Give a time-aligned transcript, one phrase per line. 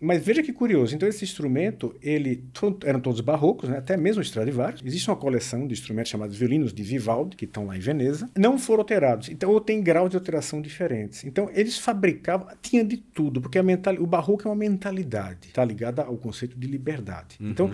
[0.00, 2.44] Mas veja que curioso, então esse instrumento, ele
[2.84, 3.78] eram todos barrocos, né?
[3.78, 4.82] até mesmo Stradivarius.
[4.84, 8.58] Existe uma coleção de instrumentos chamados violinos de Vivaldi, que estão lá em Veneza, não
[8.58, 9.28] foram alterados.
[9.28, 11.24] Então, ou tem graus de alteração diferentes.
[11.24, 13.64] Então, eles fabricavam, tinha de tudo, porque a
[14.00, 17.36] o barroco é uma mentalidade, está ligada ao conceito de liberdade.
[17.40, 17.50] Uhum.
[17.50, 17.70] Então,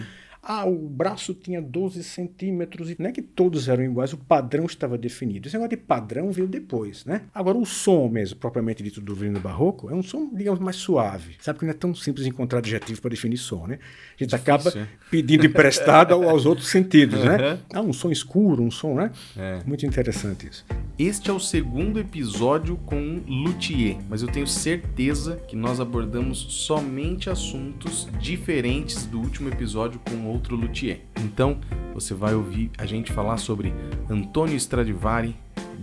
[0.46, 2.90] ah, o braço tinha 12 centímetros.
[2.90, 5.48] E não é que todos eram iguais, o padrão estava definido.
[5.48, 7.22] Esse negócio de padrão veio depois, né?
[7.34, 11.36] Agora, o som mesmo, propriamente dito do violino barroco, é um som, digamos, mais suave.
[11.40, 13.78] Sabe que não é tão simples encontrar adjetivo para definir som, né?
[14.18, 14.86] A gente Difícil, acaba é?
[15.10, 17.26] pedindo emprestado aos outros sentidos, uhum.
[17.26, 17.58] né?
[17.72, 19.10] Ah, um som escuro, um som, né?
[19.36, 19.60] É.
[19.66, 20.64] Muito interessante isso.
[20.98, 27.30] Este é o segundo episódio com luthier, mas eu tenho certeza que nós abordamos somente
[27.30, 31.00] assuntos diferentes do último episódio com outro luthier.
[31.20, 31.58] Então,
[31.94, 33.72] você vai ouvir a gente falar sobre
[34.10, 35.34] Antônio Stradivari,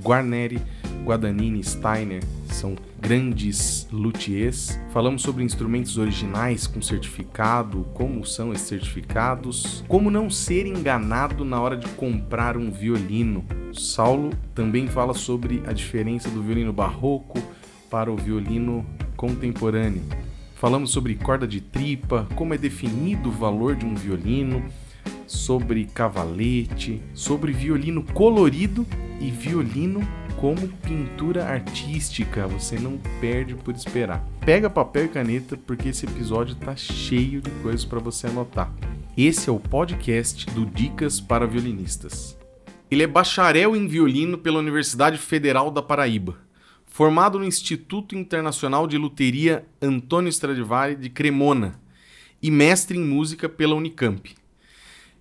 [0.04, 0.62] Guarneri,
[1.04, 4.80] Guadagnini, Steiner, são grandes luthiers.
[4.92, 11.60] Falamos sobre instrumentos originais com certificado, como são esses certificados, como não ser enganado na
[11.60, 13.44] hora de comprar um violino.
[13.74, 17.42] Saulo também fala sobre a diferença do violino barroco
[17.90, 20.04] para o violino contemporâneo.
[20.62, 24.64] Falamos sobre corda de tripa, como é definido o valor de um violino,
[25.26, 28.86] sobre cavalete, sobre violino colorido
[29.20, 30.08] e violino
[30.40, 32.46] como pintura artística.
[32.46, 34.24] Você não perde por esperar.
[34.46, 38.72] Pega papel e caneta porque esse episódio tá cheio de coisas para você anotar.
[39.18, 42.38] Esse é o podcast do Dicas para Violinistas.
[42.92, 46.51] Ele é bacharel em violino pela Universidade Federal da Paraíba
[46.92, 51.80] formado no Instituto Internacional de Luteria Antônio Stradivari de Cremona
[52.44, 54.36] e mestre em música pela Unicamp.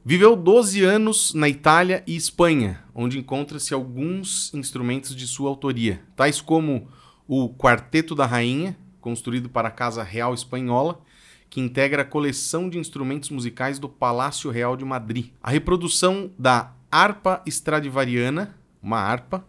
[0.05, 6.41] Viveu 12 anos na Itália e Espanha, onde encontra-se alguns instrumentos de sua autoria, tais
[6.41, 6.89] como
[7.29, 11.01] o Quarteto da Rainha, construído para a Casa Real Espanhola,
[11.49, 15.29] que integra a coleção de instrumentos musicais do Palácio Real de Madrid.
[15.41, 19.47] A reprodução da Harpa Stradivariana, uma harpa,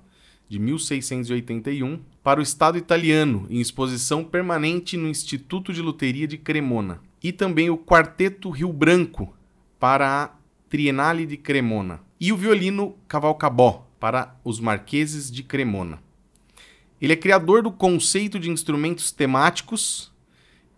[0.52, 7.02] de 1681, para o Estado italiano, em exposição permanente no Instituto de Luteria de Cremona,
[7.24, 9.36] e também o Quarteto Rio Branco,
[9.80, 10.30] para a
[10.70, 16.00] Trienale de Cremona, e o violino Cavalcabó, para os Marqueses de Cremona.
[17.02, 20.12] Ele é criador do conceito de instrumentos temáticos,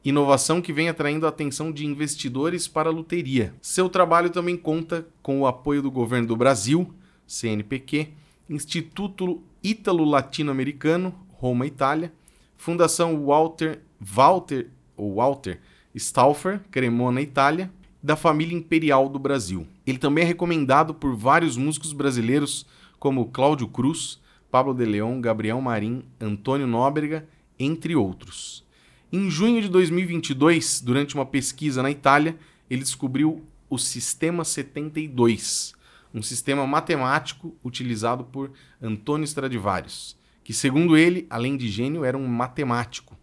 [0.03, 3.53] inovação que vem atraindo a atenção de investidores para a luteria.
[3.61, 6.93] Seu trabalho também conta com o apoio do governo do Brasil,
[7.27, 8.09] CNPq,
[8.49, 12.13] Instituto Ítalo-Latino-Americano, Roma, Itália,
[12.55, 15.59] Fundação Walter Walter ou Walter
[15.93, 17.69] Stauffer, Cremona, Itália,
[18.01, 19.67] da família imperial do Brasil.
[19.85, 22.65] Ele também é recomendado por vários músicos brasileiros
[22.97, 27.27] como Cláudio Cruz, Pablo de Leon, Gabriel Marim, Antônio Nóbrega,
[27.59, 28.65] entre outros.
[29.11, 32.37] Em junho de 2022, durante uma pesquisa na Itália,
[32.69, 35.73] ele descobriu o Sistema 72,
[36.13, 38.49] um sistema matemático utilizado por
[38.81, 43.17] Antônio Stradivarius que, segundo ele, além de gênio, era um matemático.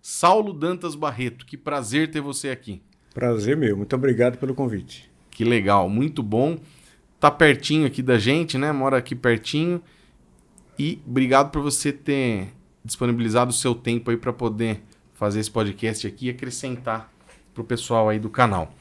[0.00, 2.82] Saulo Dantas Barreto, que prazer ter você aqui.
[3.14, 5.10] Prazer meu, muito obrigado pelo convite.
[5.30, 6.58] Que legal, muito bom.
[7.18, 8.70] Tá pertinho aqui da gente, né?
[8.70, 9.82] Mora aqui pertinho.
[10.78, 12.48] E obrigado por você ter
[12.84, 14.82] disponibilizado o seu tempo aí para poder
[15.14, 17.12] fazer esse podcast aqui e acrescentar
[17.52, 18.72] pro pessoal aí do canal.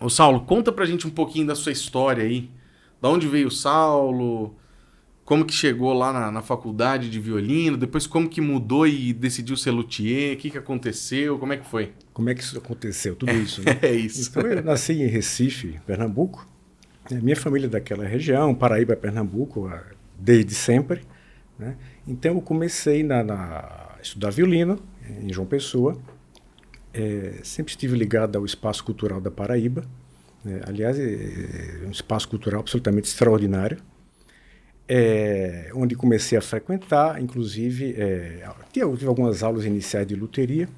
[0.00, 2.48] Ô Saulo, conta pra gente um pouquinho da sua história aí.
[3.02, 4.56] Da onde veio o Saulo?
[5.28, 9.58] Como que chegou lá na, na, faculdade de violino, depois como que mudou e decidiu
[9.58, 11.92] ser luthier, o que, que aconteceu, como é que foi?
[12.14, 13.78] Como é que isso aconteceu, tudo isso, né?
[13.82, 14.30] é isso.
[14.30, 16.48] Então eu nasci em Recife, Pernambuco,
[17.10, 17.20] né?
[17.22, 19.70] minha família é daquela região, Paraíba, Pernambuco,
[20.18, 21.02] desde sempre,
[21.58, 21.76] né?
[22.06, 24.80] Então eu comecei na, na estudar violino
[25.20, 26.00] em João Pessoa,
[26.94, 29.84] é, sempre estive ligado ao espaço cultural da Paraíba,
[30.42, 30.62] né?
[30.66, 33.76] aliás, é, é um espaço cultural absolutamente extraordinário,
[34.88, 40.68] é, onde comecei a frequentar, inclusive, é, tive algumas aulas iniciais de luteria,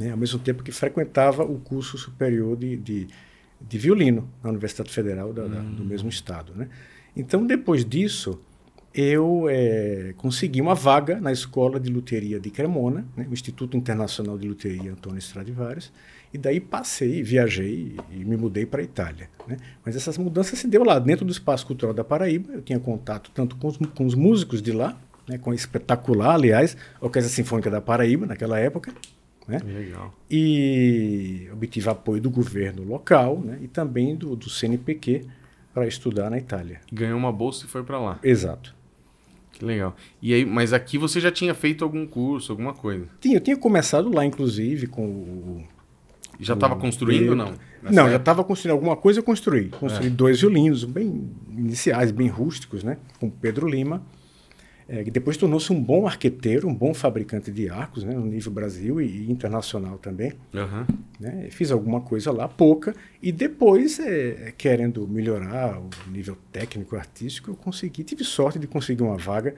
[0.00, 3.06] né, ao mesmo tempo que frequentava o curso superior de, de,
[3.60, 5.86] de violino na Universidade Federal da, da, do hum.
[5.86, 6.54] mesmo estado.
[6.54, 6.68] Né?
[7.14, 8.40] Então, depois disso,
[8.94, 14.38] eu é, consegui uma vaga na Escola de Luteria de Cremona, né, o Instituto Internacional
[14.38, 15.92] de Luteria Antônio Stradivarius,
[16.34, 19.30] e daí passei, viajei e me mudei para a Itália.
[19.46, 19.56] Né?
[19.86, 22.54] Mas essas mudanças se deu lá, dentro do Espaço Cultural da Paraíba.
[22.54, 24.98] Eu tinha contato tanto com os, com os músicos de lá,
[25.28, 28.92] né, com a espetacular, aliás, Orquestra Sinfônica da Paraíba, naquela época.
[29.46, 29.60] Né?
[29.64, 30.12] Legal.
[30.28, 35.24] E obtive apoio do governo local né, e também do, do CNPq
[35.72, 36.80] para estudar na Itália.
[36.92, 38.18] Ganhou uma bolsa e foi para lá.
[38.24, 38.74] Exato.
[39.52, 39.94] Que legal.
[40.20, 43.06] E aí, mas aqui você já tinha feito algum curso, alguma coisa?
[43.20, 45.64] Tinha, eu tinha começado lá, inclusive, com o
[46.40, 47.52] Já estava construindo ou não?
[47.82, 48.10] Nessa não, época?
[48.10, 49.68] já estava construindo alguma coisa, eu construí.
[49.68, 50.10] Construí é.
[50.10, 52.96] dois violinos bem iniciais, bem rústicos, né?
[53.20, 54.02] Com Pedro Lima,
[54.88, 58.14] é, que depois tornou-se um bom arqueteiro, um bom fabricante de arcos, né?
[58.14, 60.32] No nível Brasil e, internacional também.
[60.52, 60.86] Uhum.
[61.18, 61.48] Né?
[61.50, 67.54] Fiz alguma coisa lá, pouca, e depois, é, querendo melhorar o nível técnico artístico, eu
[67.54, 69.54] consegui, tive sorte de conseguir uma vaga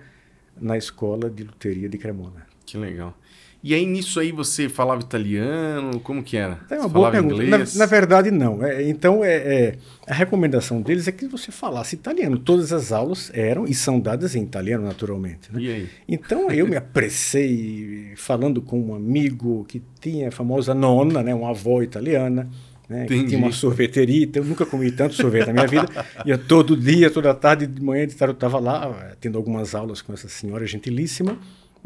[0.61, 2.46] na escola de luteria de Cremona.
[2.64, 3.17] Que legal.
[3.66, 5.98] E aí nisso aí você falava italiano?
[5.98, 6.60] Como que era?
[6.70, 7.42] É uma boa pergunta.
[7.42, 8.64] Na, na, verdade, não.
[8.64, 9.76] É, então, é, é,
[10.06, 12.38] a recomendação deles é que você falasse italiano.
[12.38, 15.52] Todas as aulas eram e são dadas em italiano, naturalmente.
[15.52, 15.60] Né?
[15.60, 15.88] E aí?
[16.06, 21.50] Então, eu me apressei falando com um amigo que tinha a famosa nona, né, uma
[21.50, 22.48] avó italiana.
[22.88, 25.88] Né, que tinha uma sorveteria, então eu nunca comi tanto sorvete na minha vida.
[26.24, 30.00] Ia todo dia, toda tarde, de manhã, de tarde eu estava lá, tendo algumas aulas
[30.00, 31.36] com essa senhora gentilíssima.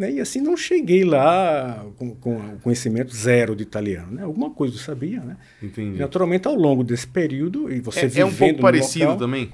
[0.00, 0.12] Né?
[0.12, 4.12] E assim não cheguei lá com, com conhecimento zero de italiano.
[4.12, 4.22] Né?
[4.22, 5.20] Alguma coisa eu sabia.
[5.20, 5.36] Né?
[5.62, 5.98] Entendi.
[5.98, 9.52] Naturalmente, ao longo desse período, e você é, é um pouco parecido local, também?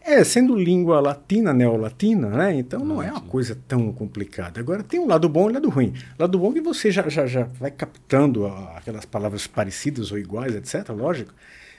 [0.00, 2.54] É, sendo língua latina, neolatina, né?
[2.54, 4.58] Então não é uma coisa tão complicada.
[4.58, 5.94] Agora tem um lado bom e um lado ruim.
[6.18, 10.54] Lado bom é que você já, já, já vai captando aquelas palavras parecidas ou iguais,
[10.56, 11.32] etc., lógico.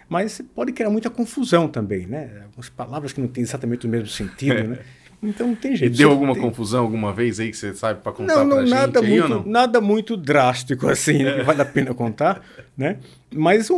[0.08, 2.44] Mas pode criar muita confusão também, né?
[2.46, 4.80] Algumas palavras que não têm exatamente o mesmo sentido, né?
[5.22, 5.94] Então não tem jeito.
[5.94, 6.42] E deu alguma tem...
[6.42, 9.30] confusão alguma vez aí que você sabe para contar não, não, pra nada gente muito,
[9.30, 9.46] não?
[9.46, 12.44] Nada muito drástico assim, né, que vale a pena contar,
[12.76, 12.98] né?
[13.34, 13.78] Mas o,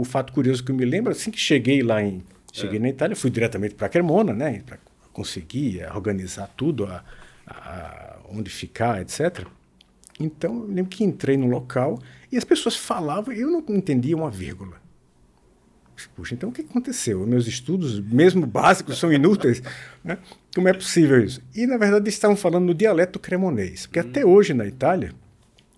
[0.00, 2.22] o, fato curioso que eu me lembro, assim que cheguei lá em...
[2.52, 2.82] Cheguei é.
[2.82, 4.62] na Itália, fui diretamente para Cremona, né?
[4.64, 4.78] Para
[5.12, 7.02] conseguir organizar tudo, a,
[7.46, 9.46] a, onde ficar, etc.
[10.20, 11.98] Então, eu lembro que entrei no local
[12.30, 14.83] e as pessoas falavam, eu não entendia uma vírgula.
[16.14, 17.26] Puxa, então o que aconteceu?
[17.26, 19.62] Meus estudos, mesmo básicos, são inúteis?
[20.02, 20.18] Né?
[20.54, 21.42] Como é possível isso?
[21.54, 23.86] E, na verdade, estavam falando no dialeto cremonês.
[23.86, 24.04] Porque hum.
[24.08, 25.12] até hoje, na Itália,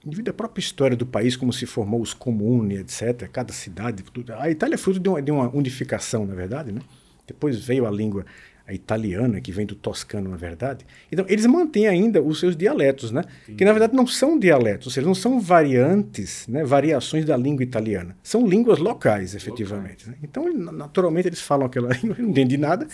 [0.04, 4.32] devido à própria história do país, como se formou os comuni, etc., cada cidade, tudo,
[4.34, 6.72] a Itália é fruto de uma, de uma unificação, na verdade.
[6.72, 6.80] Né?
[7.26, 8.24] Depois veio a língua
[8.66, 10.84] a italiana, que vem do toscano, na verdade.
[11.10, 13.22] Então, eles mantêm ainda os seus dialetos, né?
[13.56, 16.64] Que, na verdade, não são dialetos, ou seja, não são variantes, né?
[16.64, 18.16] variações da língua italiana.
[18.22, 20.08] São línguas locais, efetivamente.
[20.08, 20.16] Né?
[20.22, 22.88] Então, naturalmente, eles falam aquela língua, eu não entendi nada.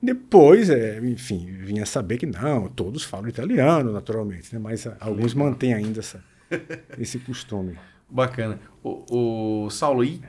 [0.00, 4.60] Depois, é, enfim, vinha saber que não, todos falam italiano, naturalmente, né?
[4.62, 6.22] mas alguns mantêm ainda essa,
[6.98, 7.76] esse costume.
[8.08, 8.60] Bacana.
[8.82, 10.20] O, o Saulo, e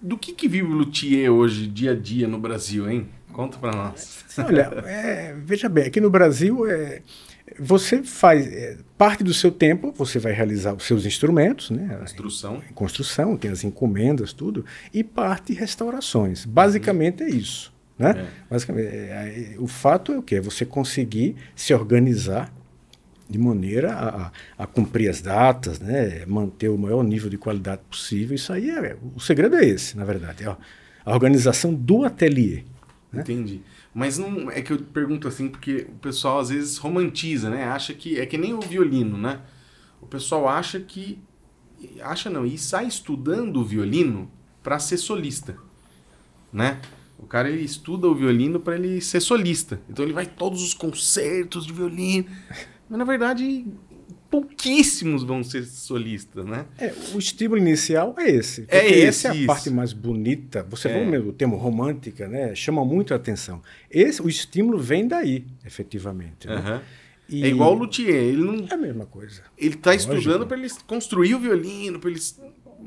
[0.00, 3.08] do que, que vive o luthier hoje, dia a dia, no Brasil, hein?
[3.32, 4.24] Conta para nós.
[4.38, 7.02] Olha, é, veja bem, aqui no Brasil é,
[7.58, 11.96] você faz é, parte do seu tempo, você vai realizar os seus instrumentos, né?
[12.00, 12.62] Construção.
[12.74, 16.44] Construção, tem as encomendas, tudo, e parte restaurações.
[16.44, 17.28] Basicamente uhum.
[17.28, 17.72] é isso.
[17.98, 18.10] Né?
[18.10, 18.26] É.
[18.50, 20.36] Basicamente, é, é, o fato é o que?
[20.36, 22.52] É você conseguir se organizar
[23.28, 26.24] de maneira a, a, cumprir as datas, né?
[26.26, 28.34] manter o maior nível de qualidade possível.
[28.34, 28.96] Isso aí é.
[29.14, 30.44] O segredo é esse, na verdade.
[30.44, 30.56] É
[31.04, 32.64] a organização do ateliê.
[33.12, 33.22] Né?
[33.22, 33.62] Entendi.
[33.92, 37.64] Mas não é que eu pergunto assim, porque o pessoal às vezes romantiza, né?
[37.64, 38.18] Acha que.
[38.18, 39.40] É que nem o violino, né?
[40.00, 41.18] O pessoal acha que.
[42.02, 44.30] Acha não, e sai estudando o violino
[44.62, 45.56] para ser solista,
[46.52, 46.80] né?
[47.18, 49.80] O cara ele estuda o violino para ele ser solista.
[49.88, 52.26] Então ele vai todos os concertos de violino.
[52.88, 53.66] Mas na verdade,
[54.30, 56.64] pouquíssimos vão ser solistas, né?
[56.78, 58.64] É, o estímulo inicial é esse.
[58.68, 59.46] É esse, essa é a isso.
[59.46, 60.64] parte mais bonita.
[60.70, 61.04] Você é.
[61.04, 62.54] vê o termo romântica, né?
[62.54, 63.60] Chama muito a atenção.
[63.90, 66.46] Esse, o estímulo vem daí, efetivamente.
[66.46, 66.54] Né?
[66.54, 66.80] Uhum.
[67.28, 67.44] E...
[67.44, 68.66] É igual o luthier, ele não.
[68.68, 69.42] É a mesma coisa.
[69.56, 72.20] Ele está estudando para ele construir o violino, para ele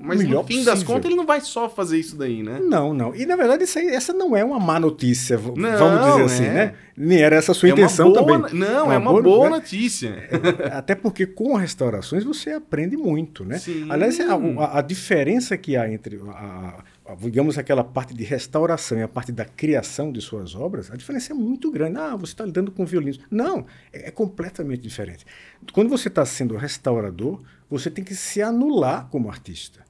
[0.04, 0.66] mas no fim possível.
[0.66, 2.60] das contas ele não vai só fazer isso daí, né?
[2.62, 3.16] Não, não.
[3.16, 6.54] E na verdade aí, essa não é uma má notícia, não, vamos dizer assim, é.
[6.54, 6.74] né?
[6.96, 8.60] Nem era essa a sua é intenção boa, também.
[8.60, 9.56] Não, é uma, é uma boa, boa né?
[9.56, 10.30] notícia.
[10.72, 13.58] Até porque com restaurações você aprende muito, né?
[13.58, 13.88] Sim.
[13.90, 16.84] Aliás, a, a, diferença que há entre a,
[17.20, 21.32] digamos aquela parte de restauração e a parte da criação de suas obras, a diferença
[21.32, 21.98] é muito grande.
[21.98, 23.20] Ah, você está lidando com violinos.
[23.32, 25.26] Não, é, é completamente diferente.
[25.72, 29.84] Quando você está sendo restaurador, você tem que se anular como artista.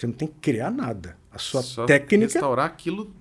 [0.00, 1.14] Você não tem que criar nada.
[1.30, 2.32] A sua Só técnica.
[2.32, 3.14] Restaurar aquilo.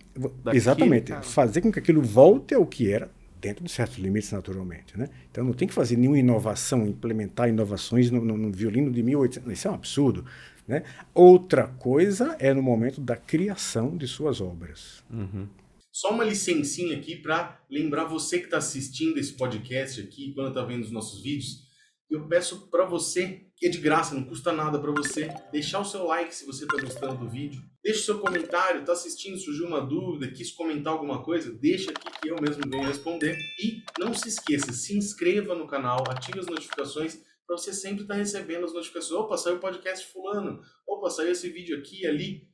[0.54, 1.12] Exatamente.
[1.12, 1.22] Cara.
[1.22, 4.98] Fazer com que aquilo volte ao que era, dentro de certos limites, naturalmente.
[4.98, 5.10] Né?
[5.30, 9.52] Então não tem que fazer nenhuma inovação, implementar inovações no, no, no violino de 1800.
[9.52, 10.26] Isso é um absurdo.
[10.66, 10.84] Né?
[11.14, 15.04] Outra coisa é no momento da criação de suas obras.
[15.12, 15.48] Uhum.
[15.92, 20.64] Só uma licencinha aqui para lembrar você que está assistindo esse podcast aqui, quando está
[20.64, 21.68] vendo os nossos vídeos,
[22.10, 25.86] eu peço para você, que é de graça, não custa nada para você, deixar o
[25.86, 27.62] seu like se você está gostando do vídeo.
[27.84, 32.22] Deixa o seu comentário, está assistindo, surgiu uma dúvida, quis comentar alguma coisa, deixa aqui
[32.22, 33.38] que eu mesmo venho responder.
[33.60, 38.14] E não se esqueça, se inscreva no canal, ative as notificações para você sempre estar
[38.14, 39.20] tá recebendo as notificações.
[39.20, 40.62] Opa, saiu o podcast fulano.
[40.88, 42.48] Opa, saiu esse vídeo aqui ali.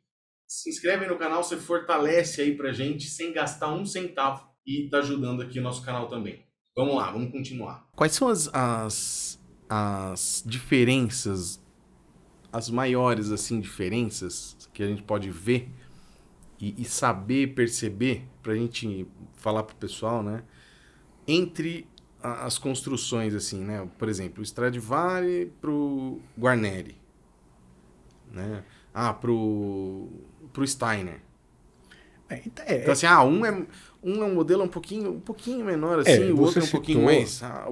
[0.48, 5.00] Se inscreve no canal, você fortalece aí pra gente sem gastar um centavo e tá
[5.00, 6.46] ajudando aqui o nosso canal também.
[6.76, 7.90] Vamos lá, vamos continuar.
[7.96, 11.60] Quais são as, as, as diferenças,
[12.52, 15.72] as maiores assim diferenças que a gente pode ver
[16.60, 20.44] e, e saber perceber para a gente falar pro pessoal, né?
[21.28, 21.88] Entre
[22.22, 23.88] as construções, assim, né?
[23.98, 26.98] Por exemplo, o Stradivari pro Guarneri,
[28.32, 28.64] né?
[28.94, 30.08] Ah, pro,
[30.52, 31.22] pro Steiner.
[32.30, 33.52] É, então, é, então, assim, ah, um é,
[34.04, 36.66] um é um modelo um pouquinho, um pouquinho menor, assim, é, o outro é um
[36.66, 36.80] citou...
[36.80, 37.42] pouquinho mais.
[37.44, 37.68] Ah,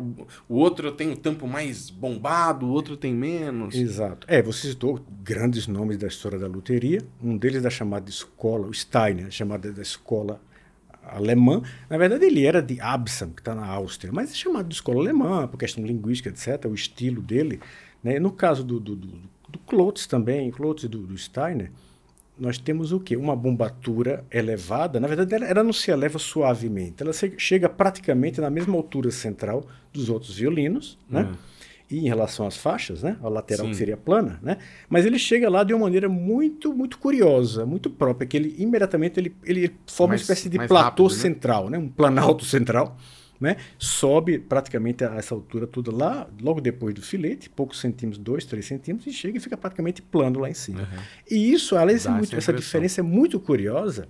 [0.49, 3.75] o, outro tem o tampo mais bombado, o outro tem menos.
[3.75, 4.25] Exato.
[4.29, 7.01] É, você citou grandes nomes da história da luteria.
[7.21, 10.41] Um deles da chamada escola, o Steiner, chamada da escola
[11.03, 11.61] alemã.
[11.89, 14.99] Na verdade, ele era de Absam, que está na Áustria, mas é chamado de escola
[14.99, 17.59] alemã, por questão linguística, etc., o estilo dele.
[18.03, 18.19] Né?
[18.19, 19.07] No caso do, do, do,
[19.49, 21.71] do Klotz também, Klotz e do, do Steiner,
[22.37, 23.15] nós temos o quê?
[23.15, 24.99] Uma bombatura elevada.
[24.99, 29.11] Na verdade, ela, ela não se eleva suavemente, ela se, chega praticamente na mesma altura
[29.11, 31.23] central dos outros violinos, né?
[31.23, 31.53] Uhum
[31.93, 33.17] e em relação às faixas, né?
[33.21, 33.71] A lateral Sim.
[33.71, 34.57] que seria plana, né?
[34.89, 39.19] Mas ele chega lá de uma maneira muito, muito curiosa, muito própria, que ele imediatamente
[39.19, 41.21] ele, ele forma mais, uma espécie de platô rápido, né?
[41.21, 41.77] central, né?
[41.77, 42.97] Um planalto central,
[43.43, 43.57] né?
[43.77, 48.65] Sobe praticamente a essa altura toda lá, logo depois do filete, poucos centímetros, dois, três
[48.65, 50.81] centímetros, e chega e fica praticamente plano lá em cima.
[50.81, 51.03] Uhum.
[51.29, 54.07] E isso, além de muito, essa diferença é muito curiosa,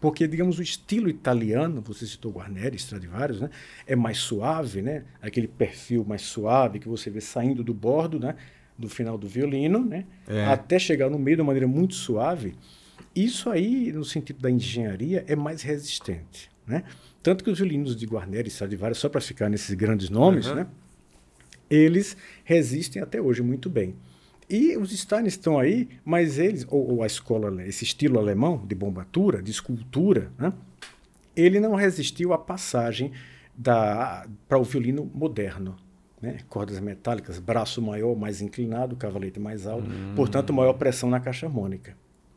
[0.00, 3.50] porque, digamos, o estilo italiano, você citou Guarneri, Stradivarius, né?
[3.86, 5.04] É mais suave, né?
[5.22, 8.34] Aquele perfil mais suave que você vê saindo do bordo, né?
[8.76, 10.04] Do final do violino, né?
[10.26, 10.44] É.
[10.46, 12.54] Até chegar no meio de uma maneira muito suave.
[13.14, 16.84] Isso aí, no sentido da engenharia, é mais resistente, né?
[17.22, 20.56] Tanto que os violinos de Guarneri e Stradivarius, só para ficar nesses grandes nomes, uhum.
[20.56, 20.66] né?
[21.70, 23.94] Eles resistem até hoje muito bem.
[24.48, 28.74] E os Steins estão aí, mas eles, ou, ou, a escola, esse estilo alemão de
[28.74, 30.52] bombatura, de escultura, né,
[31.34, 33.12] ele não resistiu à passagem
[33.60, 35.76] para o violino moderno.
[36.20, 36.38] Né?
[36.48, 40.12] Cordas metálicas, braço maior, mais inclinado, cavalete mais alto, hum.
[40.14, 41.96] portanto, maior pressão na caixa harmônica.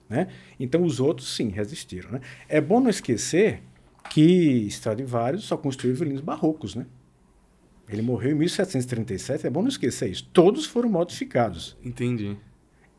[0.10, 0.28] Né?
[0.60, 2.12] Então, os outros, sim, resistiram.
[2.12, 2.22] Né?
[2.48, 3.62] É bom não esquecer
[4.10, 6.86] que Stradivarius só construiu violinos barrocos, né?
[7.90, 10.28] Ele morreu em 1737, é bom não esquecer isso.
[10.34, 11.78] Todos foram modificados.
[11.84, 12.38] Entendi.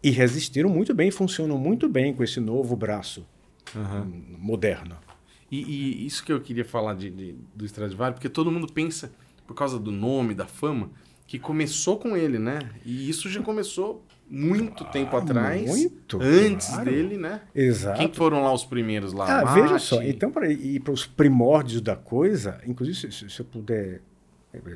[0.03, 3.27] E resistiram muito bem, funcionam muito bem com esse novo braço
[3.75, 4.25] uhum.
[4.39, 4.97] moderno.
[5.51, 9.13] E, e, isso que eu queria falar de, de, do Stradivarius, porque todo mundo pensa,
[9.47, 10.91] por causa do nome, da fama,
[11.27, 12.59] que começou com ele, né?
[12.85, 15.67] E isso já começou muito ah, tempo atrás.
[15.67, 16.21] Muito.
[16.21, 16.85] Antes claro.
[16.85, 17.41] dele, né?
[17.55, 17.99] Exato.
[17.99, 19.41] Quem foram lá os primeiros lá?
[19.41, 20.03] Ah, veja só.
[20.03, 24.01] Então, para ir para os primórdios da coisa, inclusive, se, se eu puder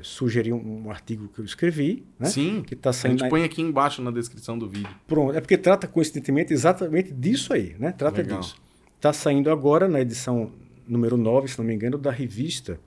[0.02, 2.28] sugerir um, um, artigo que eu escrevi, né?
[2.28, 2.62] Sim.
[2.62, 4.88] Que tá saindo a gente põe aqui embaixo na descrição do vídeo.
[5.06, 7.92] Pronto, é porque trata coincidentemente exatamente disso aí, né?
[7.92, 8.40] Trata Legal.
[8.40, 8.56] disso.
[8.96, 10.52] Está saindo agora na edição
[10.86, 12.78] número 9, se não me engano, da revista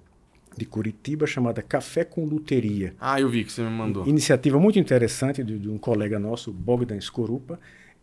[0.57, 2.93] de Curitiba chamada Café com Luteria.
[2.99, 4.07] Ah, eu vi que você me mandou.
[4.07, 7.59] Iniciativa muito interessante de, de um colega nosso, Bogdan Skorupa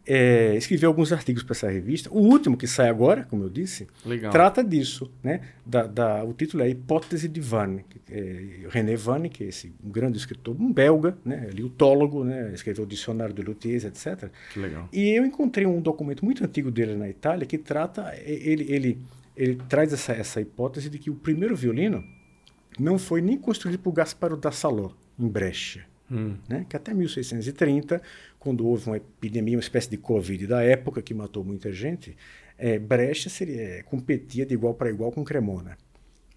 [0.06, 2.10] é, escrevi alguns artigos para essa revista.
[2.10, 4.32] O último, que sai agora, como eu disse, Legal.
[4.32, 5.10] trata disso.
[5.22, 5.40] Né?
[5.64, 7.84] Da, da, o título é Hipótese de Vanne.
[8.10, 11.48] É, René Vanne, que é esse um grande escritor, um belga, né?
[11.52, 12.50] liutólogo, né?
[12.52, 14.28] escreveu o Dicionário de Luthiers, etc.
[14.52, 14.88] Que legal.
[14.92, 18.98] E eu encontrei um documento muito antigo dele na Itália que trata, ele, ele,
[19.36, 22.02] ele traz essa, essa hipótese de que o primeiro violino
[22.78, 25.84] não foi nem construído por Gasparo da Salò, em Brescia.
[26.10, 26.36] Hum.
[26.48, 26.66] Né?
[26.68, 28.02] Que até 1630,
[28.38, 32.16] quando houve uma epidemia, uma espécie de Covid da época que matou muita gente,
[32.58, 35.76] é, Brecha seria, é, competia de igual para igual com Cremona.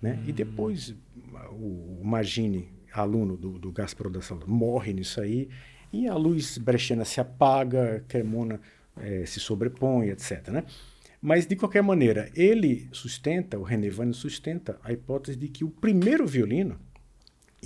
[0.01, 0.19] Né?
[0.21, 0.29] Hum.
[0.29, 0.95] E depois
[1.51, 5.49] o, o Magini, aluno do, do Gasparo da Sala, morre nisso aí,
[5.91, 8.59] e a luz brechana se apaga, Cremona
[8.97, 10.47] é, se sobrepõe, etc.
[10.49, 10.63] Né?
[11.25, 15.69] Mas, de qualquer maneira, ele sustenta, o René Vane sustenta a hipótese de que o
[15.69, 16.79] primeiro violino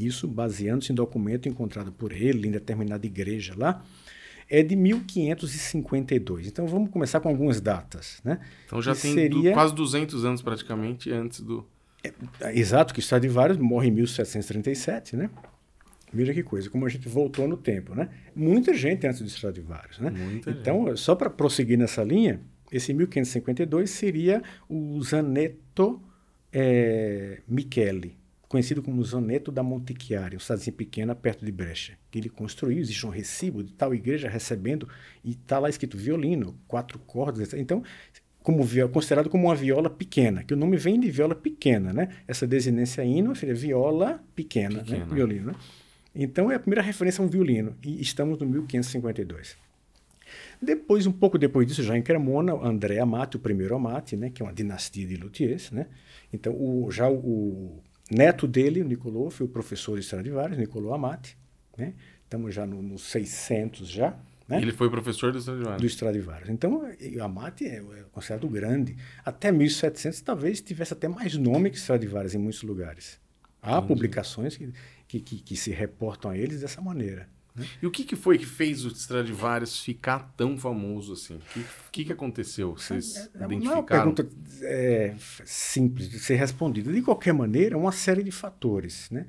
[0.06, 3.84] isso baseando-se em documento encontrado por ele em determinada igreja lá,
[4.50, 6.48] é de 1552.
[6.48, 8.20] Então vamos começar com algumas datas.
[8.24, 8.39] Né?
[8.66, 9.54] Então já que tem seria...
[9.54, 11.68] quase 200 anos praticamente antes do.
[12.04, 15.30] É, exato, que Stradivarius morre em 1737, né?
[16.12, 18.10] Veja que coisa, como a gente voltou no tempo, né?
[18.34, 20.10] Muita gente antes de Stradivarius, né?
[20.10, 21.00] Muita então, gente.
[21.01, 26.02] só para prosseguir nessa linha, esse 1552 seria o Zanetto
[26.52, 32.30] é, Michele, conhecido como Zoneto da Montichiari, uma cidadezinha pequena perto de Brecha, que ele
[32.30, 34.90] construiu, existe um recibo de tal igreja recebendo,
[35.24, 37.60] e está lá escrito violino, quatro cordas, etc.
[37.60, 37.84] Então,
[38.42, 42.10] como considerado como uma viola pequena, que o nome vem de viola pequena, né?
[42.28, 44.84] Essa desinência hino seria viola pequena, né?
[44.84, 45.06] pequena.
[45.06, 45.14] Né?
[45.14, 45.48] violino.
[45.48, 45.54] Né?
[46.16, 47.76] Então, é a primeira referência a um violino.
[47.84, 49.56] E estamos no 1552.
[50.62, 54.42] Depois, um pouco depois disso, já em Cremona, André Amati, o primeiro Amati, né, que
[54.42, 55.72] é uma dinastia de luthiers.
[55.72, 55.88] Né?
[56.34, 61.38] Então, o, já o, neto dele, o Nicolò, foi o professor de Stradivarius, Nicolò Amati.
[61.78, 61.94] Né?
[62.24, 64.18] Estamos já nos no 600 já.
[64.48, 64.62] Né?
[64.62, 65.82] Ele foi professor do Stradivarius.
[65.82, 66.50] Do Stradivarius.
[66.50, 68.98] Então, o Amati é, é considerado grande.
[69.24, 73.20] Até 1700, talvez tivesse até mais nome que Stradivarius em muitos lugares.
[73.62, 73.88] Há Entendi.
[73.88, 74.74] publicações que,
[75.08, 77.30] que, que, que, se reportam a eles dessa maneira.
[77.82, 81.36] E o que, que foi que fez o Stradivarius ficar tão famoso assim?
[81.36, 82.74] O que, que, que aconteceu?
[82.74, 83.60] Vocês é, identificaram?
[83.60, 84.30] Não é uma pergunta
[84.62, 86.92] é, simples de ser respondida.
[86.92, 89.10] De qualquer maneira, uma série de fatores.
[89.10, 89.25] Né?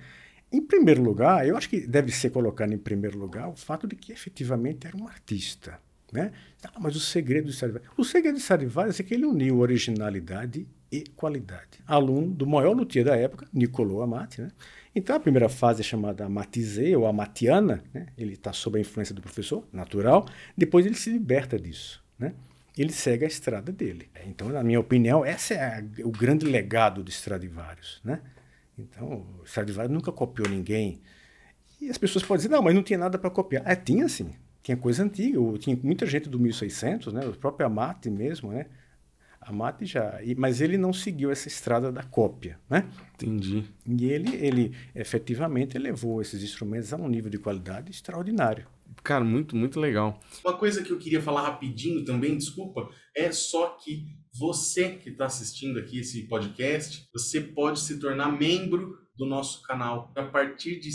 [0.52, 3.94] Em primeiro lugar, eu acho que deve ser colocado em primeiro lugar o fato de
[3.94, 5.78] que efetivamente era um artista.
[6.12, 6.32] Né?
[6.64, 7.92] Ah, mas o segredo do Stradivarius...
[7.96, 11.78] O segredo do Stradivarius é que ele uniu originalidade e qualidade.
[11.86, 14.42] Aluno do maior luthier da época, Niccolò Amati.
[14.42, 14.50] Né?
[14.94, 17.82] Então, a primeira fase é chamada Amatizê, ou Amatiana.
[17.94, 18.06] Né?
[18.18, 20.26] Ele está sob a influência do professor, natural.
[20.56, 22.02] Depois ele se liberta disso.
[22.18, 22.34] Né?
[22.76, 24.10] Ele segue a estrada dele.
[24.26, 28.00] Então, na minha opinião, esse é a, o grande legado do Stradivarius.
[28.04, 28.20] Né?
[28.76, 31.00] Então, Stradivarius nunca copiou ninguém.
[31.80, 33.62] E as pessoas podem dizer, não, mas não tinha nada para copiar.
[33.66, 34.32] É, tinha sim.
[34.62, 35.38] Tinha coisa antiga.
[35.58, 37.26] Tinha muita gente do 1600, né?
[37.26, 38.66] o próprio Amati mesmo, né?
[39.40, 40.18] Amati já...
[40.36, 42.88] Mas ele não seguiu essa estrada da cópia, né?
[43.14, 43.64] Entendi.
[43.86, 48.66] E ele, ele efetivamente levou esses instrumentos a um nível de qualidade extraordinário.
[49.02, 50.20] Cara, muito, muito legal.
[50.44, 55.26] Uma coisa que eu queria falar rapidinho também, desculpa, é só que você que está
[55.26, 60.88] assistindo aqui esse podcast, você pode se tornar membro do nosso canal a partir de
[60.88, 60.94] R$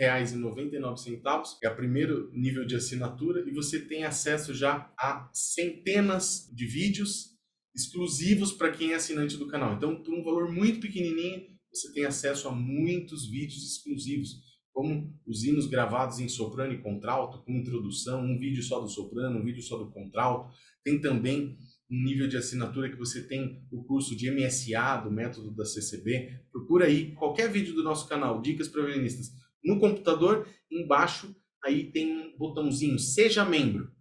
[0.00, 6.48] 6,99, que é o primeiro nível de assinatura, e você tem acesso já a centenas
[6.54, 7.33] de vídeos
[7.74, 9.74] exclusivos para quem é assinante do canal.
[9.74, 15.44] Então, por um valor muito pequenininho, você tem acesso a muitos vídeos exclusivos como os
[15.44, 19.62] hinos gravados em soprano e contralto, com introdução, um vídeo só do soprano, um vídeo
[19.62, 20.52] só do contralto.
[20.82, 21.56] Tem também
[21.88, 26.40] um nível de assinatura que você tem o curso de MSA do método da CCB.
[26.50, 29.30] Procura aí qualquer vídeo do nosso canal, Dicas para Violinistas.
[29.64, 31.34] No computador, embaixo,
[31.64, 33.92] aí tem um botãozinho Seja Membro.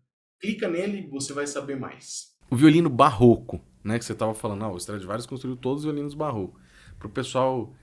[0.42, 2.33] Clica nele e você vai saber mais.
[2.54, 6.60] O violino barroco, né, que você estava falando, o Stradivarius construiu todos os violinos barroco.
[7.00, 7.74] Para o pessoal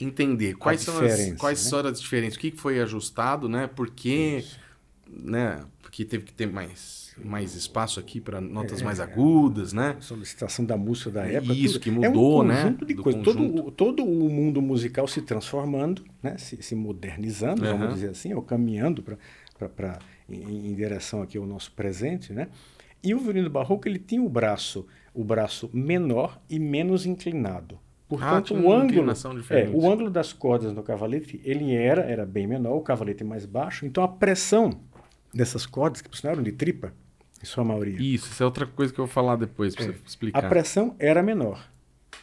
[0.00, 1.68] entender quais são as quais né?
[1.68, 3.66] são as diferenças, o que foi ajustado, né?
[3.66, 4.44] Porque,
[5.04, 5.64] né?
[5.82, 9.96] Porque teve que ter mais mais espaço aqui para notas é, mais agudas, né?
[9.98, 11.52] Solicitação da música da época.
[11.52, 11.82] Isso tudo.
[11.82, 12.62] que mudou, é um né?
[12.62, 13.24] conjunto de coisas.
[13.24, 16.38] Todo, todo o mundo musical se transformando, né?
[16.38, 17.78] Se, se modernizando, uhum.
[17.78, 22.46] vamos dizer assim, ou caminhando para em, em direção aqui ao nosso presente, né?
[23.02, 27.78] E o violino barroco ele tinha o braço, o braço menor e menos inclinado.
[28.08, 29.12] Portanto, ah, o ângulo,
[29.50, 33.46] é, o ângulo das cordas no cavalete, ele era, era bem menor, o cavalete mais
[33.46, 34.80] baixo, então a pressão
[35.32, 36.92] dessas cordas, que por sinal eram de tripa,
[37.40, 37.94] em sua maioria.
[37.94, 40.44] Isso, isso é outra coisa que eu vou falar depois para é, você explicar.
[40.44, 41.70] A pressão era menor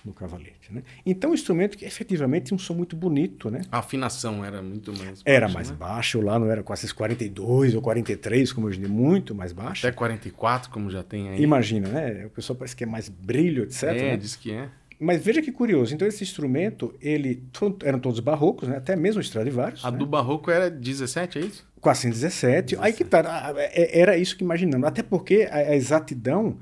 [0.08, 0.82] no cavalete, né?
[1.06, 3.62] Então, o instrumento que efetivamente tinha um som muito bonito, né?
[3.72, 5.76] A afinação era muito mais baixa, Era mais né?
[5.78, 9.86] baixo, lá não era com esses 42 ou 43, como hoje, muito mais baixo.
[9.86, 11.42] Até 44, como já tem aí.
[11.42, 12.26] Imagina, né?
[12.26, 13.84] O pessoal parece que é mais brilho, etc.
[13.84, 14.18] É, né?
[14.18, 14.70] diz que é.
[15.00, 15.94] Mas veja que curioso.
[15.94, 17.44] Então, esse instrumento, ele
[17.84, 18.78] eram todos barrocos, né?
[18.78, 19.86] até mesmo Stradivarius.
[19.86, 19.98] A né?
[19.98, 21.68] do barroco era 17, é isso?
[21.80, 22.76] Quase 17.
[22.76, 22.78] 17.
[22.80, 23.54] Aí que tá.
[23.58, 24.88] É, era isso que imaginamos.
[24.88, 26.58] Até porque a, a exatidão,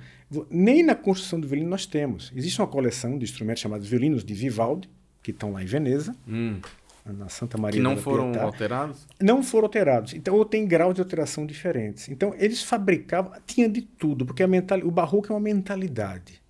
[0.49, 2.31] nem na construção do violino nós temos.
[2.35, 4.89] Existe uma coleção de instrumentos chamados violinos de Vivaldi,
[5.21, 6.15] que estão lá em Veneza.
[6.27, 6.59] Hum.
[7.05, 8.45] Na Santa Maria que não foram Pietà.
[8.45, 9.07] alterados?
[9.21, 10.13] Não foram alterados.
[10.15, 12.09] Então, ou tem graus de alteração diferentes.
[12.09, 16.41] Então, eles fabricavam, tinha de tudo, porque a mental, o barroco é uma mentalidade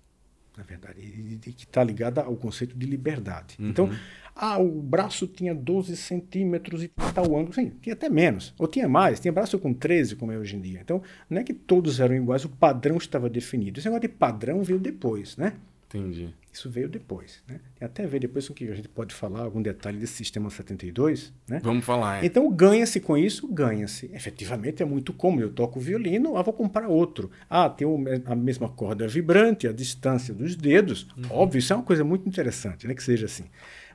[0.56, 0.98] na verdade,
[1.38, 3.56] que está ligada ao conceito de liberdade.
[3.58, 3.68] Uhum.
[3.68, 3.90] Então,
[4.38, 7.54] ah, o braço tinha 12 centímetros e tal ângulo.
[7.54, 8.52] Sim, tinha até menos.
[8.58, 9.18] Ou tinha mais.
[9.18, 10.78] Tinha braço com 13, como é hoje em dia.
[10.82, 13.80] Então, não é que todos eram iguais, o padrão estava definido.
[13.80, 15.54] Esse negócio de padrão veio depois, né?
[15.88, 16.34] Entendi.
[16.52, 17.42] Isso veio depois.
[17.48, 17.60] Né?
[17.78, 21.32] Tem até ver depois o que a gente pode falar, algum detalhe desse sistema 72.
[21.48, 21.60] Né?
[21.62, 22.22] Vamos falar.
[22.22, 22.26] É.
[22.26, 23.46] Então, ganha-se com isso?
[23.46, 24.10] Ganha-se.
[24.12, 25.42] Efetivamente é muito cômodo.
[25.42, 27.30] Eu toco violino, ah, vou comprar outro.
[27.48, 27.86] Ah, tem
[28.26, 31.06] a mesma corda vibrante, a distância dos dedos.
[31.16, 31.24] Uhum.
[31.30, 32.94] Óbvio, isso é uma coisa muito interessante, né?
[32.94, 33.44] que seja assim.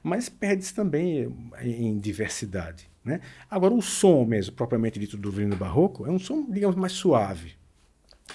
[0.04, 2.90] Mas perde-se também em diversidade.
[3.04, 3.20] Né?
[3.50, 7.54] Agora, o som mesmo, propriamente dito do violino barroco, é um som, digamos, mais suave.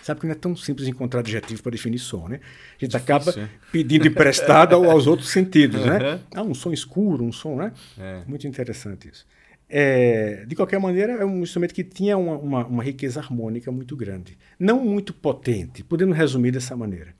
[0.02, 2.36] Sabe que não é tão simples encontrar adjetivo para definir som, né?
[2.36, 3.48] A gente Difícil, acaba é?
[3.72, 6.20] pedindo emprestado aos outros sentidos, né?
[6.34, 7.72] Ah, um som escuro, um som, né?
[7.98, 8.22] É.
[8.26, 9.26] Muito interessante isso.
[9.68, 13.96] É, de qualquer maneira, é um instrumento que tinha uma, uma, uma, riqueza harmônica muito
[13.96, 14.38] grande.
[14.58, 17.14] Não muito potente, podemos resumir dessa maneira.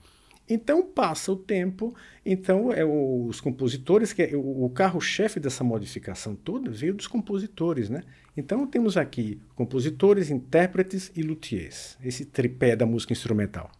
[0.49, 1.93] Então passa o tempo,
[2.25, 7.89] então é os compositores, que é, o, o carro-chefe dessa modificação toda veio dos compositores,
[7.89, 8.03] né?
[8.35, 13.71] Então temos aqui compositores, intérpretes e luthiers, esse tripé da música instrumental.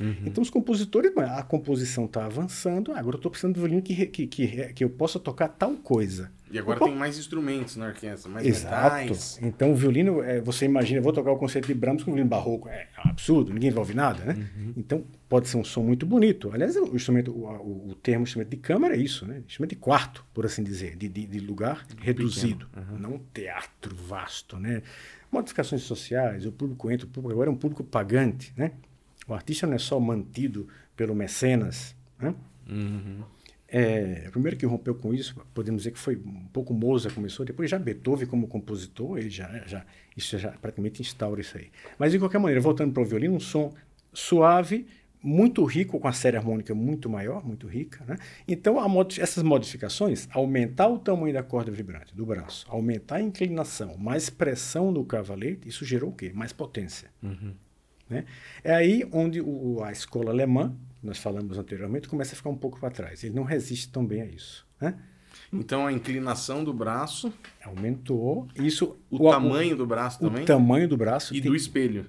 [0.00, 0.14] Uhum.
[0.26, 4.06] Então os compositores, a composição está avançando, agora eu estou precisando de um violino que,
[4.06, 6.30] que, que, que eu possa tocar tal coisa.
[6.50, 6.86] E agora Opa.
[6.86, 8.74] tem mais instrumentos na orquestra, mais Exato.
[8.74, 9.38] metais.
[9.42, 12.28] Então o violino, é, você imagina, eu vou tocar o concerto de Brahms com violino
[12.28, 14.48] barroco, é um absurdo, ninguém vai ouvir nada, né?
[14.56, 14.74] Uhum.
[14.76, 16.50] Então pode ser um som muito bonito.
[16.54, 19.42] Aliás, o instrumento, o, o, o, termo instrumento de câmara é isso, né?
[19.46, 22.98] Instrumento de quarto, por assim dizer, de, de, de lugar reduzido, uhum.
[22.98, 24.82] não teatro vasto, né?
[25.32, 28.72] Modificações sociais, o público entra, o público agora é um público pagante, né?
[29.26, 32.32] O artista não é só mantido pelo mecenas, né?
[32.68, 33.24] Uhum.
[33.68, 37.68] É, primeiro que rompeu com isso, podemos dizer que foi um pouco Mozart começou, depois
[37.68, 39.84] já Beethoven como compositor, ele já, já
[40.16, 41.70] isso já praticamente instaura isso aí.
[41.98, 43.72] Mas de qualquer maneira, voltando para o violino, um som
[44.12, 44.86] suave,
[45.22, 48.04] muito rico, com a série harmônica muito maior, muito rica.
[48.06, 48.16] Né?
[48.46, 53.96] Então, mod essas modificações, aumentar o tamanho da corda vibrante do braço, aumentar a inclinação,
[53.98, 56.30] mais pressão no cavalete, isso gerou o quê?
[56.32, 57.10] Mais potência.
[57.20, 57.54] Uhum.
[58.08, 58.24] Né?
[58.62, 60.76] É aí onde o, a escola alemã,
[61.06, 63.24] nós falamos anteriormente, começa a ficar um pouco para trás.
[63.24, 64.66] Ele não resiste tão bem a isso.
[64.80, 64.94] Né?
[65.52, 67.32] Então a inclinação do braço
[67.64, 68.48] aumentou.
[68.56, 70.42] Isso o, o tamanho o, do braço também.
[70.42, 71.50] O tamanho do braço e tem...
[71.50, 72.06] do espelho.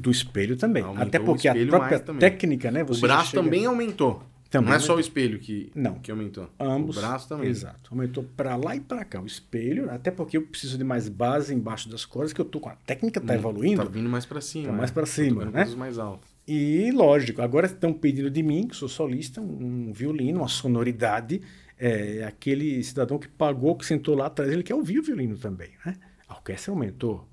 [0.00, 0.82] Do espelho também.
[0.82, 2.82] Aumentou Até porque a própria técnica, né?
[2.82, 3.42] o braço chega...
[3.42, 4.22] também aumentou.
[4.50, 5.96] Também não é só o espelho que, não.
[5.96, 6.48] que aumentou.
[6.58, 6.96] Ambos.
[6.96, 7.50] O braço também.
[7.50, 7.90] Exato.
[7.90, 9.20] Aumentou para lá e para cá.
[9.20, 12.58] O espelho, até porque eu preciso de mais base embaixo das cordas, que eu tô
[12.58, 13.84] com a técnica tá hum, evoluindo.
[13.84, 14.68] Tá vindo mais para cima.
[14.68, 15.66] Tá mais para cima, né?
[15.76, 16.26] mais alto.
[16.50, 21.42] E lógico, agora estão pedindo de mim, que sou solista, um violino, uma sonoridade.
[21.78, 25.72] É, aquele cidadão que pagou, que sentou lá atrás, ele quer ouvir o violino também,
[25.84, 25.94] né?
[26.26, 27.28] A orquestra aumentou,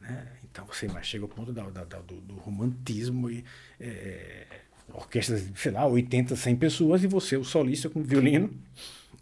[0.00, 0.28] né?
[0.44, 3.44] Então você mais chega ao ponto da, da, da do, do, romantismo e
[3.80, 4.46] é,
[4.92, 8.48] orquestra, sei lá, 80, 100 pessoas e você, o solista com o violino,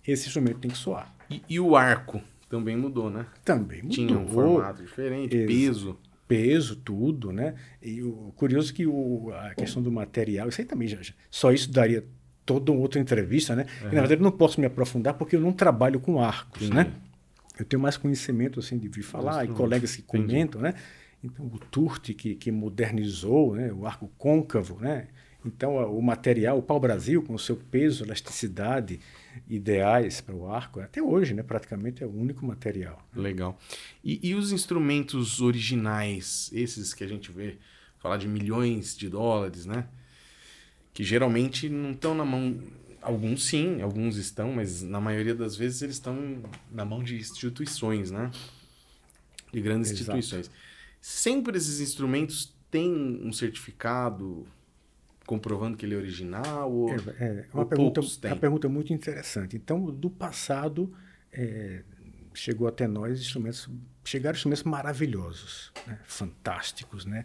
[0.06, 1.10] esse instrumento tem que soar.
[1.30, 3.26] E, e o arco também mudou, né?
[3.42, 3.94] Também mudou.
[3.94, 5.98] Tinha um formato diferente, Ex peso.
[6.32, 7.54] Peso, tudo, né?
[7.82, 11.12] E o curioso é que o, a questão do material, isso aí também já, já
[11.30, 12.06] só isso daria
[12.46, 13.66] toda outra entrevista, né?
[13.82, 13.88] Uhum.
[13.88, 16.90] E, na verdade, eu não posso me aprofundar porque eu não trabalho com arcos, né?
[17.58, 20.74] Eu tenho mais conhecimento, assim, de vir falar, e colegas que comentam, Entendi.
[20.74, 20.82] né?
[21.22, 23.70] Então, o Turti, que, que modernizou né?
[23.70, 25.08] o arco côncavo, né?
[25.44, 29.00] Então, o material, o pau-brasil, com o seu peso, elasticidade,
[29.48, 33.06] ideais para o arco, até hoje, né, praticamente é o único material.
[33.14, 33.58] Legal.
[34.02, 37.58] E, e, os instrumentos originais, esses que a gente vê
[37.98, 39.86] falar de milhões de dólares, né?
[40.92, 42.60] Que geralmente não estão na mão.
[43.00, 48.10] Alguns sim, alguns estão, mas na maioria das vezes eles estão na mão de instituições,
[48.10, 48.30] né?
[49.52, 50.18] De grandes Exato.
[50.18, 50.50] instituições.
[51.00, 54.46] Sempre esses instrumentos têm um certificado
[55.32, 56.70] comprovando que ele é original?
[56.70, 59.56] Ou, é, é uma, pergunta, uma pergunta muito interessante.
[59.56, 60.92] Então, do passado,
[61.32, 61.82] é,
[62.34, 63.66] chegou até nós instrumentos,
[64.04, 65.98] chegaram instrumentos maravilhosos, né?
[66.04, 67.24] fantásticos, né?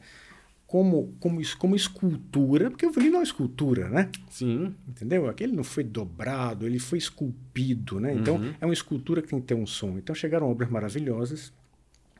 [0.65, 4.09] Como, como, como escultura, porque o violino é uma escultura, né?
[4.29, 4.73] Sim.
[4.87, 5.27] Entendeu?
[5.27, 8.13] Aquele não foi dobrado, ele foi esculpido, né?
[8.13, 8.53] Então, uhum.
[8.59, 9.97] é uma escultura que tem que ter um som.
[9.97, 11.53] Então, chegaram obras maravilhosas,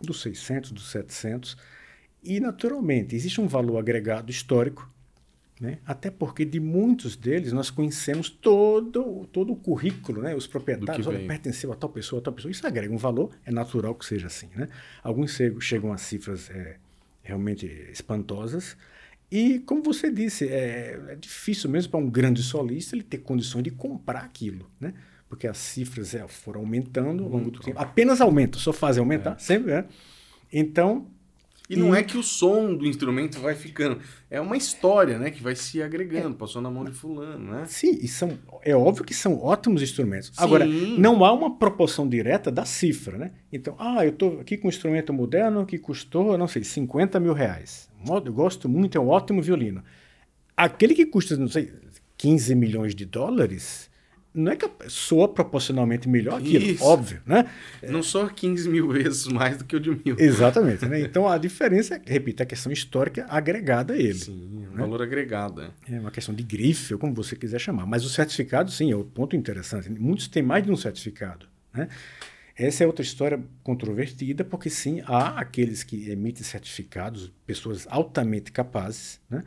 [0.01, 1.57] dos 600, dos 700,
[2.23, 4.89] e, naturalmente, existe um valor agregado histórico
[5.59, 5.79] né?
[5.85, 10.35] Até porque de muitos deles nós conhecemos todo, todo o currículo, né?
[10.35, 12.51] os proprietários, olha, pertenceu a tal pessoa, a tal pessoa.
[12.51, 14.49] Isso agrega um valor, é natural que seja assim.
[14.55, 14.67] Né?
[15.01, 16.77] Alguns chegam a cifras é,
[17.23, 18.77] realmente espantosas.
[19.31, 23.63] E, como você disse, é, é difícil mesmo para um grande solista ele ter condições
[23.63, 24.69] de comprar aquilo.
[24.79, 24.93] Né?
[25.27, 27.79] Porque as cifras é, foram aumentando ao longo do tempo.
[27.79, 29.39] Apenas aumenta, só fazem aumentar, é.
[29.39, 29.71] sempre.
[29.71, 29.85] Né?
[30.53, 31.07] Então,
[31.69, 33.99] e, e, não é que o som do instrumento vai ficando.
[34.29, 35.29] É uma história, né?
[35.29, 36.35] Que vai se agregando.
[36.35, 36.37] É.
[36.37, 37.65] Passou na mão de fulano, né?
[37.67, 40.27] Sim, e são, é óbvio que são ótimos instrumentos.
[40.27, 40.33] Sim.
[40.37, 43.31] Agora, não há uma proporção direta da cifra, né?
[43.51, 47.33] Então, ah, eu estou aqui com um instrumento moderno que custou, não sei, 50 mil
[47.33, 47.89] reais.
[48.07, 49.83] Eu gosto muito, é um ótimo violino.
[50.55, 51.71] Aquele que custa, não sei,
[52.17, 53.89] 15 milhões de dólares
[54.33, 56.83] não é que soa proporcionalmente melhor aquilo, Isso.
[56.83, 57.49] óbvio, né?
[57.89, 60.15] Não soa 15 mil vezes mais do que o de mil.
[60.19, 61.01] Exatamente, né?
[61.01, 64.13] Então a diferença, é, repito, é a questão histórica agregada a ele.
[64.13, 64.77] Sim, né?
[64.77, 65.61] valor agregado.
[65.61, 65.95] É.
[65.95, 67.85] é uma questão de grife, ou como você quiser chamar.
[67.85, 69.89] Mas o certificado, sim, é o ponto interessante.
[69.89, 71.87] Muitos têm mais de um certificado, né?
[72.55, 79.19] Essa é outra história controvertida, porque sim, há aqueles que emitem certificados, pessoas altamente capazes,
[79.29, 79.43] né?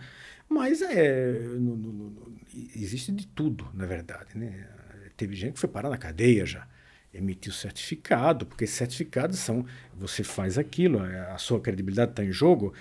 [0.50, 2.34] Mas é, no, no, no,
[2.74, 4.36] existe de tudo, na verdade.
[4.36, 4.68] Né?
[5.16, 6.66] Teve gente que foi parar na cadeia já,
[7.14, 12.74] emitiu certificado, porque certificados são, você faz aquilo, a sua credibilidade está em jogo,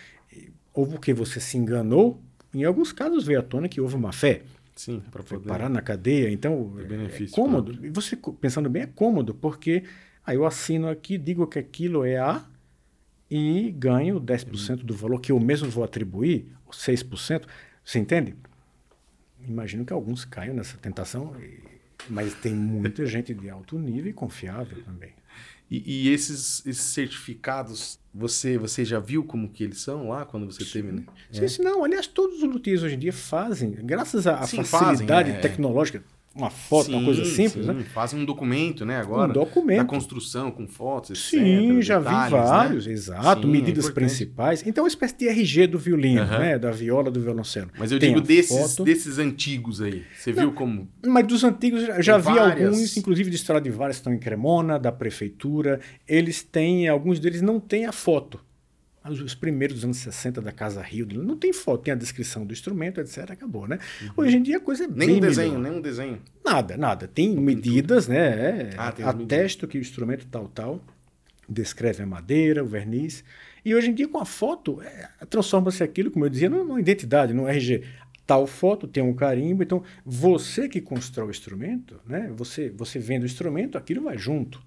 [0.74, 2.22] ou porque você se enganou
[2.54, 4.42] Em alguns casos veio à tona que houve uma fé.
[4.76, 5.50] Sim, para Foi poder.
[5.50, 7.86] parar na cadeia, então é benefício cômodo.
[7.86, 9.84] E você pensando bem é cômodo, porque
[10.26, 12.46] aí eu assino aqui, digo que aquilo é A
[13.30, 17.46] e ganho 10% do valor que eu mesmo vou atribuir, 6%.
[17.84, 18.36] Você entende?
[19.48, 21.36] Imagino que alguns caiam nessa tentação,
[22.10, 25.14] mas tem muita gente de alto nível e confiável também.
[25.70, 30.52] E, e esses, esses certificados, você, você já viu como que eles são lá quando
[30.52, 31.04] você teve, né?
[31.32, 35.30] Sim, sim, não, aliás, todos os luthiers hoje em dia fazem, graças à Sim, facilidade
[35.30, 35.40] fazem, é.
[35.40, 36.04] tecnológica,
[36.40, 37.84] uma foto, uma coisa Sim, simples, sim, né?
[37.94, 39.30] Fazem um documento, né, agora.
[39.30, 39.78] Um documento.
[39.80, 41.30] Da construção, com fotos, etc.
[41.30, 42.94] Sim, já detalhes, vi vários, né?
[42.94, 43.94] exato, Sim, é medidas importante.
[44.10, 44.64] principais.
[44.66, 46.58] Então, é uma espécie de RG do violino, né?
[46.58, 47.70] Da viola, do violoncelo.
[47.78, 48.84] Mas eu Tem digo desses, foto.
[48.84, 50.04] desses antigos aí.
[50.18, 50.88] Você viu como.
[51.06, 52.68] Mas dos antigos, já- já Tem vi várias.
[52.68, 55.80] alguns, inclusive de Stradivarius, estão em Cremona, da prefeitura.
[56.08, 58.40] Eles têm, alguns deles não têm a foto.
[59.08, 62.46] Os, os primeiros dos anos 60 da Casa Rio, não tem foto, tem a descrição
[62.46, 63.32] do instrumento, etc.
[63.32, 63.80] Acabou, né?
[64.16, 64.94] Hoje em dia a coisa é Uhum.
[64.96, 65.64] Nem bem um desenho, melhor.
[65.64, 66.22] nem um desenho.
[66.44, 67.08] Nada, nada.
[67.08, 68.18] Tem medidas, né?
[68.18, 70.82] É, Ah, tem atesto que o instrumento tal, tal,
[71.48, 73.24] descreve a madeira, o verniz.
[73.64, 77.34] E hoje em dia, com a foto, é, transforma-se aquilo, como eu dizia, numa, identidade,
[77.34, 77.84] num RG.
[78.26, 82.32] Tal foto tem um carimbo, então você que constrói o instrumento, né?
[82.36, 84.62] Você, você vende o instrumento, aquilo vai junto,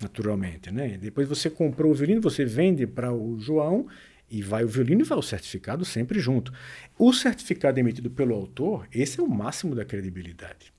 [0.00, 0.98] naturalmente, né?
[0.98, 3.86] Depois você comprou o violino, você vende para o João
[4.30, 6.52] e vai o violino e vai o certificado sempre junto.
[6.98, 10.72] O certificado emitido pelo autor, esse é o máximo da credibilidade.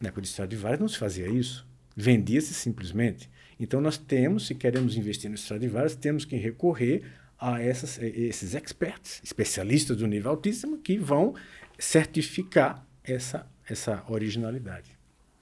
[0.00, 1.66] Na época de Stradivarius não se fazia isso.
[1.96, 3.30] Vendia-se simplesmente.
[3.58, 7.04] Então nós temos, se queremos investir no Stradivarius, temos que recorrer
[7.38, 11.34] a essas, esses experts, especialistas do nível altíssimo, que vão
[11.78, 14.95] certificar essa, essa originalidade.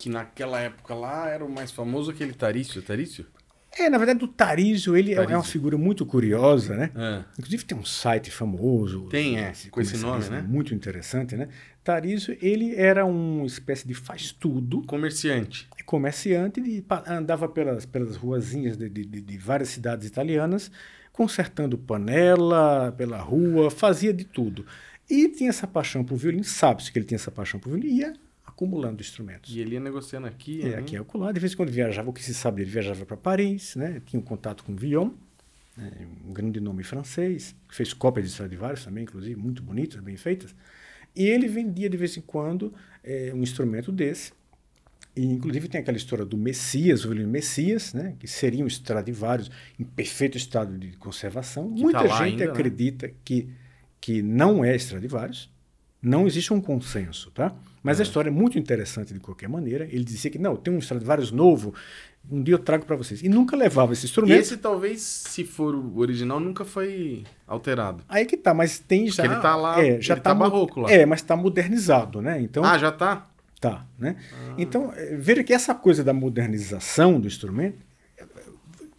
[0.05, 2.83] Que naquela época lá era o mais famoso aquele Tarício.
[2.83, 3.25] Tarício?
[3.73, 6.91] É, na verdade, o Tarísio, ele é- é uma figura muito curiosa, né?
[6.95, 7.25] Ah.
[7.39, 9.09] Inclusive tem um site famoso.
[9.09, 10.43] Tem, é, com esse nome, né?
[10.47, 11.49] Muito interessante, né?
[11.83, 15.67] Tarísio, ele era uma espécie de faz-tudo, Comerciante.
[15.87, 20.71] comerciante, de, andava pelas, pelas ruazinhas de, de- de- várias cidades italianas,
[21.15, 24.67] consertando panela pela rua, fazia de tudo.
[25.09, 28.13] E tinha essa paixão por violino, sabe-se que ele tinha essa paixão por violino, ia
[28.55, 29.55] acumulando instrumentos.
[29.55, 30.63] E ele ia negociando aqui.
[30.63, 30.77] É, né?
[30.77, 31.33] aqui é o colar.
[31.33, 34.01] De vez em quando viajava, o que se sabe, ele viajava para Paris, né?
[34.07, 35.11] tinha um contato com Villon,
[35.77, 35.91] né?
[36.27, 40.55] um grande nome francês, fez cópia de Stradivarius também, inclusive, muito bonitas, bem feitas.
[41.15, 44.33] E ele vendia de vez em quando eh, um instrumento desse.
[45.17, 48.17] E, inclusive, tem aquela história do Messias, o violino Messias, né?
[48.19, 51.73] que seria um Stradivarius em perfeito estado de conservação.
[51.73, 52.51] Que Muita tá gente ainda, né?
[52.51, 53.49] acredita que,
[54.01, 55.49] que não é Stradivarius.
[56.03, 57.55] Não existe um consenso, tá?
[57.85, 59.85] Mas a história é muito interessante de qualquer maneira.
[59.85, 61.75] Ele dizia que, não, tem um Stradivarius novo,
[62.31, 63.23] um dia eu trago para vocês.
[63.23, 64.41] E nunca levava esse E instrumento.
[64.41, 68.03] esse talvez, se for o original, nunca foi alterado.
[68.09, 69.23] Aí que tá, mas tem já...
[69.27, 70.91] ele tá lá- É, já ele tá mo- barroco lá.
[70.91, 72.41] É, mas tá modernizado, né?
[72.41, 73.29] Então, Ah, já tá?
[73.61, 74.17] tá, né?
[74.33, 74.55] Ah.
[74.57, 77.77] Então, eh, veja que essa coisa da modernização do instrumento...
[78.19, 78.25] eh,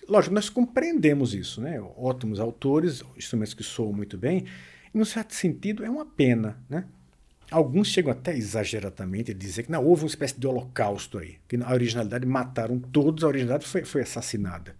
[0.08, 1.82] Lógico, nós compreendemos isso, né?
[1.98, 4.46] Ótimos autores, instrumentos que soam muito bem.
[4.94, 6.86] E, num certo sentido, é uma pena, né?
[7.52, 11.56] Alguns chegam até exageradamente a dizer que não, houve uma espécie de holocausto aí, que
[11.58, 14.76] a originalidade mataram todos, a originalidade foi, foi assassinada.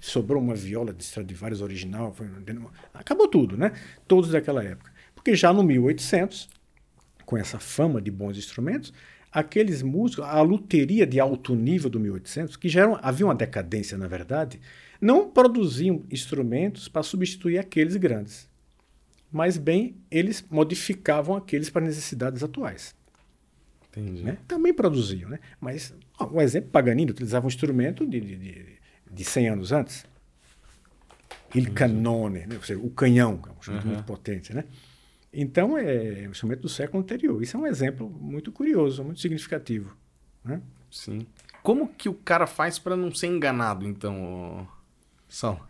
[0.00, 2.28] Sobrou uma viola de Stradivarius original, foi-
[2.92, 3.72] acabou tudo, né?
[4.06, 4.92] Todos daquela época.
[5.14, 6.48] Porque já no 1800,
[7.24, 8.92] com essa fama de bons instrumentos,
[9.32, 14.06] aqueles músicos, a luteria de alto nível do 1800, que já havia uma decadência, na
[14.06, 14.60] verdade,
[15.00, 18.48] não produziam instrumentos para substituir aqueles grandes.
[19.34, 22.94] Mas bem, eles modificavam aqueles para necessidades atuais.
[23.90, 24.22] Entendi.
[24.22, 24.38] Né?
[24.46, 25.40] Também produziam, né?
[25.60, 28.66] Mas, ó, um exemplo, Paganini utilizava um instrumento de, de, de,
[29.10, 30.06] de 100 anos antes.
[31.52, 32.54] Il canone, né?
[32.54, 33.92] Ou seja, o canhão, que é um instrumento Uhum.
[33.94, 34.66] muito potente, né?
[35.32, 37.42] Então, é um instrumento do século anterior.
[37.42, 39.96] Isso é um exemplo muito curioso, muito significativo.
[40.44, 40.62] Né?
[40.92, 41.26] Sim.
[41.60, 44.64] Como que o cara faz pra não ser enganado, então.
[45.28, 45.66] Sal?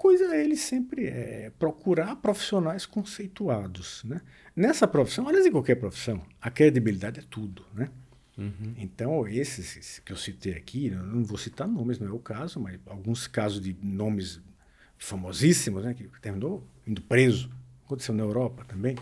[0.00, 4.02] Coisa é ele sempre é procurar profissionais conceituados.
[4.02, 4.22] Né?
[4.56, 7.66] Nessa profissão, aliás, em qualquer profissão, a credibilidade é tudo.
[7.74, 7.90] Né?
[8.38, 8.74] Uhum.
[8.78, 12.58] Então, esses que eu citei aqui, eu não vou citar nomes, não é o caso,
[12.58, 14.40] mas alguns casos de nomes
[14.96, 17.50] famosíssimos, né, que terminou indo preso,
[17.84, 18.96] aconteceu na Europa também.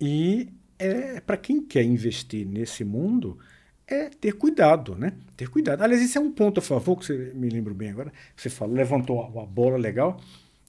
[0.00, 0.48] E
[0.80, 3.38] é, para quem quer investir nesse mundo,
[3.86, 5.12] é ter cuidado, né?
[5.36, 5.82] Ter cuidado.
[5.82, 8.74] Aliás, isso é um ponto a favor, que você me lembro bem agora, você falou,
[8.74, 10.20] levantou a, bola legal,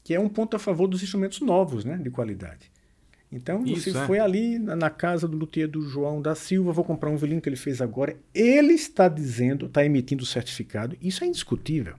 [0.04, 2.72] que é um ponto a favor dos instrumentos novos, né, de qualidade.
[3.32, 4.06] Então, Isso, você é.
[4.06, 7.50] foi ali na, casa do luthier do João da Silva, vou comprar um violino que
[7.50, 8.16] ele fez agora.
[8.34, 10.96] Ele está dizendo, está emitindo o certificado.
[11.02, 11.96] Isso é indiscutível.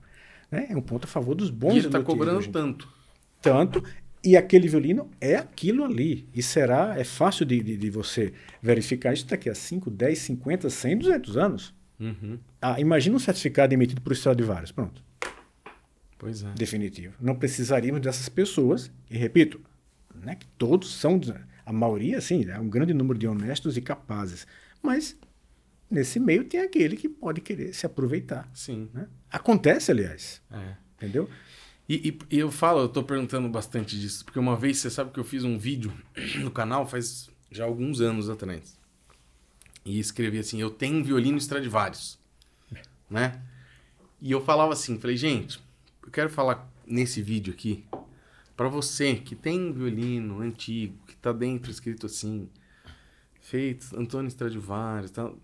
[0.50, 0.68] Né?
[0.70, 2.88] É um ponto a favor dos bons E ele tá luthiers cobrando tanto.
[3.42, 3.82] tanto
[4.26, 6.28] E aquele violino é aquilo ali.
[6.34, 10.68] E será, é fácil de, de, de você verificar isso daqui a 5, 10, 50,
[10.68, 11.74] 100, 200 anos.
[12.00, 12.36] Uhum.
[12.60, 14.72] Ah, imagina um certificado emitido por Stradivarius.
[14.72, 15.00] Pronto.
[16.18, 16.52] Pois é.
[16.56, 17.14] Definitivo.
[17.20, 18.90] Não precisaríamos dessas pessoas.
[19.08, 19.60] E repito,
[20.12, 21.20] não é que todos são,
[21.64, 24.44] a maioria, sim, é um grande número de honestos e capazes.
[24.82, 25.16] Mas
[25.88, 28.50] nesse meio tem aquele que pode querer se aproveitar.
[28.52, 28.90] Sim.
[28.92, 29.06] né?
[29.30, 30.42] Acontece, aliás.
[30.50, 30.74] É.
[30.96, 31.28] Entendeu?
[31.88, 35.20] E, e- eu falo, eu tô perguntando bastante disso, porque uma vez você sabe que
[35.20, 35.92] eu fiz um vídeo
[36.40, 38.76] no canal faz já alguns anos atrás.
[39.84, 42.18] E escrevi assim: Eu tenho um violino Stradivarius.
[43.08, 43.40] Né?
[44.20, 45.60] E eu falava assim: Falei, gente,
[46.02, 47.84] eu quero falar nesse vídeo aqui
[48.56, 52.48] para você que tem um violino antigo, que tá dentro escrito assim,
[53.40, 55.38] feito Antônio Stradivarius tal.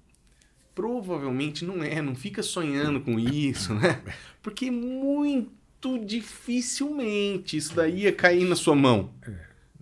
[0.75, 4.03] Provavelmente não é, não fica sonhando com isso, né?
[4.43, 5.53] Porque muito
[6.05, 9.11] dificilmente isso daí ia cair na sua mão,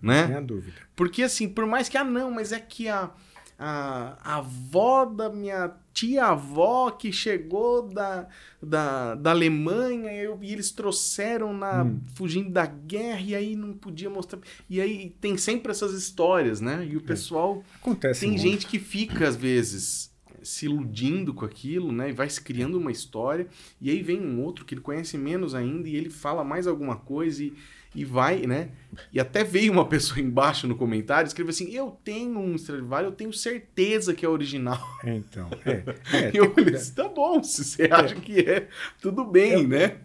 [0.01, 0.27] né?
[0.27, 0.73] Sem a dúvida.
[0.95, 3.11] Porque assim, por mais que, ah não, mas é que a,
[3.57, 8.27] a, a avó da minha tia-avó que chegou da,
[8.61, 11.99] da, da Alemanha eu- e eles trouxeram na, Hum.
[12.15, 14.39] fugindo da guerra e aí não podia mostrar.
[14.69, 16.87] E aí tem sempre essas histórias, né?
[16.89, 17.63] E o pessoal...
[17.81, 18.41] Acontece Tem muito.
[18.41, 20.10] gente que fica, às vezes,
[20.43, 22.09] se iludindo com aquilo, né?
[22.09, 23.47] E vai se criando uma história.
[23.79, 26.95] E aí vem um outro que ele conhece menos ainda e ele fala mais alguma
[26.95, 27.53] coisa e,
[27.93, 28.69] e vai, né?
[29.11, 33.17] E até veio uma pessoa embaixo no comentário escreveu assim: Eu tenho um Stradivarius, eu
[33.17, 34.81] tenho certeza que é original.
[35.03, 35.83] Então, é.
[36.17, 38.67] é E eu falei assim, tá bom, se você acha que é,
[39.01, 39.97] tudo bem, né?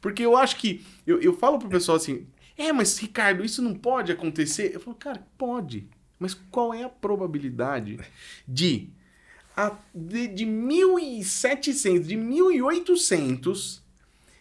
[0.00, 0.84] Porque eu acho que.
[1.06, 2.26] Eu, eu falo pro pessoal assim:
[2.60, 4.72] é, mas Ricardo, isso não pode acontecer?
[4.74, 5.88] Eu falo, cara, pode.
[6.18, 7.98] Mas qual é a probabilidade
[8.46, 8.90] de.
[9.56, 13.82] A, de, de 1700, de 1800,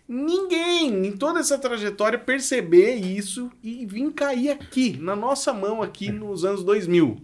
[0.08, 6.12] ninguém em toda essa trajetória perceber isso e vir cair aqui, na nossa mão, aqui
[6.12, 7.22] nos anos 2000,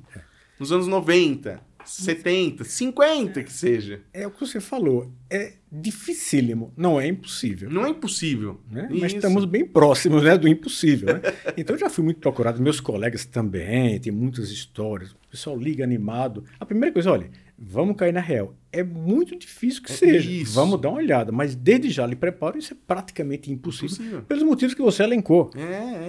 [0.59, 4.01] nos anos 90, 70, 50 que seja.
[4.13, 5.11] É o que você falou.
[5.29, 6.73] É dificílimo.
[6.75, 7.69] Não é impossível.
[7.69, 8.59] Não é impossível.
[8.71, 8.87] né?
[8.89, 9.17] Mas Isso.
[9.17, 11.13] estamos bem próximos né, do impossível.
[11.13, 11.21] Né?
[11.57, 15.15] Então eu já fui muito procurado, meus colegas também, tem muitas histórias.
[15.35, 16.45] O pessoal liga animado.
[16.57, 18.55] A primeira coisa, olha, vamos cair na real.
[18.71, 20.31] É muito difícil que É seja.
[20.31, 20.53] isso.
[20.53, 21.29] Vamos dar uma olhada.
[21.29, 23.87] Mas desde já lhe preparo, isso é praticamente impossível.
[23.95, 24.21] Impossível.
[24.21, 25.51] Pelos motivos que você elencou.
[25.53, 25.59] É,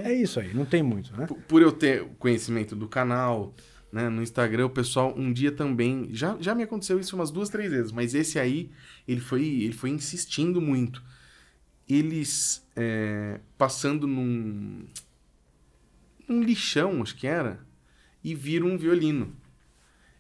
[0.08, 0.12] é.
[0.12, 1.26] É isso aí, não tem muito, né?
[1.26, 3.52] Por- Por eu ter o conhecimento do canal,
[3.92, 6.08] né, no Instagram, o pessoal um dia também.
[6.12, 8.70] Já, já me aconteceu isso umas duas, três vezes, mas esse aí,
[9.08, 11.02] ele foi, ele foi insistindo muito.
[11.88, 14.84] Eles é, passando num,
[16.28, 17.58] num lixão, acho que era,
[18.26, 19.32] e viram um violino.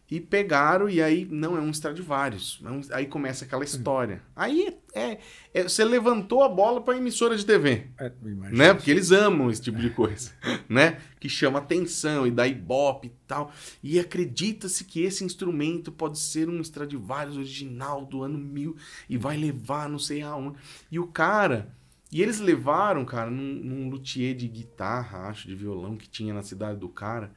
[0.08, 2.60] E pegaram, e aí, não, é um Stradivarius.
[2.64, 4.22] É um- aí começa aquela história.
[4.36, 5.18] Aí é,
[5.52, 8.12] é- você levantou a bola para emissora de TV É,
[8.52, 8.72] né?
[8.72, 10.30] Porque eles amam esse tipo de coisa,
[10.70, 11.00] né?
[11.18, 13.52] Que chama atenção e dá ibope e tal.
[13.82, 18.76] E acredita-se que esse instrumento pode ser um Stradivarius original do ano 1000
[19.10, 20.56] e vai levar não sei aonde.
[20.88, 21.74] E o cara...
[22.12, 26.44] E eles levaram, cara, num, num luthier de guitarra, acho, de violão que tinha na
[26.44, 27.32] cidade do cara.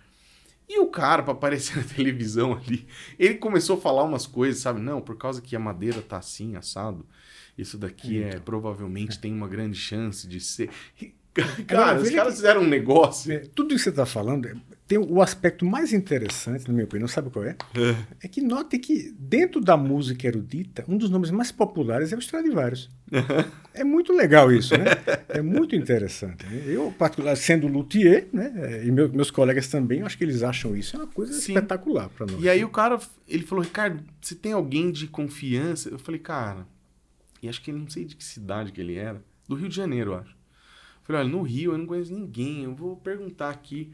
[0.71, 2.85] E o cara, pra aparecer na televisão ali,
[3.17, 4.79] ele começou a falar umas coisas, sabe?
[4.79, 7.05] Não, por causa que a madeira tá assim, assado.
[7.57, 10.69] Isso daqui é provavelmente tem uma grande chance de ser.
[11.67, 13.31] Cara, os veja caras que- fizeram um negócio.
[13.31, 14.53] É, tudo isso que você está falando é,
[14.89, 17.55] tem o aspecto mais interessante, na minha opinião, sabe qual é?
[18.23, 22.19] É que note que dentro da música erudita, um dos nomes mais populares é o
[22.19, 22.89] Stradivarius.
[23.71, 24.85] É muito legal isso, né?
[25.29, 26.43] É muito interessante.
[26.47, 26.63] né?
[26.65, 28.51] Eu, particular, sendo luthier, né?
[28.55, 31.53] é, E meu- meus colegas também, acho que eles acham isso é uma coisa Sim.
[31.53, 32.43] espetacular para nós.
[32.43, 35.89] E aí o cara, ele falou, Ricardo, você tem alguém de confiança?
[35.89, 36.65] Eu falei, cara,
[37.43, 39.75] e acho que ele não sei de que cidade que ele era, do Rio de
[39.75, 40.31] Janeiro, eu acho.
[40.31, 43.91] Eu falei, olha, no Rio eu não conheço ninguém, eu vou perguntar aqui.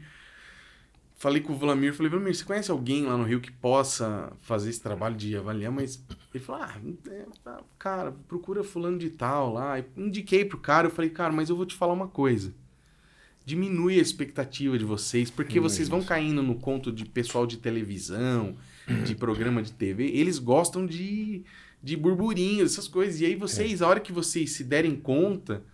[1.18, 4.68] Falei com o Vlamir, falei, Vlamir, você conhece alguém lá no Rio que possa fazer
[4.68, 5.72] esse trabalho de avaliar?
[5.72, 6.76] Mas ele falou, ah,
[7.08, 9.78] é, tá, cara, procura fulano de tal lá.
[9.78, 12.54] Eu indiquei pro cara, eu falei, cara, mas eu vou te falar uma coisa.
[13.46, 18.54] Diminui a expectativa de vocês, porque vocês vão caindo no conto de pessoal de televisão,
[19.06, 21.44] de programa de TV, eles gostam de,
[21.82, 23.22] de burburinhos, essas coisas.
[23.22, 25.64] E aí vocês, a hora que vocês se derem conta,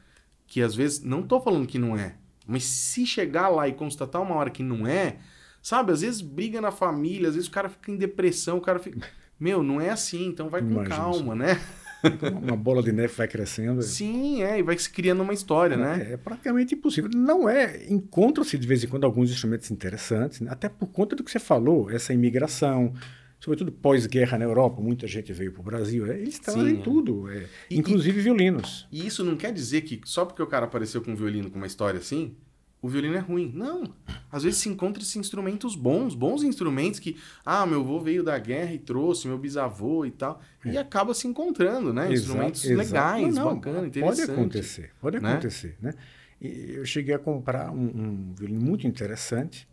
[0.47, 2.17] que às vezes, não tô falando que não é,
[2.47, 5.19] mas se chegar lá e constatar uma hora que não é,
[5.63, 8.79] sabe, às vezes briga na família, às vezes o cara fica em depressão, o cara
[8.79, 8.99] fica.
[9.41, 11.61] Meu, não é assim, então vai com Imagina calma, né?
[12.05, 13.81] Então, uma bola de neve vai crescendo.
[13.81, 16.09] Sim, é, e vai se criando uma história, né?
[16.11, 17.09] É, é praticamente impossível.
[17.15, 17.87] Não é.
[17.89, 20.51] Encontram-se de vez em quando alguns instrumentos interessantes, né?
[20.51, 22.93] até por conta do que você falou, essa imigração,
[23.39, 26.07] sobretudo pós-guerra na Europa, muita gente veio para o Brasil.
[26.11, 26.83] é, eles trazem é.
[26.83, 28.87] tudo, é, E- inclusive violinos.
[28.91, 31.57] E isso não quer dizer que só porque o cara apareceu com um violino com
[31.57, 32.35] uma história assim,
[32.83, 33.53] o violino é ruim.
[33.55, 33.95] Não.
[34.31, 37.17] Às vezes se encontra esses instrumentos bons, bons instrumentos que,
[37.47, 40.43] ah, meu avô veio da guerra e trouxe, meu bisavô e tal.
[40.65, 40.73] É.
[40.73, 42.13] E acaba se encontrando, né?
[42.13, 42.79] Exato, instrumentos exato.
[42.79, 44.27] legais, não, não, bacana, interessante.
[44.27, 45.31] Pode acontecer, pode né?
[45.31, 45.95] acontecer, né?
[46.41, 49.69] E eu cheguei a comprar um, um violino muito interessante.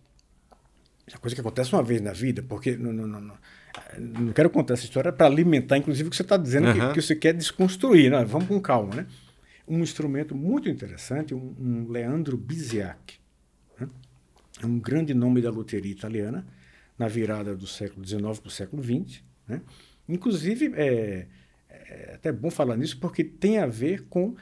[1.12, 3.38] É coisa que acontece uma vez na vida, porque não, não, não,
[3.98, 6.74] não quero contar essa história para alimentar, inclusive, o que você está dizendo, uhum.
[6.90, 8.12] que, que, você quer desconstruir.
[8.12, 8.24] Né?
[8.24, 9.08] Vamos com calma, né?
[9.70, 13.20] Um instrumento muito interessante, um, um Leandro Biziac.
[13.80, 13.88] Né?
[14.62, 16.46] É um grande nome da loteria italiana,
[16.98, 19.24] na virada do século XIX para o século XX.
[19.48, 19.62] Né?
[20.08, 21.28] Inclusive, é,
[21.70, 24.36] é até bom falar nisso, porque tem a ver com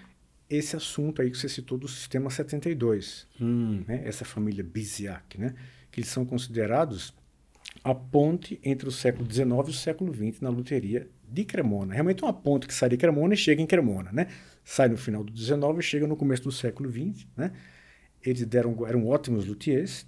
[0.50, 3.84] esse assunto aí que você citou do sistema 72, hum.
[3.86, 4.02] né?
[4.06, 5.54] essa família Biziac, né?
[5.92, 7.14] que eles são considerados
[7.84, 11.94] a ponte entre o século XIX e o século XX na luteria de Cremona.
[11.94, 14.28] Realmente uma ponte que sai de Cremona e chega em Cremona, né?
[14.70, 17.54] Sai no final do XIX e chega no começo do século XX, né?
[18.22, 20.06] Eles deram, eram ótimos luthiers,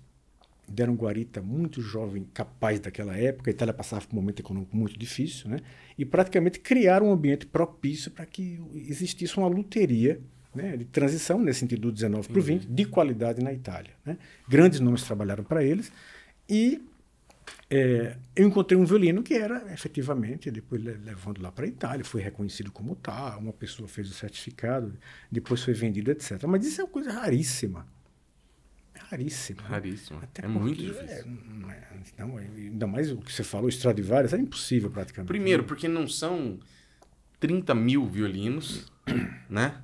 [0.68, 3.50] deram guarita muito jovem, capaz daquela época.
[3.50, 5.62] A Itália passava por um momento econômico muito difícil, né?
[5.98, 10.20] E praticamente criaram um ambiente propício para que existisse uma luteria
[10.54, 13.92] né, de transição, nesse sentido do 19 para o 20, de qualidade na Itália.
[14.06, 14.18] Né?
[14.46, 15.90] Grandes nomes trabalharam para eles.
[16.50, 16.82] E
[17.70, 22.22] é, eu encontrei um violino que era efetivamente, depois levando lá para a Itália, foi
[22.22, 24.98] reconhecido como tal, uma pessoa fez o certificado,
[25.32, 26.44] depois foi vendido, etc.
[26.48, 27.86] Mas isso é uma coisa raríssima.
[28.96, 29.62] Raríssima.
[29.62, 30.20] Raríssima.
[30.24, 31.06] Até é muito difícil.
[31.08, 31.24] É,
[32.18, 35.28] não, ainda mais o que você falou, Stradivarius, é impossível praticamente.
[35.28, 36.60] Primeiro, porque não são
[37.40, 38.92] 30 mil violinos,
[39.50, 39.80] né?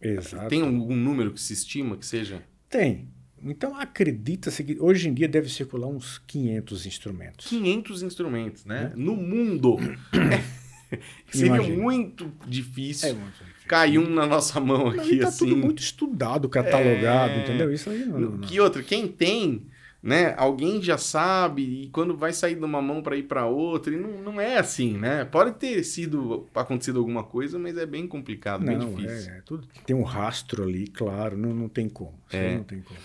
[0.00, 0.48] Exato.
[0.48, 2.42] Tem algum número que se estima que seja?
[2.68, 3.08] Tem.
[3.44, 7.46] Então acredita-se que hoje em dia deve circular uns 500 instrumentos.
[7.46, 8.92] 500 instrumentos, né?
[8.92, 8.96] É.
[8.96, 9.76] No mundo.
[11.30, 15.46] Seria muito difícil, é muito difícil cair um na nossa mão aqui, tá assim.
[15.46, 17.42] tudo muito estudado, catalogado, é...
[17.42, 17.72] entendeu?
[17.72, 19.66] Isso aí não, não, Que outra, quem tem
[20.02, 20.34] né?
[20.36, 23.96] Alguém já sabe e quando vai sair de uma mão para ir para outra, e
[23.96, 25.24] não, não é assim, né?
[25.24, 29.32] Pode ter sido acontecido alguma coisa, mas é bem complicado, não, bem difícil.
[29.32, 32.20] É, é, tudo tem um rastro ali, claro, não, não tem como.
[32.30, 32.54] É.
[32.54, 33.00] Não tem como.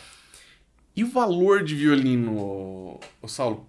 [0.96, 3.68] E o valor de violino, o Saulo?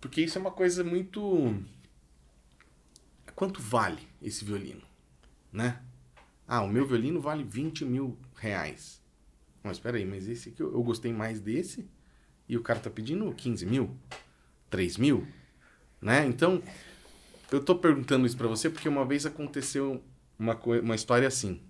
[0.00, 1.54] Porque isso é uma coisa muito.
[3.34, 4.82] Quanto vale esse violino,
[5.52, 5.80] né?
[6.46, 9.00] Ah, o meu violino vale 20 mil reais.
[9.62, 11.88] Mas espera aí, mas esse aqui eu, eu gostei mais desse
[12.48, 13.96] e o cara tá pedindo 15 mil,
[14.68, 15.26] 3 mil,
[16.00, 16.26] né?
[16.26, 16.62] Então,
[17.50, 20.02] eu tô perguntando isso para você porque uma vez aconteceu
[20.38, 21.60] uma, uma história assim.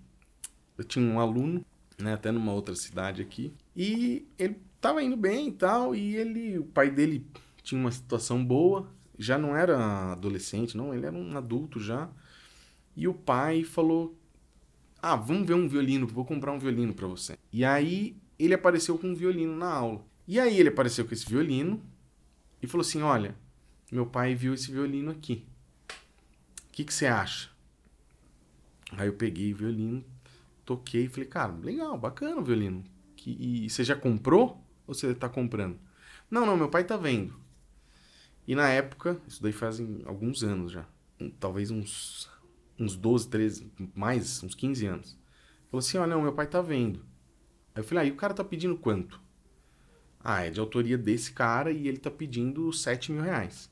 [0.77, 1.63] Eu tinha um aluno,
[1.99, 6.59] né, até numa outra cidade aqui, e ele tava indo bem e tal, e ele,
[6.59, 7.25] o pai dele
[7.63, 12.09] tinha uma situação boa, já não era adolescente, não, ele era um adulto já.
[12.93, 14.13] E o pai falou:
[15.01, 17.37] "Ah, vamos ver um violino, vou comprar um violino para você".
[17.51, 20.05] E aí ele apareceu com um violino na aula.
[20.27, 21.81] E aí ele apareceu com esse violino
[22.61, 23.35] e falou assim: Olha,
[23.89, 25.45] meu pai viu esse violino aqui.
[26.67, 27.49] O que, você acha?
[28.91, 30.03] Aí eu peguei o violino,
[30.65, 32.83] toquei e falei: Cara, legal, bacana o violino.
[33.15, 35.79] Que, e você já comprou ou você está comprando?
[36.29, 37.33] Não, não, meu pai tá vendo.
[38.47, 40.85] E na época, isso daí fazem alguns anos já,
[41.39, 42.29] talvez uns,
[42.77, 45.17] uns 12, 13, mais, uns 15 anos.
[45.69, 46.99] Falou assim: Olha, não, meu pai tá vendo.
[47.73, 49.21] Aí eu falei: ah, o cara tá pedindo quanto?
[50.23, 53.69] Ah, é de autoria desse cara e ele tá pedindo 7 mil reais.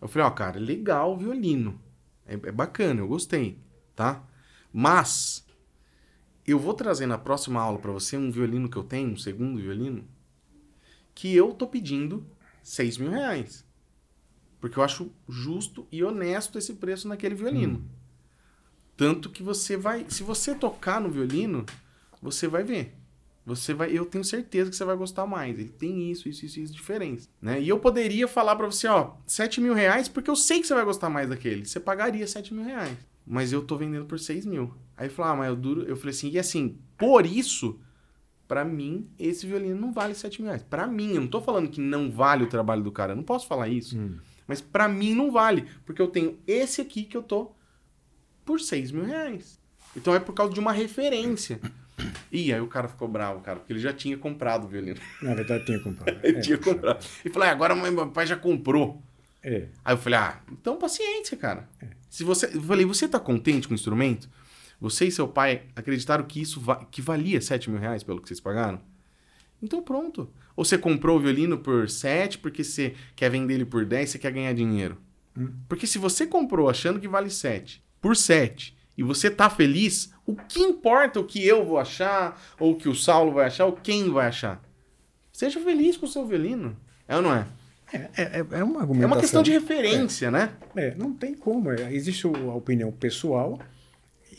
[0.00, 1.80] Eu falei, ó, cara, legal o violino.
[2.26, 3.58] É, é bacana, eu gostei,
[3.96, 4.22] tá?
[4.70, 5.46] Mas
[6.46, 9.60] eu vou trazer na próxima aula para você um violino que eu tenho, um segundo
[9.60, 10.04] violino,
[11.14, 12.26] que eu tô pedindo
[12.62, 13.64] 6 mil reais.
[14.60, 17.78] Porque eu acho justo e honesto esse preço naquele violino.
[17.78, 17.88] Hum.
[18.96, 20.06] Tanto que você vai.
[20.08, 21.66] Se você tocar no violino,
[22.22, 22.94] você vai ver.
[23.46, 25.58] Você vai, eu tenho certeza que você vai gostar mais.
[25.58, 27.60] Ele tem isso, isso, isso, isso diferentes, né?
[27.60, 30.74] E eu poderia falar para você, ó, 7 mil reais, porque eu sei que você
[30.74, 31.66] vai gostar mais daquele.
[31.66, 32.96] Você pagaria 7 mil reais.
[33.26, 34.74] Mas eu tô vendendo por 6 mil.
[34.96, 35.82] Aí falou, ah, mas eu duro.
[35.82, 37.80] Eu falei assim, e assim, por isso,
[38.46, 40.62] para mim, esse violino não vale 7 mil reais.
[40.62, 43.12] Pra mim, eu não tô falando que não vale o trabalho do cara.
[43.12, 43.98] Eu não posso falar isso.
[43.98, 44.18] Hum.
[44.46, 45.66] Mas para mim não vale.
[45.84, 47.52] Porque eu tenho esse aqui que eu tô
[48.44, 49.58] por 6 mil reais.
[49.96, 51.60] Então é por causa de uma referência.
[52.30, 54.98] E aí o cara ficou bravo, cara, porque ele já tinha comprado o violino.
[55.22, 56.18] Na verdade, tinha comprado.
[56.22, 57.04] ele é, tinha comprado.
[57.24, 59.02] E falou, ah, agora meu pai já comprou.
[59.44, 59.68] É.
[59.84, 61.68] Aí eu falei, ah, então paciência, cara.
[61.80, 61.88] É.
[62.08, 64.28] Se você, eu falei, você tá contente com o instrumento?
[64.80, 68.28] Você e seu pai acreditaram que isso va que valia 7 mil reais pelo que
[68.28, 68.80] vocês pagaram?
[69.62, 70.30] Então pronto.
[70.56, 74.18] Ou você comprou o violino por 7 porque você quer vender ele por 10 você
[74.18, 74.96] quer ganhar dinheiro.
[75.36, 75.52] Hum.
[75.68, 80.36] Porque se você comprou achando que vale 7 por 7 e você tá feliz, o
[80.36, 83.72] que importa o que eu vou achar, ou o que o Saulo vai achar, ou
[83.72, 84.62] quem vai achar?
[85.32, 86.76] Seja feliz com o seu violino.
[87.08, 87.46] É ou não é?
[87.94, 89.02] É, é, é uma argumentação.
[89.02, 90.30] É uma questão de referência, é.
[90.30, 90.52] né?
[90.74, 91.70] É, não tem como.
[91.70, 93.58] É, existe a opinião pessoal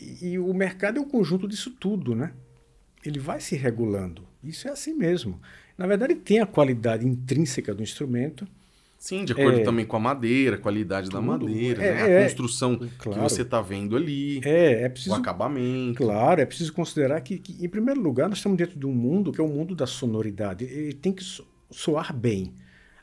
[0.00, 2.32] e, e, o mercado é o conjunto disso tudo, né?
[3.04, 4.22] Ele vai se regulando.
[4.42, 5.40] Isso é assim mesmo.
[5.78, 8.46] Na verdade, tem a qualidade intrínseca do instrumento,
[8.98, 11.20] Sim, de acordo é, também com a madeira, a qualidade tudo.
[11.20, 12.02] da madeira, é, né?
[12.02, 14.40] a é, construção claro, que você está vendo ali,
[14.90, 16.02] preciso, o acabamento.
[16.02, 19.32] Claro, é preciso considerar que, que, em primeiro lugar, nós estamos dentro de um mundo
[19.32, 20.64] que é o um mundo da sonoridade.
[20.64, 21.22] Ele tem que
[21.70, 22.54] soar bem.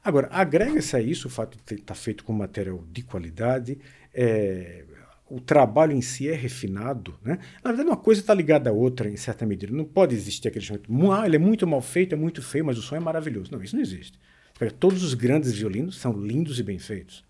[0.03, 3.77] Agora, agrega-se a isso o fato de estar tá feito com material de qualidade,
[4.13, 4.83] é,
[5.29, 7.15] o trabalho em si é refinado.
[7.23, 7.39] Né?
[7.63, 9.73] Na verdade, uma coisa está ligada à outra em certa medida.
[9.73, 12.77] Não pode existir aquele chamado, ah, ele é muito mal feito, é muito feio, mas
[12.77, 13.51] o som é maravilhoso.
[13.51, 14.19] Não, isso não existe.
[14.79, 17.23] Todos os grandes violinos são lindos e bem feitos.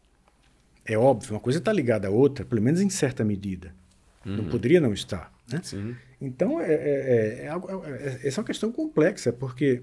[0.85, 3.73] É óbvio, uma coisa está ligada à outra, pelo menos em certa medida.
[4.25, 4.37] Uhum.
[4.37, 5.33] Não poderia não estar.
[5.51, 5.61] Né?
[6.21, 9.81] Então, é, é, é, é, essa é uma questão complexa, porque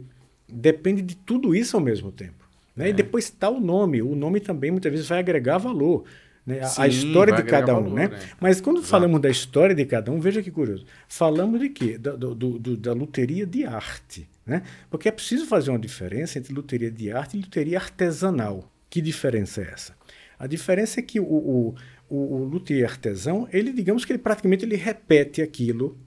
[0.48, 2.39] depende de tudo isso ao mesmo tempo.
[2.80, 2.88] Né?
[2.88, 4.00] E depois está o nome.
[4.00, 6.04] O nome também muitas vezes vai agregar valor.
[6.46, 6.64] Né?
[6.64, 7.82] Sim, a história de cada um.
[7.82, 8.08] Valor, né?
[8.08, 8.18] né?
[8.40, 8.90] Mas quando Exato.
[8.90, 10.86] falamos da história de cada um, veja que curioso.
[11.06, 11.98] Falamos de quê?
[11.98, 14.26] Da, do, do, da luteria de arte.
[14.46, 14.62] Né?
[14.88, 18.72] Porque é preciso fazer uma diferença entre luteria de arte e luteria artesanal.
[18.88, 19.94] Que diferença é essa?
[20.38, 21.74] A diferença é que o, o,
[22.08, 25.98] o, o luthier artesão, ele, digamos que ele praticamente ele repete aquilo,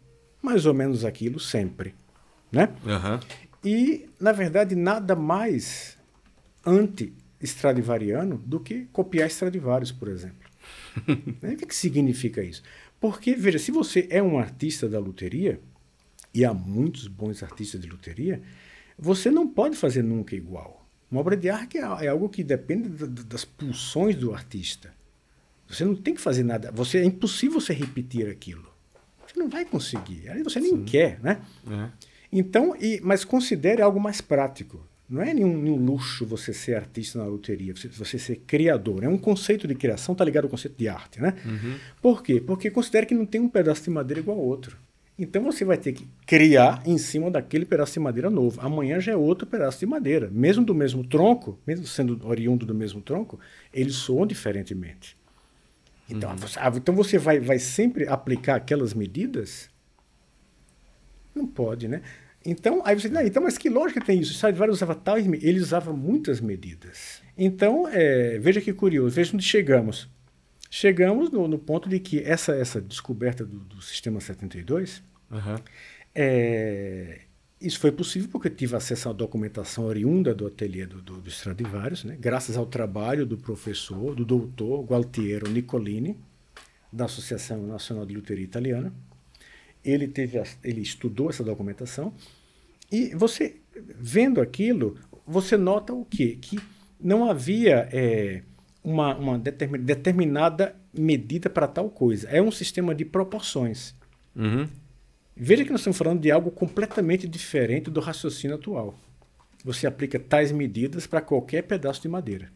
[0.41, 1.93] mais ou menos aquilo, sempre.
[2.51, 2.69] Né?
[2.83, 3.19] Uhum.
[3.63, 6.01] E, na verdade, nada mais
[6.65, 10.49] anti-Stradivariano do que copiar Stradivarius, por exemplo.
[11.41, 11.53] né?
[11.53, 12.63] O que, que significa isso?
[12.99, 15.59] Porque, veja, se você é um artista da luteria,
[16.33, 18.41] e há muitos bons artistas de luteria,
[18.97, 20.87] você não pode fazer nunca igual.
[21.11, 24.93] Uma obra de arte é, é algo que depende das pulsões do artista.
[25.67, 26.71] Você não tem que fazer nada.
[26.71, 28.67] Você é impossível você repetir aquilo.
[29.27, 30.29] Você não vai conseguir.
[30.29, 30.83] Aí você nem Sim.
[30.83, 31.41] quer, né?
[31.69, 31.89] É.
[32.31, 34.83] Então, e, mas considere algo mais prático.
[35.09, 39.03] Não é nenhum, nenhum, luxo você ser artista na luteria, você, você ser criador.
[39.03, 41.35] É um conceito de criação, está ligado ao conceito de arte, né?
[41.45, 41.75] Uhum.
[42.01, 42.41] Por quê?
[42.41, 44.77] Porque considere que não tem um pedaço de madeira igual ao outro.
[45.17, 48.59] Então você vai ter que criar em cima daquele pedaço de madeira novo.
[48.61, 50.29] Amanhã já é outro pedaço de madeira.
[50.31, 53.39] Mesmo do mesmo tronco, mesmo sendo oriundo do mesmo tronco,
[53.71, 55.15] eles soam diferentemente.
[56.09, 56.37] Então, uhum.
[56.37, 59.69] você, ah, então você vai, vai sempre aplicar aquelas medidas?
[61.33, 62.01] Não pode, né?
[62.45, 64.33] Então, aí você diz, então, mas que lógica tem isso?
[64.33, 67.21] Stradivarius usava tais, ele usava muitas medidas.
[67.37, 70.09] Então, é, veja que curioso, veja onde chegamos
[70.73, 75.55] chegamos no, no, ponto de que essa, essa descoberta do, do sistema 72, uhum.
[76.15, 77.21] é,
[77.61, 81.29] isso foi possível porque eu tive acesso à documentação oriunda do ateliê do, do, do
[81.29, 82.17] Stradivarius, né?
[82.19, 86.17] graças ao trabalho do professor, do doutor Gualtiero Nicolini,
[86.91, 88.91] da Associação Nacional de Luteria Italiana.
[89.83, 92.13] Ele, teve, ele estudou essa documentação
[92.91, 93.57] e você,
[93.99, 96.37] vendo aquilo, você nota o quê?
[96.39, 96.59] Que
[96.99, 97.89] não havia...
[97.91, 98.43] É,
[98.83, 102.27] uma, uma determinada medida para tal coisa.
[102.29, 103.95] É um sistema de proporções.
[104.35, 104.67] Uhum.
[105.35, 108.99] Veja que nós estamos falando de algo completamente diferente do raciocínio atual.
[109.63, 112.51] Você aplica tais medidas para qualquer pedaço de madeira.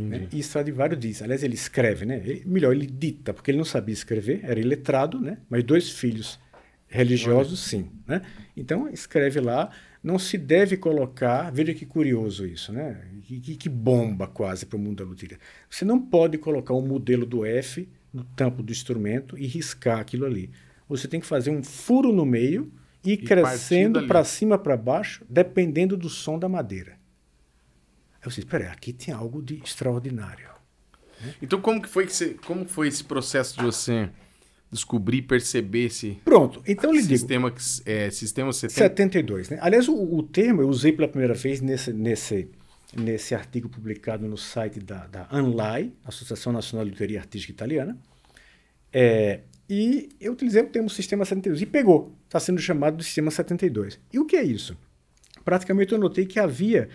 [0.00, 0.28] Né?
[0.32, 2.22] E Stradivarius diz, aliás, ele escreve, né?
[2.24, 5.38] Ele, melhor, ele dita, porque ele não sabia escrever, era iletrado, né?
[5.48, 6.38] mas dois filhos
[6.86, 7.90] religiosos, sim.
[8.06, 8.22] Né?
[8.56, 9.70] Então, escreve lá
[10.04, 11.50] não se deve colocar.
[11.50, 13.00] Veja que curioso isso, né?
[13.22, 15.38] Que, que bomba quase para o mundo da luteria.
[15.68, 20.26] Você não pode colocar um modelo do F no tampo do instrumento e riscar aquilo
[20.26, 20.50] ali.
[20.86, 22.70] Você tem que fazer um furo no meio
[23.02, 26.98] e, e crescendo para cima para baixo, dependendo do som da madeira.
[28.24, 30.48] Aí você, espera, aqui tem algo de extraordinário.
[31.20, 31.34] Né?
[31.42, 34.08] Então como que foi que você, como foi esse processo de você
[34.72, 37.62] descobrir, perceber esse Pronto, então lhe sistema, digo.
[37.84, 38.74] É, sistema 70...
[38.74, 39.50] 72.
[39.50, 39.58] Né?
[39.60, 42.48] Aliás, o, o, termo eu usei pela primeira vez nesse, nesse,
[42.96, 47.96] nesse artigo publicado no site da, da ANLAI, Associação Nacional de Luteria Artística Italiana.
[48.92, 52.16] É, e eu utilizei o termo sistema 72 e pegou.
[52.26, 54.00] Está sendo chamado de sistema 72.
[54.12, 54.76] E o que é isso?
[55.44, 56.88] Praticamente eu notei que havia,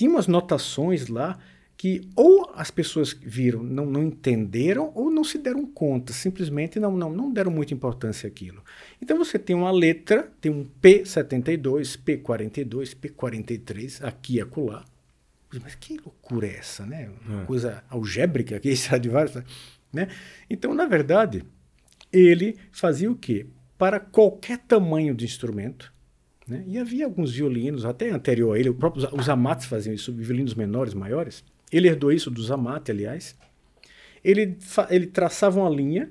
[0.00, 1.38] tinha umas notações lá
[1.76, 6.96] que ou as pessoas viram, não, não entenderam, ou não se deram conta, simplesmente não,
[6.96, 8.64] não, não deram muita importância àquilo.
[9.00, 14.86] Então você tem uma letra, tem um P72, P42, P43, aqui e acolá.
[15.62, 17.10] Mas que loucura é essa, né?
[17.26, 17.44] Uma é.
[17.44, 19.34] coisa algébrica aqui, de vários,
[19.92, 20.08] né?
[20.48, 21.44] Então, na verdade,
[22.10, 23.46] ele fazia o quê?
[23.76, 25.92] Para qualquer tamanho de instrumento,
[26.50, 26.64] né?
[26.66, 30.92] E havia alguns violinos, até anterior a ele, próprio, os amates faziam isso, violinos menores,
[30.92, 33.36] maiores, ele herdou isso do Zamate, aliás.
[34.24, 34.58] Ele,
[34.90, 36.10] ele traçava uma linha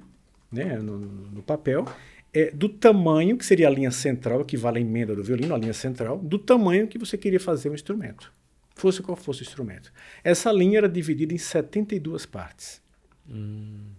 [0.49, 1.85] né, no, no papel,
[2.33, 5.57] é, do tamanho, que seria a linha central, que vale a emenda do violino, a
[5.57, 8.31] linha central, do tamanho que você queria fazer o instrumento.
[8.75, 9.91] Fosse qual fosse o instrumento.
[10.23, 12.81] Essa linha era dividida em 72 partes.
[13.29, 13.89] Hum.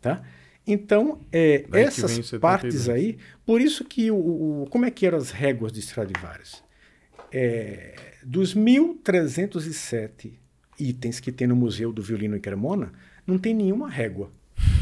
[0.00, 0.20] Tá?
[0.66, 5.30] Então, é, essas partes aí, por isso que o, o, como é que eram as
[5.30, 6.62] réguas de Stradivarius?
[7.30, 7.94] É,
[8.24, 10.32] dos 1.307
[10.78, 12.92] itens que tem no Museu do Violino em Cremona,
[13.26, 14.30] não tem nenhuma régua.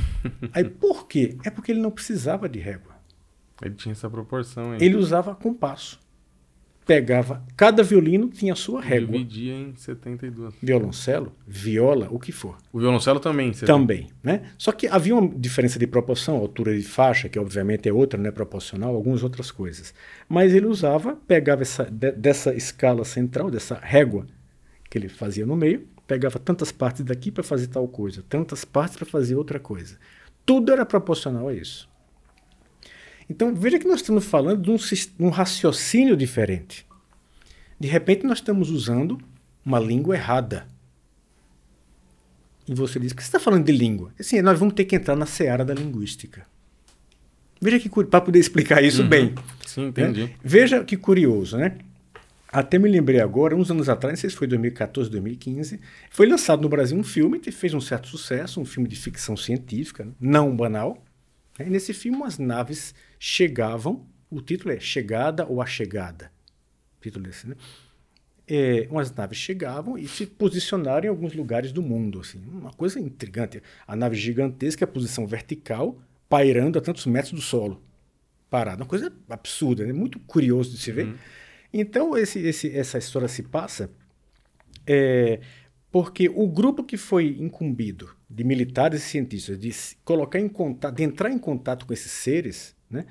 [0.53, 1.37] Aí por quê?
[1.45, 2.95] É porque ele não precisava de régua.
[3.63, 4.79] Ele tinha essa proporção aí.
[4.83, 6.01] Ele usava compasso.
[6.87, 9.13] Pegava, cada violino tinha a sua régua.
[9.13, 10.55] Dividia em 72.
[10.63, 12.59] Violoncelo, viola, o que for.
[12.71, 13.53] O violoncelo também?
[13.53, 14.43] Também, né?
[14.59, 18.29] Só que havia uma diferença de proporção, altura de faixa, que obviamente é outra, não
[18.29, 19.95] é proporcional, algumas outras coisas.
[20.29, 24.27] Mas ele usava, pegava essa, de, dessa escala central, dessa régua
[24.91, 28.97] que ele fazia no meio, pegava tantas partes daqui para fazer tal coisa, tantas partes
[28.97, 29.97] para fazer outra coisa.
[30.45, 31.89] Tudo era proporcional a isso.
[33.29, 36.87] Então veja que nós estamos falando de um, de um raciocínio diferente.
[37.79, 39.19] De repente nós estamos usando
[39.65, 40.67] uma língua errada.
[42.67, 44.13] E você diz, por que você está falando de língua?
[44.19, 46.47] Assim, nós vamos ter que entrar na seara da linguística.
[47.61, 49.09] Veja que para poder explicar isso uhum.
[49.09, 49.35] bem.
[49.67, 50.25] Sim, entendi.
[50.25, 50.31] Né?
[50.43, 51.79] Veja que curioso, né?
[52.55, 56.63] Até me lembrei agora, uns anos atrás, não sei se foi 2014, 2015, foi lançado
[56.63, 60.55] no Brasil um filme que fez um certo sucesso, um filme de ficção científica, não
[60.55, 61.03] banal.
[61.59, 62.95] E nesse filme, as naves
[63.27, 66.31] chegavam, o título é Chegada ou A Chegada.
[67.01, 67.57] Título desse, né?
[68.47, 72.21] É, umas naves chegavam e se posicionaram em alguns lugares do mundo.
[72.21, 73.63] Assim, uma coisa intrigante.
[73.87, 75.99] A nave gigantesca, a posição vertical,
[76.29, 77.83] pairando a tantos metros do solo.
[78.51, 78.83] Parada.
[78.83, 79.93] Uma coisa absurda, né?
[79.95, 81.07] muito curioso de se ver.
[81.07, 81.15] Uhum.
[81.73, 83.91] Então, esse, esse, essa história se passa
[84.87, 85.41] é,
[85.91, 89.73] porque o grupo que foi incumbido de militares e cientistas de
[90.05, 93.07] colocar em contato, de entrar em contato com esses seres, né?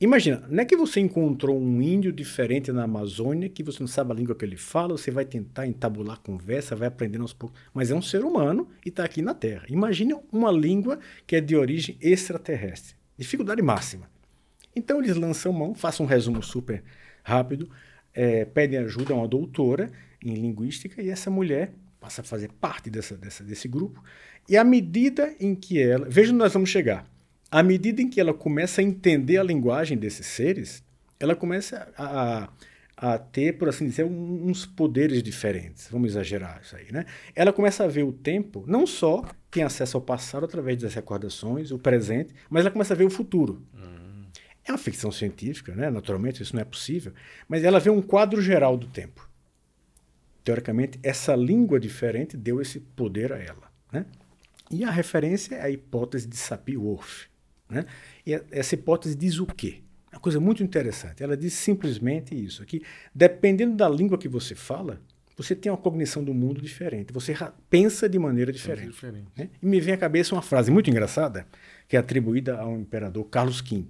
[0.00, 4.12] Imagina, não é que você encontrou um índio diferente na Amazônia, que você não sabe
[4.12, 7.90] a língua que ele fala, você vai tentar entabular conversa, vai aprendendo aos poucos, mas
[7.90, 9.64] é um ser humano e está aqui na Terra.
[9.68, 12.96] Imagine uma língua que é de origem extraterrestre.
[13.16, 14.10] Dificuldade máxima.
[14.74, 16.82] Então eles lançam mão, façam um resumo super
[17.22, 17.70] rápido
[18.14, 19.90] é, pedem ajuda a uma doutora
[20.22, 24.02] em linguística e essa mulher passa a fazer parte dessa, dessa, desse grupo.
[24.48, 26.06] E à medida em que ela.
[26.08, 27.06] Veja onde nós vamos chegar.
[27.54, 30.82] À medida em que ela começa a entender a linguagem desses seres,
[31.20, 32.48] ela começa a,
[32.96, 35.86] a ter, por assim dizer, uns poderes diferentes.
[35.88, 37.06] Vamos exagerar isso aí, né?
[37.32, 41.70] Ela começa a ver o tempo, não só tem acesso ao passado através das recordações,
[41.70, 43.64] o presente, mas ela começa a ver o futuro.
[43.72, 44.24] Hum.
[44.64, 45.90] É uma ficção científica, né?
[45.90, 47.12] naturalmente isso não é possível,
[47.48, 49.30] mas ela vê um quadro geral do tempo.
[50.42, 53.70] Teoricamente, essa língua diferente deu esse poder a ela.
[53.92, 54.06] Né?
[54.72, 57.32] E a referência é a hipótese de Sapir-Whorf.
[57.74, 57.84] Né?
[58.26, 59.82] E essa hipótese diz o quê?
[60.12, 61.22] Uma coisa muito interessante.
[61.22, 62.82] Ela diz simplesmente isso: que
[63.14, 65.00] dependendo da língua que você fala,
[65.36, 67.12] você tem uma cognição do mundo diferente.
[67.12, 67.34] Você
[67.68, 68.90] pensa de maneira diferente.
[68.90, 69.26] diferente.
[69.36, 69.50] Né?
[69.60, 71.46] E me vem à cabeça uma frase muito engraçada
[71.88, 73.84] que é atribuída ao imperador Carlos V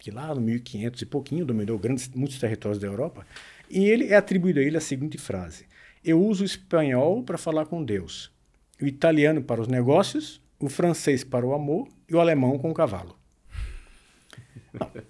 [0.00, 3.24] que lá no 1500 e pouquinho dominou grandes, muitos territórios da Europa,
[3.68, 5.66] e ele é atribuído a ele a seguinte frase:
[6.02, 8.32] Eu uso o espanhol para falar com Deus,
[8.80, 12.74] o italiano para os negócios, o francês para o amor e o alemão com o
[12.74, 13.19] cavalo.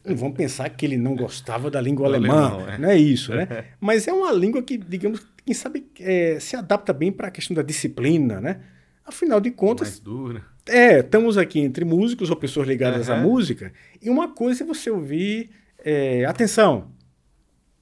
[0.04, 2.78] Não, vamos pensar que ele não gostava da língua alemã, alemão, é.
[2.78, 3.66] não é isso, né?
[3.80, 7.54] Mas é uma língua que, digamos, quem sabe é, se adapta bem para a questão
[7.54, 8.60] da disciplina, né?
[9.04, 10.44] Afinal de contas, mais dura.
[10.66, 13.14] É, estamos aqui entre músicos ou pessoas ligadas uhum.
[13.14, 15.50] à música, e uma coisa é você ouvir
[15.84, 16.90] é, atenção,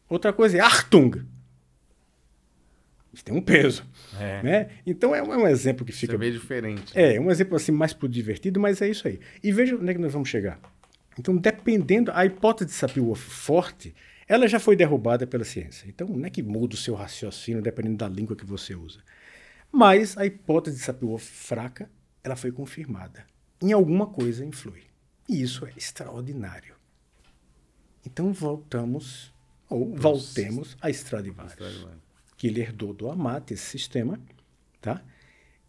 [0.08, 1.22] outra coisa é Achtung.
[3.12, 3.84] Isso tem um peso.
[4.20, 4.42] É.
[4.42, 4.68] Né?
[4.86, 6.12] Então é um, é um, exemplo que fica.
[6.12, 6.92] Você vê diferente.
[6.94, 9.18] É, um exemplo assim mais pro divertido, mas é isso aí.
[9.42, 10.60] E veja onde é que nós vamos chegar.
[11.18, 13.94] Então, dependendo, a hipótese de Sapir-Whorf forte,
[14.26, 15.86] ela já foi derrubada pela ciência.
[15.88, 19.00] Então, não é que muda o seu raciocínio dependendo da língua que você usa.
[19.72, 21.90] Mas a hipótese de Sapir-Whorf fraca
[22.22, 23.26] ela foi confirmada.
[23.60, 24.82] Em alguma coisa influi.
[25.28, 26.74] E isso é extraordinário.
[28.04, 29.32] Então voltamos,
[29.68, 32.02] ou voltemos a Stradivarius, Stradivarius,
[32.36, 34.18] que ele herdou do Amate esse sistema,
[34.80, 35.02] tá?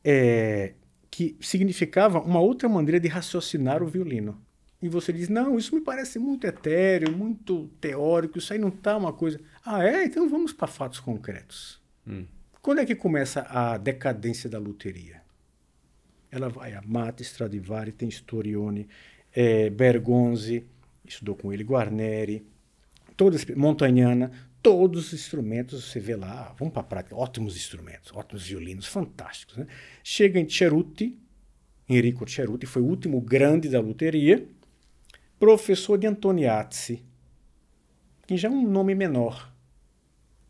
[0.03, 0.73] É,
[1.11, 4.39] que significava uma outra maneira de raciocinar o violino.
[4.81, 8.95] E você diz, não, isso me parece muito etéreo, muito teórico, isso aí não está
[8.95, 9.39] uma coisa...
[9.65, 10.05] Ah, é?
[10.05, 11.81] Então vamos para fatos concretos.
[12.07, 12.25] Hum.
[12.61, 15.21] Quando é que começa a decadência da luteria?
[16.31, 18.87] ela vai a Mata, Stradivari, tem Storione,
[19.33, 20.65] é, Bergonzi,
[21.05, 22.45] estudou com ele, Guarneri,
[23.17, 28.47] todos, Montagnana, todos os instrumentos você vê lá, vamos para a prática, ótimos instrumentos, ótimos
[28.47, 29.57] violinos, fantásticos.
[29.57, 29.67] Né?
[30.03, 31.17] Chega em Ceruti,
[31.87, 34.47] Enrico Ceruti, foi o último grande da luteria,
[35.39, 37.01] professor de Antoniazzi,
[38.27, 39.51] que já é um nome menor.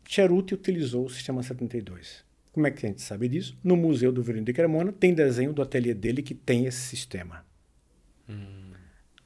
[0.06, 2.24] Ceruti utilizou o sistema 72.
[2.52, 3.56] Como é que a gente sabe disso?
[3.62, 7.46] No Museu do Violino de Cremona tem desenho do ateliê dele que tem esse sistema.
[8.28, 8.72] Hum.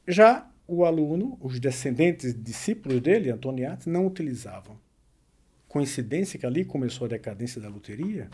[0.07, 4.79] Já o aluno, os descendentes, discípulos dele, Antoniati, não utilizavam.
[5.67, 8.29] Coincidência que ali começou a decadência da luteria?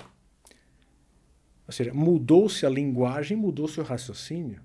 [1.68, 4.60] Ou seja, mudou-se a linguagem, mudou-se o raciocínio.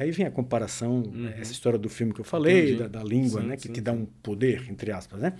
[0.00, 1.28] Aí vem a comparação, uhum.
[1.28, 3.80] essa história do filme que eu falei, da, da, língua, sim, né, que sim, te
[3.80, 5.34] dá um poder, entre aspas, né?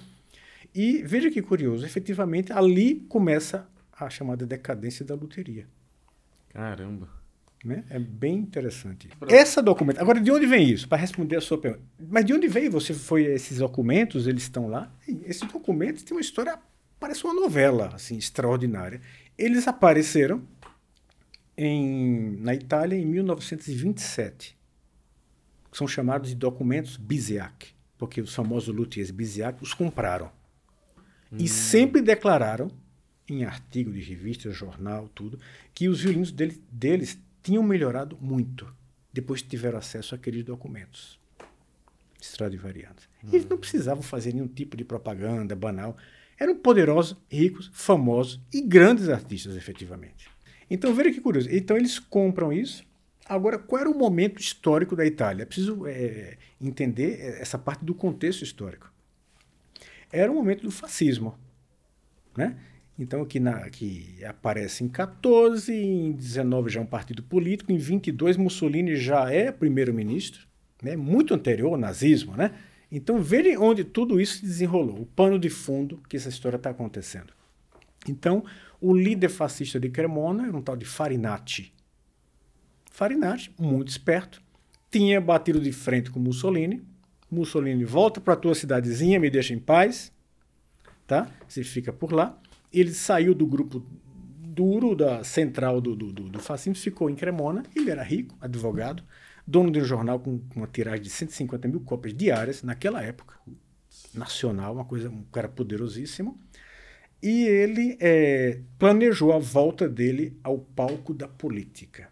[0.75, 5.67] E veja que curioso, efetivamente ali começa a chamada decadência da luteria.
[6.51, 7.09] Caramba.
[7.65, 7.85] Né?
[7.91, 9.09] É bem interessante.
[9.19, 9.35] Pra...
[9.35, 10.01] Essa documento.
[10.01, 10.89] Agora, de onde vem isso?
[10.89, 11.85] Para responder a sua pergunta.
[11.99, 14.27] Mas de onde veio você foi esses documentos?
[14.27, 14.93] Eles estão lá.
[15.25, 16.57] esses documentos têm uma história,
[17.01, 19.01] parece uma novela, assim, extraordinária.
[19.37, 20.43] Eles apareceram
[21.59, 24.57] em, na Itália em 1927.
[25.73, 30.31] São chamados de documentos Biziac, porque os famosos luthiers Biziac os compraram.
[31.33, 31.37] Hum.
[31.39, 32.71] E sempre declararam
[33.29, 35.39] em artigo de revista, jornal, tudo,
[35.75, 38.73] que os violinos dele, deles tinham melhorado muito
[39.13, 41.19] depois que tiveram acesso àqueles documentos
[42.21, 43.09] Stradivarianos.
[43.25, 43.29] Hum.
[43.33, 45.97] Eles não precisavam fazer nenhum tipo de propaganda banal.
[46.39, 50.29] Eram poderosos, ricos, famosos e grandes artistas, efetivamente.
[50.71, 51.49] Então, veja que curioso.
[51.51, 52.85] Então, eles compram isso.
[53.29, 55.43] Agora, qual era o momento histórico da Itália?
[55.43, 58.91] É preciso é, entender essa parte do contexto histórico.
[60.11, 61.39] Era o momento do fascismo.
[62.37, 62.57] Né?
[62.99, 63.69] Então, que, na,
[64.27, 69.53] aparece em 14, em 19 já é um partido político, em 22 Mussolini já é
[69.53, 70.47] primeiro-ministro,
[70.83, 70.97] né?
[70.97, 72.35] muito anterior ao nazismo.
[72.37, 72.53] Né?
[72.91, 76.71] Então, veja onde tudo isso se desenrolou, o pano de fundo que essa história está
[76.71, 77.33] acontecendo.
[78.09, 78.45] Então,
[78.81, 81.74] o líder fascista de Cremona era um tal de Farinati.
[82.91, 84.43] Farinati, muito esperto,
[84.91, 86.83] tinha batido de frente com Mussolini.
[87.31, 90.12] Mussolini volta para a tua cidadezinha, me deixa em paz,
[91.07, 91.31] tá?
[91.47, 92.41] Você fica por lá
[92.72, 93.85] ele saiu do grupo
[94.41, 97.62] duro da central do, do, do, do fascismo, ficou em Cremona.
[97.74, 99.03] Ele era rico, advogado,
[99.47, 103.37] dono de um jornal com, com uma tiragem de 150 mil cópias diárias naquela época,
[104.12, 106.39] nacional, uma coisa, um cara poderosíssimo.
[107.23, 112.09] E ele é, planejou a volta dele ao palco da política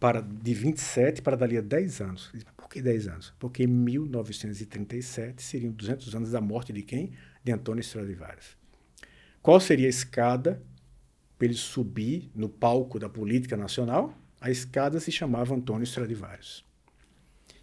[0.00, 2.32] para de 27 para dali a 10 anos.
[2.56, 3.34] Por que 10 anos?
[3.38, 7.12] Porque em 1937 seriam 200 anos da morte de quem?
[7.42, 8.56] De Antônio Stradivarius.
[9.42, 10.62] Qual seria a escada
[11.36, 14.16] para ele subir no palco da política nacional?
[14.40, 16.64] A escada se chamava Antônio Stradivarius.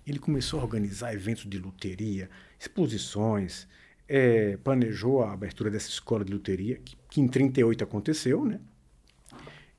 [0.05, 2.29] Ele começou a organizar eventos de luteria,
[2.59, 3.67] exposições,
[4.07, 8.59] é, planejou a abertura dessa escola de luteria, que, que em 38 aconteceu, né?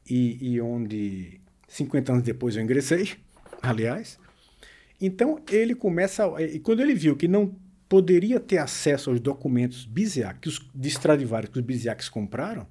[0.08, 3.14] E, e, onde 50 anos depois eu ingressei,
[3.62, 4.18] aliás.
[5.00, 7.54] Então ele começa, e quando ele viu que não
[7.88, 12.66] poderia ter acesso aos documentos Biziac, que os, de Stradivarius que os Biziacs compraram,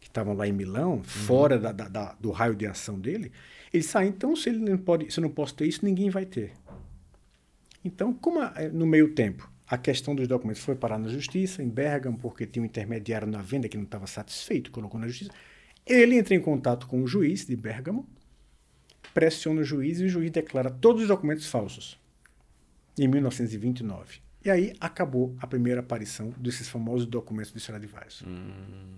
[0.00, 1.04] que estavam lá em Milão, uhum.
[1.04, 3.32] fora da, da, da, do raio de ação dele,
[3.72, 6.26] ele sai, então se ele não pode, se eu não posso ter isso, ninguém vai
[6.26, 6.52] ter.
[7.84, 11.68] Então, como a, no meio tempo a questão dos documentos foi parar na justiça, em
[11.68, 15.30] Bergamo, porque tinha um intermediário na venda que não estava satisfeito, colocou na justiça,
[15.86, 18.08] ele entra em contato com o juiz de Bergamo,
[19.12, 21.98] pressiona o juiz e o juiz declara todos os documentos falsos
[22.98, 24.20] em 1929.
[24.44, 28.22] E aí acabou a primeira aparição desses famosos documentos de Stradivarius.
[28.26, 28.96] Hum.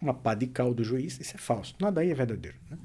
[0.00, 1.74] Uma pá de cal do juiz, isso é falso.
[1.80, 2.56] Nada aí é verdadeiro.
[2.70, 2.78] Né?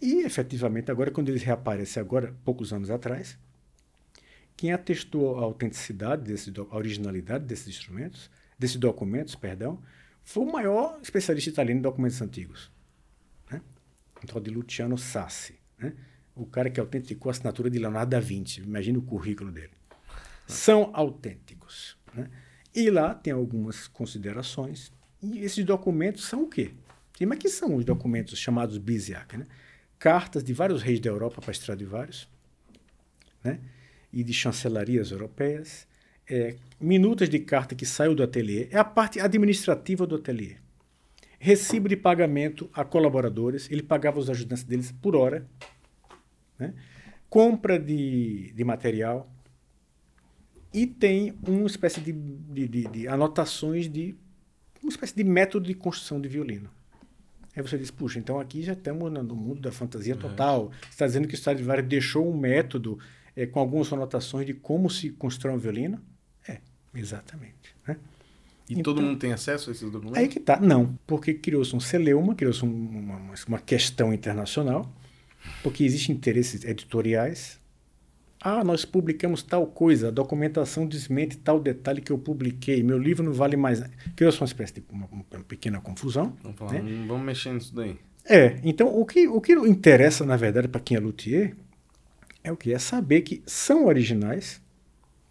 [0.00, 3.38] E, efetivamente, agora, quando eles reaparecem agora, poucos anos atrás,
[4.60, 9.82] quem atestou a autenticidade, desse, a originalidade desses instrumentos, desses documentos, perdão,
[10.22, 12.70] foi o maior especialista italiano em documentos antigos.
[13.50, 13.62] Né?
[14.22, 15.58] Um tal de Luciano Sassi.
[15.78, 15.94] Né?
[16.36, 18.60] o cara que autenticou a assinatura de Leonardo da Vinci.
[18.60, 19.72] Imagina o currículo dele.
[20.46, 21.96] São autênticos.
[22.12, 22.28] Né?
[22.74, 24.92] E lá tem algumas considerações.
[25.22, 26.72] E esses documentos são o quê?
[27.26, 29.38] Mas que são os documentos chamados Biziac?
[29.38, 29.46] Né?
[29.98, 32.28] Cartas de vários reis da Europa para Stradivarius
[33.42, 33.58] né?
[34.12, 35.86] E de chancelarias europeias.
[36.28, 38.68] É, minutas de carta que saiu do ateliê.
[38.70, 40.56] É a parte administrativa do ateliê.
[41.38, 43.70] Recibo de pagamento a colaboradores.
[43.70, 45.46] Ele pagava os ajudantes deles por hora
[46.60, 46.74] né?
[47.28, 49.28] compra de, de material
[50.72, 54.14] e tem uma espécie de, de, de, de anotações de
[54.82, 56.70] uma espécie de método de construção de violino.
[57.56, 60.20] Aí você diz, puxa, então aqui já estamos no mundo da fantasia uhum.
[60.20, 60.70] total.
[60.82, 62.98] Você está dizendo que o Stradivarius deixou um método
[63.36, 66.00] é, com algumas anotações de como se constrói um violino?
[66.48, 66.58] É,
[66.94, 67.74] exatamente.
[67.86, 67.96] Né?
[68.68, 70.16] E então, todo mundo tem acesso a esses documentos?
[70.16, 70.60] Aí que tá.
[70.60, 74.90] Não, porque criou-se um celeuma, criou-se uma, uma, uma questão internacional
[75.62, 77.58] Porque existem interesses editoriais.
[78.40, 83.22] Ah, nós publicamos tal coisa, a documentação desmente tal detalhe que eu publiquei, meu livro
[83.22, 83.82] não vale mais.
[84.16, 86.34] Criou-se uma espécie de uma, uma pequena confusão.
[86.42, 87.04] Vamos, falar, né?
[87.06, 87.98] vamos mexer nisso daí.
[88.24, 91.54] É, então o que, o que interessa, na verdade, para quem é luthier,
[92.42, 92.72] é o que?
[92.72, 94.60] É saber que são originais,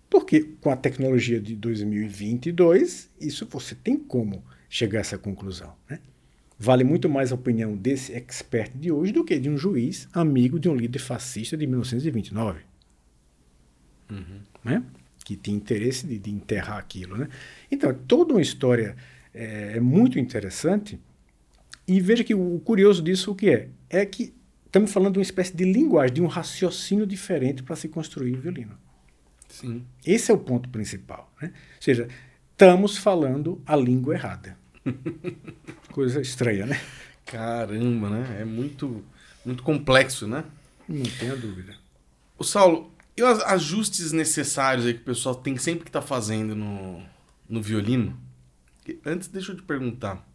[0.09, 5.73] porque com a tecnologia de 2022, isso você tem como chegar a essa conclusão.
[5.89, 5.99] Né?
[6.57, 10.59] Vale muito mais a opinião desse expert de hoje do que de um juiz amigo
[10.59, 12.59] de um líder fascista de 1929.
[14.09, 14.41] Uhum.
[14.63, 14.83] Né?
[15.23, 17.15] Que tinha interesse de, de, enterrar aquilo.
[17.17, 17.29] Né?
[17.71, 18.95] Então, toda uma história
[19.33, 20.99] é, é muito interessante.
[21.87, 23.69] E veja que o curioso disso o que é?
[23.89, 24.33] É que
[24.69, 28.41] estamos falando de uma espécie de linguagem, de um raciocínio diferente para se construir o
[28.41, 28.77] violino.
[29.47, 29.83] Sim.
[30.05, 31.33] Esse é o ponto principal.
[31.41, 31.51] Né?
[31.75, 32.07] Ou seja,
[32.51, 34.57] estamos falando a língua errada.
[35.91, 36.79] Coisa estranha, né?
[37.25, 38.41] Caramba, né?
[38.41, 39.03] É muito,
[39.43, 40.45] muito complexo, né?
[40.87, 41.75] Não tenha dúvida.
[42.37, 46.07] O Saulo, e os ajustes necessários aí que o pessoal tem sempre que estar tá
[46.07, 47.03] fazendo no,
[47.49, 48.17] no violino?
[49.05, 50.25] Antes, deixa eu te perguntar.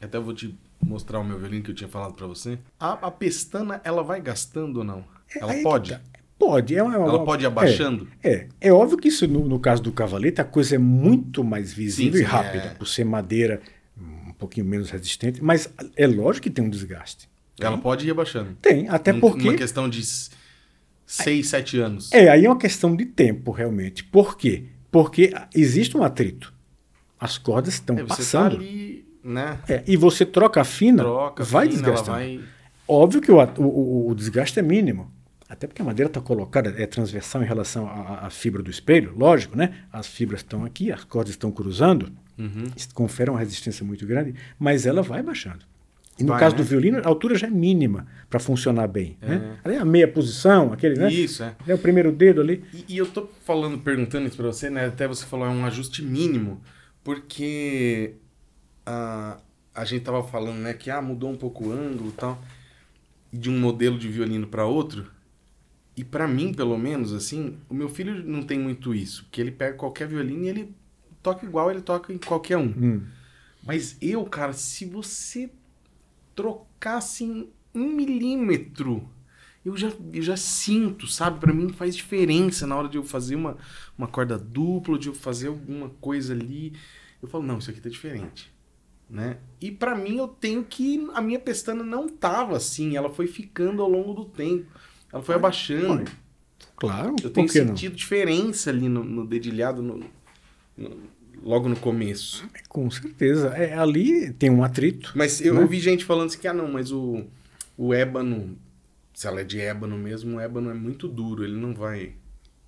[0.00, 2.58] Até vou te mostrar o meu violino que eu tinha falado para você.
[2.78, 5.04] A, a, pestana, ela vai gastando ou não?
[5.34, 5.92] Ela é, pode?
[5.92, 6.00] Tá.
[6.38, 6.74] Pode.
[6.76, 8.08] É uma, ela pode ir abaixando?
[8.22, 8.48] É, é.
[8.68, 12.12] é óbvio que isso, no, no, caso do cavalete, a coisa é muito mais visível
[12.12, 12.74] sim, sim, e rápida, é.
[12.74, 13.60] por ser madeira
[13.98, 17.28] um pouquinho menos resistente, mas é lógico que tem um desgaste.
[17.58, 17.80] Ela tem?
[17.80, 18.56] pode ir abaixando?
[18.60, 19.48] Tem, até um, porque...
[19.48, 20.02] Uma questão de
[21.06, 22.12] 6, 7 anos.
[22.12, 24.02] É, aí é uma questão de tempo, realmente.
[24.02, 24.64] Por quê?
[24.90, 26.52] Porque existe um atrito.
[27.18, 28.56] As cordas estão é, você tá passando.
[28.56, 29.58] Tá ali né?
[29.66, 32.18] É, e você troca a fina, troca, vai fina, desgastando.
[32.18, 32.40] Vai...
[32.86, 35.10] Óbvio que o, o, o, desgaste é mínimo.
[35.48, 39.14] Até porque a madeira está colocada, é transversal em relação à, à, fibra do espelho,
[39.16, 39.74] lógico, né?
[39.92, 42.66] As fibras estão aqui, as cordas estão cruzando, uhum.
[42.92, 45.64] confere uma resistência muito grande, mas ela vai baixando.
[46.18, 46.62] E no vai, caso né?
[46.62, 49.16] do violino, a altura já é mínima para funcionar bem.
[49.20, 49.28] É.
[49.28, 49.56] Né?
[49.64, 51.12] Ali é a meia posição, aquele, né?
[51.12, 51.54] Isso, é.
[51.66, 52.64] É o primeiro dedo ali.
[52.72, 54.86] E, e eu tô falando, perguntando isso para você, né?
[54.86, 56.60] Até você falou, é um ajuste mínimo,
[57.02, 58.14] porque
[58.84, 59.38] a,
[59.74, 62.40] a gente tava falando, né, que ah, mudou um pouco o ângulo e tal,
[63.32, 65.10] de um modelo de violino para outro.
[65.96, 69.50] E para mim, pelo menos, assim, o meu filho não tem muito isso, que ele
[69.50, 70.74] pega qualquer violino e ele
[71.22, 72.66] toca igual ele toca em qualquer um.
[72.66, 73.02] Hum.
[73.62, 75.50] Mas eu, cara, se você
[76.34, 79.08] trocasse assim, um milímetro,
[79.64, 81.40] eu já, eu já sinto, sabe?
[81.40, 83.56] Para mim faz diferença na hora de eu fazer uma,
[83.96, 86.74] uma corda dupla, de eu fazer alguma coisa ali.
[87.22, 88.53] Eu falo, não, isso aqui tá diferente
[89.08, 89.38] né?
[89.60, 93.82] E para mim eu tenho que a minha pestana não tava assim, ela foi ficando
[93.82, 94.66] ao longo do tempo.
[95.12, 96.10] Ela foi abaixando.
[96.76, 97.96] Claro, eu tenho sentido não?
[97.96, 100.00] diferença ali no, no dedilhado no,
[100.76, 100.90] no,
[101.42, 102.48] logo no começo.
[102.68, 103.48] Com certeza.
[103.48, 105.12] É, ali tem um atrito.
[105.14, 105.60] Mas eu né?
[105.60, 107.24] ouvi gente falando assim que ah não, mas o,
[107.76, 108.58] o ébano,
[109.12, 112.14] se ela é de ébano mesmo, o ébano é muito duro, ele não vai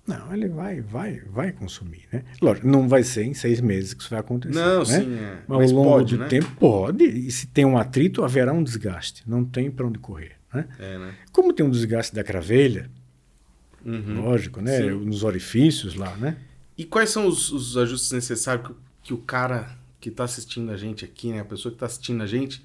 [0.07, 2.23] não, ele vai, vai, vai consumir, né?
[2.41, 4.57] Lógico, não vai ser em seis meses que isso vai acontecer.
[4.57, 4.85] Não, né?
[4.85, 5.43] sim, é.
[5.45, 6.27] Mas, Mas ao longo pode, do né?
[6.29, 7.03] tempo pode.
[7.03, 9.23] E se tem um atrito, haverá um desgaste.
[9.27, 10.65] Não tem para onde correr, né?
[10.79, 11.13] É, né?
[11.33, 12.89] Como tem um desgaste da cravelha,
[13.85, 14.21] uhum.
[14.21, 14.77] lógico, né?
[14.77, 14.91] Sim.
[14.91, 16.37] Nos orifícios lá, né?
[16.77, 20.77] E quais são os, os ajustes necessários que, que o cara que está assistindo a
[20.77, 21.41] gente aqui, né?
[21.41, 22.63] A pessoa que está assistindo a gente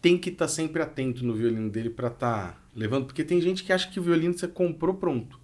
[0.00, 3.38] tem que estar tá sempre atento no violino dele para estar tá levando, porque tem
[3.40, 5.38] gente que acha que o violino você comprou pronto,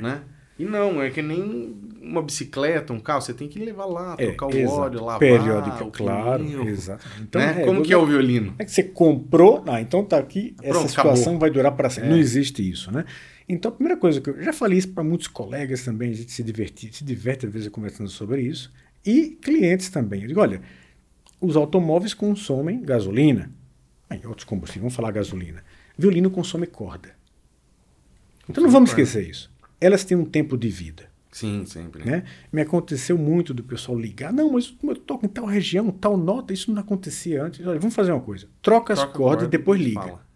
[0.00, 0.22] né?
[0.56, 4.26] E não, é que nem uma bicicleta, um carro, você tem que levar lá, é,
[4.26, 5.18] trocar o óleo, lavar.
[5.18, 7.04] Periódica, claro, exato.
[7.20, 7.62] Então, né?
[7.62, 8.54] é, Como que é o violino?
[8.58, 11.38] É que você comprou, ah, então tá aqui, Pronto, essa situação acabou.
[11.40, 12.08] vai durar para sempre.
[12.08, 12.12] É.
[12.12, 13.04] Não existe isso, né?
[13.48, 16.30] Então, a primeira coisa que eu já falei isso para muitos colegas também, a gente
[16.30, 18.72] se diverte, se diverte às vezes conversando sobre isso,
[19.04, 20.22] e clientes também.
[20.22, 20.62] Eu digo, olha,
[21.40, 23.50] os automóveis consomem gasolina,
[24.08, 25.64] em outros combustíveis, vamos falar gasolina.
[25.98, 27.10] Violino consome corda.
[28.48, 29.53] Então não vamos esquecer isso
[29.84, 31.14] elas têm um tempo de vida.
[31.34, 32.04] Sim, sempre.
[32.04, 32.22] Né?
[32.52, 34.32] Me aconteceu muito do pessoal ligar.
[34.32, 37.66] Não, mas eu toco em tal região, tal nota, isso não acontecia antes.
[37.66, 38.46] Olha, vamos fazer uma coisa.
[38.62, 40.00] Troca, Troca as cordas e depois liga.
[40.00, 40.26] Fala.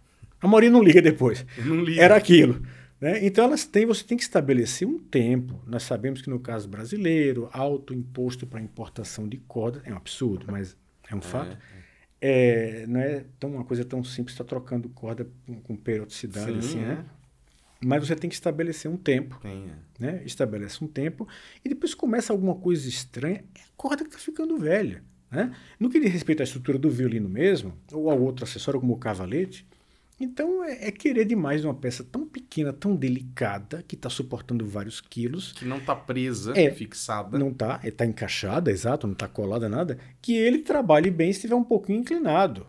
[0.41, 1.47] A maioria não liga depois.
[1.65, 2.03] Não liga.
[2.03, 2.61] Era aquilo.
[3.01, 3.25] Né?
[3.25, 5.61] Então elas têm, você tem que estabelecer um tempo.
[5.67, 10.47] Nós sabemos que no caso brasileiro, alto imposto para importação de cordas é um absurdo,
[10.49, 10.77] mas
[11.09, 11.57] é um fato.
[12.21, 12.83] É, é.
[12.83, 16.51] é não é tão, uma coisa tão simples estar tá trocando corda com, com periodicidade
[16.53, 17.05] Sim, assim, né?
[17.83, 17.87] É.
[17.87, 19.39] Mas você tem que estabelecer um tempo.
[19.41, 19.71] Tem,
[20.01, 20.03] é.
[20.03, 20.23] né?
[20.25, 21.27] Estabelece um tempo
[21.65, 25.03] e depois começa alguma coisa estranha, é a corda que está ficando velha.
[25.31, 25.55] Né?
[25.79, 28.99] No que diz respeito à estrutura do violino mesmo, ou ao outro acessório como o
[28.99, 29.67] cavalete,
[30.21, 35.01] então é, é querer demais uma peça tão pequena, tão delicada, que está suportando vários
[35.01, 35.53] quilos.
[35.53, 37.39] Que não está presa, é, fixada.
[37.39, 39.99] Não está, está encaixada, exato, não está colada nada.
[40.21, 42.67] Que ele trabalhe bem se estiver um pouquinho inclinado.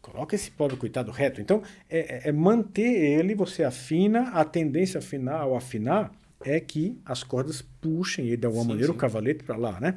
[0.00, 1.40] Coloca esse pobre coitado reto.
[1.40, 6.98] Então, é, é, é manter ele, você afina, a tendência final ao afinar é que
[7.04, 8.96] as cordas puxem ele de alguma sim, maneira, sim.
[8.96, 9.96] o cavalete para lá, né?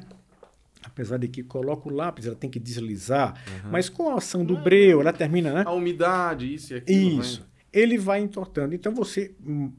[0.82, 3.34] Apesar de que coloca o lápis, ela tem que deslizar.
[3.48, 3.70] Uhum.
[3.70, 5.62] Mas com a ação do breu, ela termina, né?
[5.66, 7.20] A umidade, isso e aquilo.
[7.20, 7.40] Isso.
[7.40, 7.48] Vai...
[7.72, 8.74] Ele vai entortando.
[8.74, 9.72] Então você hum,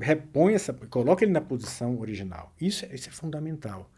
[0.00, 2.52] repõe essa, coloca ele na posição original.
[2.60, 3.88] Isso, isso é fundamental.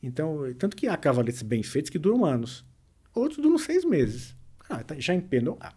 [0.00, 2.64] Então, tanto que há cavaletes bem feitos que duram anos.
[3.12, 4.36] Outros duram seis meses.
[4.68, 5.56] Ah, tá, já empenou.
[5.60, 5.72] Ah,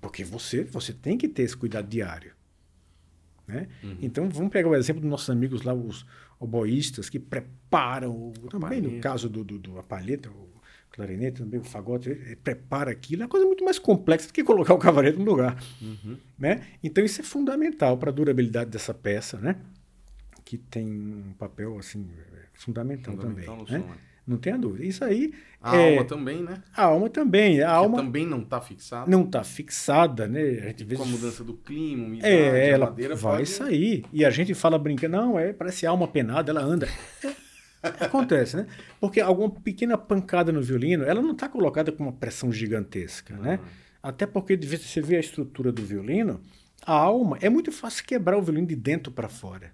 [0.00, 2.32] porque você, você tem que ter esse cuidado diário.
[3.46, 3.68] Né?
[3.82, 3.98] Uhum.
[4.00, 6.06] Então, vamos pegar o exemplo dos nossos amigos lá, os
[6.38, 10.52] oboístas, que preparam, também no caso do, do, do a palheta, o
[10.90, 14.44] clarinete, também o fagote, ele prepara aquilo, é uma coisa muito mais complexa do que
[14.44, 15.62] colocar o cavaleiro no lugar.
[15.80, 16.16] Uhum.
[16.38, 16.66] Né?
[16.82, 19.56] Então, isso é fundamental para a durabilidade dessa peça, né?
[20.44, 22.06] que tem um papel assim
[22.52, 23.80] fundamental, fundamental também.
[23.80, 23.98] Né?
[24.26, 24.84] Não tenha dúvida.
[24.84, 25.32] Isso aí.
[25.60, 25.90] A é...
[25.90, 26.62] alma também, né?
[26.76, 27.62] A alma também.
[27.62, 29.10] A alma também não está fixada.
[29.10, 30.40] Não está fixada, né?
[30.40, 30.96] A gente vê...
[30.96, 33.48] Com a mudança do clima, umidade, é, ela vai pode...
[33.48, 34.04] sair.
[34.12, 36.88] E a gente fala brincando, não, é, parece alma penada, ela anda.
[37.24, 37.32] É,
[38.04, 38.66] acontece, né?
[39.00, 43.58] Porque alguma pequena pancada no violino, ela não está colocada com uma pressão gigantesca, né?
[44.02, 46.40] Até porque você vê a estrutura do violino,
[46.84, 49.72] a alma é muito fácil quebrar o violino de dentro para fora.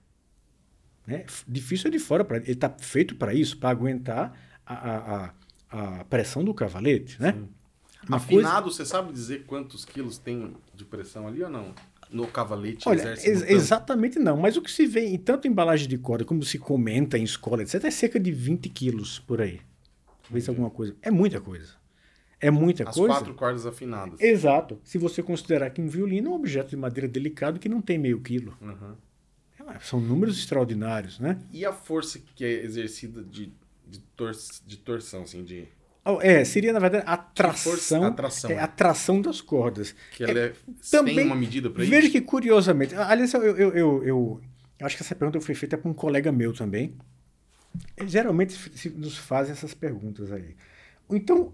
[1.09, 1.25] Né?
[1.49, 5.33] Difícil é de fora, pra, ele está feito para isso, para aguentar a, a,
[5.71, 7.19] a, pressão do cavalete.
[7.19, 7.35] Né?
[8.11, 8.77] Afinado, coisa...
[8.77, 11.75] você sabe dizer quantos quilos tem de pressão ali ou não?
[12.11, 15.97] No cavalete Olha, ex exatamente não, mas o que se vê em tanto embalagem de
[15.97, 19.61] corda como se comenta em escola, etc., é cerca de 20 quilos por aí.
[20.25, 20.95] Talvez alguma coisa.
[21.01, 21.73] É muita coisa.
[22.39, 23.15] É muita As coisa.
[23.15, 24.21] As quatro cordas afinadas.
[24.21, 24.79] Exato.
[24.85, 27.97] Se você considerar que um violino é um objeto de madeira delicado que não tem
[27.99, 28.57] meio quilo.
[28.61, 28.95] Uhum.
[29.81, 31.39] São números extraordinários, né?
[31.53, 33.53] E a força que é exercida de,
[33.87, 34.33] de, tor
[34.67, 35.67] de torção, assim, de...
[36.05, 39.95] Oh, é, seria, na verdade, a tração, atração, é, a tração das cordas.
[40.13, 40.53] Que ela é, é
[40.91, 41.91] também, tem uma medida para isso?
[41.91, 42.95] Veja que, curiosamente...
[42.95, 44.41] Aliás, eu, eu, eu, eu,
[44.79, 46.97] eu acho que essa pergunta foi feita para um colega meu também.
[48.07, 48.57] Geralmente
[48.97, 50.57] nos fazem essas perguntas aí.
[51.11, 51.53] Então,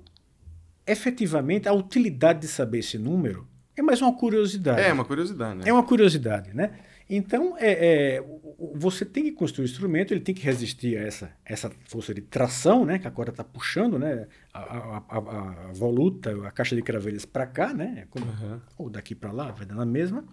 [0.86, 3.46] efetivamente, a utilidade de saber esse número
[3.76, 4.80] é mais uma curiosidade.
[4.80, 5.64] É, uma curiosidade, né?
[5.66, 6.78] É uma curiosidade, né?
[7.16, 8.24] Então, é, é,
[8.74, 12.20] você tem que construir o instrumento, ele tem que resistir a essa, essa força de
[12.20, 16.74] tração, né, que a corda está puxando né, a, a, a, a, voluta, a caixa
[16.74, 18.60] de cravelhas para cá, né, como, uhum.
[18.78, 20.24] ou daqui para lá, vai dando a mesma.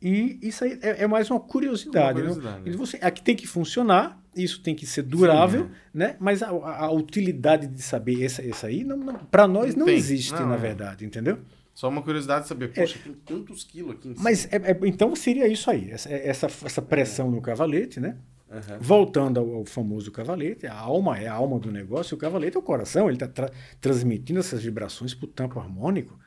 [0.00, 2.20] E isso aí é, é mais uma curiosidade.
[2.20, 2.76] Uma curiosidade né?
[2.76, 6.06] você, aqui tem que funcionar, isso tem que ser durável, Sim, né?
[6.08, 6.16] né?
[6.20, 10.34] mas a, utilidade de saber essa, essa aí, não, não para nós não, não existe,
[10.34, 10.58] não, na é.
[10.58, 11.40] verdade, entendeu?
[11.78, 14.24] Só uma curiosidade de saber, poxa, é, tem tantos quilos aqui em cima.
[14.24, 18.18] Mas é, é, então seria isso aí, essa, essa, essa pressão no cavalete, né?
[18.50, 18.78] Uhum.
[18.80, 22.58] Voltando ao, ao, famoso cavalete, a alma é a alma do negócio, o cavalete é
[22.58, 26.18] o coração, ele está tra transmitindo essas vibrações para o tampo harmônico,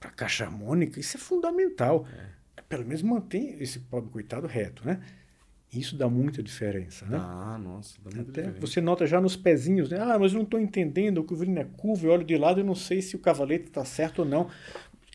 [0.00, 2.06] para a caixa harmônica, isso é fundamental.
[2.56, 2.62] É.
[2.66, 5.02] Pelo menos mantém esse pobre coitado reto, né?
[5.72, 7.18] Isso dá muita diferença, né?
[7.20, 8.60] Ah, nossa, dá muita Até diferença.
[8.66, 9.98] Você nota já nos pezinhos, né?
[10.00, 12.62] Ah, mas eu não estou entendendo, o curvilíneo é curvo, eu olho de lado e
[12.62, 14.48] não sei se o cavalete está certo ou não.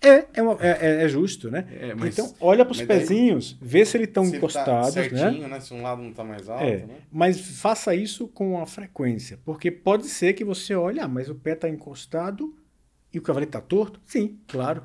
[0.04, 1.68] É, é, uma, é, é, justo, né?
[1.80, 4.88] É, mas, então, olha para os pezinhos, daí, vê se eles estão encostados.
[4.88, 5.48] Tá certinho, né?
[5.48, 5.60] né?
[5.60, 6.64] Se um lado não está mais alto.
[6.64, 6.96] É, né?
[7.12, 11.36] Mas faça isso com a frequência, porque pode ser que você olhe, ah, mas o
[11.36, 12.56] pé está encostado
[13.14, 14.02] e o cavalo está torto.
[14.04, 14.84] Sim, claro.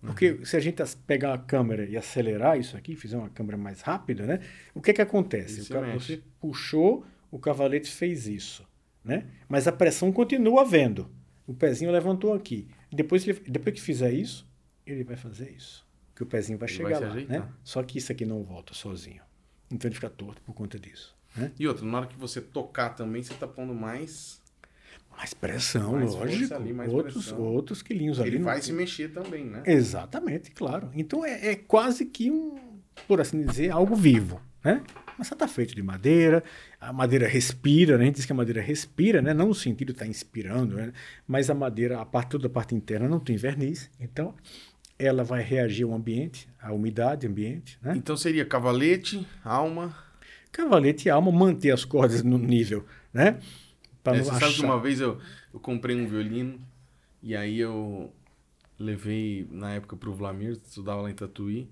[0.00, 0.44] Porque uhum.
[0.44, 4.24] se a gente pegar a câmera e acelerar isso aqui, fizer uma câmera mais rápida,
[4.24, 4.40] né?
[4.74, 5.72] O que que acontece?
[5.72, 8.64] O você puxou, o cavalete fez isso,
[9.02, 9.24] né?
[9.48, 11.10] Mas a pressão continua havendo.
[11.46, 12.68] O pezinho levantou aqui.
[12.94, 14.46] Depois, depois que fizer isso,
[14.86, 15.84] ele vai fazer isso.
[16.14, 17.48] Que o pezinho vai ele chegar vai lá, né?
[17.62, 19.22] Só que isso aqui não volta sozinho.
[19.70, 21.14] Então ele fica torto por conta disso.
[21.36, 21.50] Né?
[21.58, 24.40] E outra, na hora que você tocar também, você está pondo mais...
[25.10, 26.54] Mais pressão, mais lógico.
[26.54, 27.40] Ali, mais outros, pressão.
[27.40, 28.36] outros quilinhos ele ali.
[28.36, 29.62] Ele vai se mexer também, né?
[29.64, 30.90] Exatamente, claro.
[30.92, 32.56] Então é, é quase que um,
[33.06, 34.82] por assim dizer, algo vivo, né?
[35.16, 36.42] Mas está feito de madeira,
[36.88, 38.04] a madeira respira, né?
[38.04, 39.32] a gente diz que a madeira respira, né?
[39.32, 40.92] não no sentido de estar tá inspirando, né?
[41.26, 44.34] mas a madeira, a parte, toda a parte interna não tem verniz, então
[44.98, 47.78] ela vai reagir ao ambiente, à umidade ambiente.
[47.82, 47.94] Né?
[47.96, 49.96] Então seria cavalete, alma...
[50.52, 53.40] Cavalete e alma, manter as cordas no nível, né?
[54.04, 54.40] É, você achar...
[54.40, 55.18] sabe que uma vez eu,
[55.52, 56.60] eu comprei um violino
[57.20, 58.12] e aí eu
[58.78, 61.68] levei na época para o Vlamir, estudava lá em Tatuí.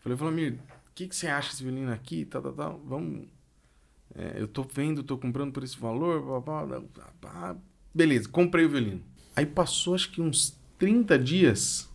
[0.00, 0.58] Falei, Vlamir,
[0.94, 2.24] que, que você acha desse violino aqui?
[2.24, 2.68] Tá, tá, tá.
[2.68, 3.26] Vamos.
[4.14, 6.42] É, eu tô vendo, tô comprando por esse valor.
[6.42, 6.82] Blá, blá,
[7.20, 7.56] blá,
[7.94, 9.02] Beleza, comprei o violino.
[9.36, 11.88] Aí passou acho que uns 30 dias.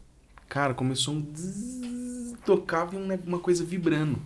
[0.47, 1.34] Cara, começou um.
[1.34, 4.22] Zzz, tocava uma coisa vibrando.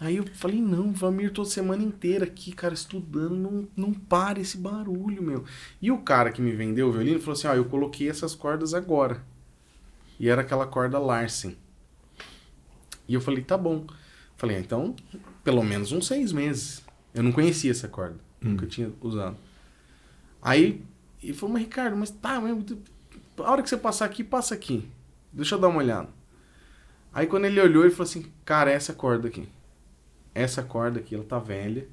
[0.00, 4.58] Aí eu falei, não, Vamir, toda semana inteira aqui, cara, estudando, não, não para esse
[4.58, 5.44] barulho, meu.
[5.80, 8.74] E o cara que me vendeu o violino falou assim, ó, eu coloquei essas cordas
[8.74, 9.24] agora.
[10.18, 11.56] E era aquela corda Larsen.
[13.08, 13.86] E eu falei, tá bom.
[14.44, 14.94] Falei, ah, então,
[15.42, 16.84] pelo menos uns seis meses.
[17.14, 18.16] Eu não conhecia essa corda.
[18.42, 18.50] Hum.
[18.50, 19.38] Nunca tinha usado.
[20.42, 20.82] Aí,
[21.22, 22.54] ele falou, mas Ricardo, mas tá, mas,
[23.38, 24.86] a hora que você passar aqui, passa aqui.
[25.32, 26.10] Deixa eu dar uma olhada.
[27.10, 29.48] Aí quando ele olhou, ele falou assim, cara, essa corda aqui.
[30.34, 31.88] Essa corda aqui, ela tá velha.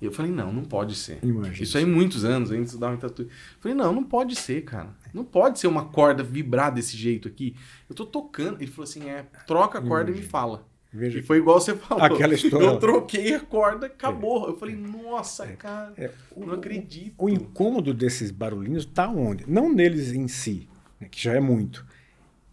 [0.00, 1.18] E eu falei, não, não pode ser.
[1.24, 1.64] Imagina.
[1.64, 3.26] Isso aí muitos anos, estudava em tatu.
[3.58, 4.94] Falei, não, não pode ser, cara.
[5.12, 7.56] Não pode ser uma corda vibrar desse jeito aqui.
[7.90, 8.62] Eu tô tocando.
[8.62, 10.18] Ele falou assim, é, troca a corda Imagina.
[10.18, 10.67] e me fala.
[10.92, 12.02] Veja e foi igual você falou.
[12.02, 12.64] Aquela história.
[12.64, 14.46] Eu troquei a corda, acabou.
[14.46, 14.50] É.
[14.50, 15.52] Eu falei, nossa, é.
[15.52, 16.10] cara, é.
[16.36, 17.14] não acredito.
[17.18, 19.44] O, o, incômodo desses barulhinhos tá onde?
[19.46, 20.66] Não neles em si,
[20.98, 21.84] né, que já é muito.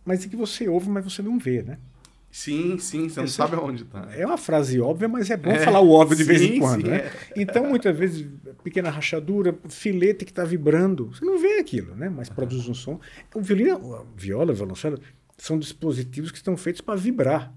[0.04, 1.78] Mas é que você ouve, mas você não vê, né?
[2.30, 4.10] Sim, sim, você não sabe aonde tá.
[4.14, 6.60] É uma frase óbvia, mas é bom é, falar o óbvio de sim, vez em
[6.60, 6.98] quando, sim, né?
[6.98, 7.14] É.
[7.38, 8.28] Então, muitas vezes,
[8.62, 12.10] pequena rachadura, filete que está vibrando, você não vê aquilo, né?
[12.10, 13.00] Mas produz um som.
[13.34, 15.00] O violino, a viola, o violoncelo,
[15.38, 17.54] são dispositivos que estão feitos para vibrar.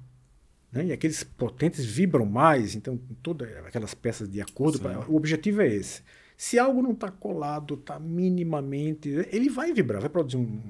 [0.73, 0.87] Né?
[0.87, 5.69] E aqueles potentes vibram mais, então todas aquelas peças de acordo, pra, o objetivo é
[5.69, 6.03] esse.
[6.37, 10.61] Se algo não está colado, está minimamente, ele vai vibrar, vai produzir um,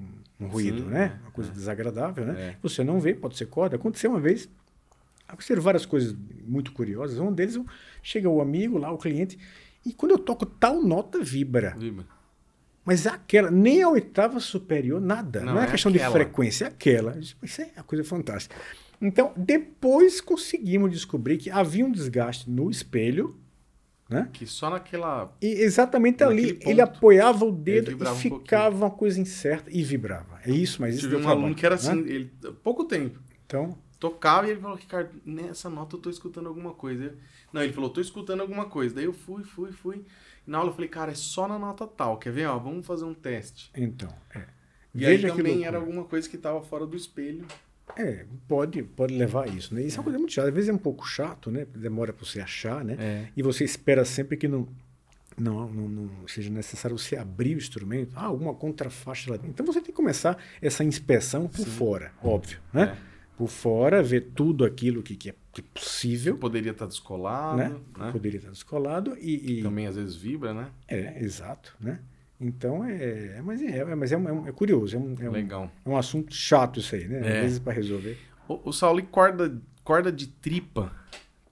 [0.41, 1.19] um ruído, Sim, né?
[1.23, 1.53] Uma coisa é.
[1.53, 2.41] desagradável, né?
[2.41, 2.57] É.
[2.63, 3.77] Você não vê, pode ser corda.
[3.77, 4.49] Aconteceu uma vez,
[5.27, 7.19] aconteceram várias coisas muito curiosas.
[7.19, 7.61] Um deles,
[8.03, 9.39] chega o amigo lá, o cliente,
[9.85, 11.75] e quando eu toco tal nota, vibra.
[11.77, 12.07] Vibra.
[12.85, 15.41] Mas é aquela, nem a oitava superior, nada.
[15.41, 16.07] Não, não é, é questão aquela.
[16.07, 17.19] de frequência, é aquela.
[17.43, 18.57] Isso é uma coisa fantástica.
[19.01, 23.39] Então, depois conseguimos descobrir que havia um desgaste no espelho,
[24.09, 24.29] né?
[24.33, 25.37] Que só naquela.
[25.41, 29.83] E exatamente ali ponto, ele apoiava o dedo e ficava um uma coisa incerta e
[29.83, 30.41] vibrava.
[30.45, 32.11] É isso, mas isso Tive um trabalho, aluno que era assim, né?
[32.11, 32.33] ele,
[32.63, 33.21] pouco tempo.
[33.47, 33.77] Então.
[33.99, 37.15] Tocava e ele falou, Ricardo, nessa nota eu tô escutando alguma coisa.
[37.53, 38.95] Não, ele falou, tô escutando alguma coisa.
[38.95, 40.05] Daí eu fui, fui, fui.
[40.47, 42.17] E na aula eu falei, cara, é só na nota tal.
[42.17, 42.47] Quer ver?
[42.47, 43.71] Ó, vamos fazer um teste.
[43.77, 44.45] Então, é.
[44.95, 47.45] E Veja aí também era alguma coisa que estava fora do espelho.
[47.97, 49.83] É, pode, pode levar a isso, né?
[49.83, 49.99] Isso é.
[49.99, 50.49] é uma coisa muito chata.
[50.49, 51.67] Às vezes é um pouco chato, né?
[51.75, 52.97] Demora para você achar, né?
[52.99, 53.29] É.
[53.37, 54.69] E você espera sempre que não,
[55.37, 58.13] não, não, não, seja necessário você abrir o instrumento.
[58.17, 59.51] Ah, alguma contrafaixa lá dentro.
[59.51, 61.71] Então você tem que começar essa inspeção por Sim.
[61.71, 62.97] fora, óbvio, né?
[63.05, 63.09] É.
[63.37, 66.35] Por fora, ver tudo aquilo que, que, é, é possível.
[66.35, 67.77] Que poderia estar descolado, né?
[67.97, 68.11] né?
[68.11, 69.63] Poderia estar descolado e, e...
[69.63, 70.71] Também às vezes vibra, né?
[70.89, 72.01] É, exato, né?
[72.41, 75.71] Então é, mas é, é mas é, é, é curioso, é um, é Legal.
[75.85, 77.21] Um, é um assunto chato isso aí, né?
[77.21, 77.41] Às é.
[77.41, 78.17] vezes para resolver.
[78.47, 80.93] O, o Saulo, e corda, corda de tripa,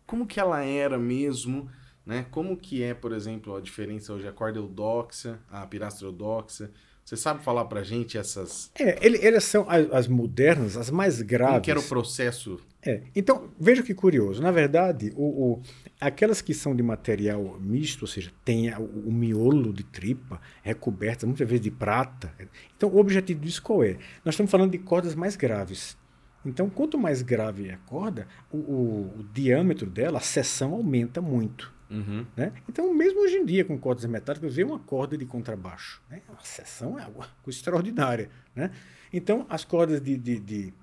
[0.06, 1.68] como que ela era mesmo?
[2.04, 2.24] Né?
[2.30, 6.70] Como que é, por exemplo, a diferença hoje a corda eudóxia, a pirastra eudóxia?
[7.06, 8.68] Você sabe falar pra gente essas.
[8.76, 11.52] É, ele, elas são as, as, modernas, as mais graves.
[11.52, 12.58] Como que era o processo?
[12.84, 13.02] É.
[13.14, 14.42] Então, veja que curioso.
[14.42, 15.62] Na verdade, o, o,
[16.00, 21.26] aquelas que são de material misto, ou seja, tem o, o miolo de tripa recoberta
[21.26, 22.34] muitas vezes de prata.
[22.76, 23.98] Então, o objetivo disso qual é?
[24.24, 25.96] Nós estamos falando de cordas mais graves.
[26.44, 31.22] Então, quanto mais grave é a corda, o, o, o diâmetro dela, a seção aumenta
[31.22, 31.72] muito.
[31.90, 32.26] Uhum.
[32.36, 32.52] Né?
[32.68, 36.02] Então, mesmo hoje em dia, com cordas metálicas, vê uma corda de contrabaixo.
[36.10, 36.22] Né?
[36.28, 38.30] A seção é uma coisa extraordinária.
[38.54, 38.70] Né?
[39.12, 40.74] Então, as cordas de, de, de,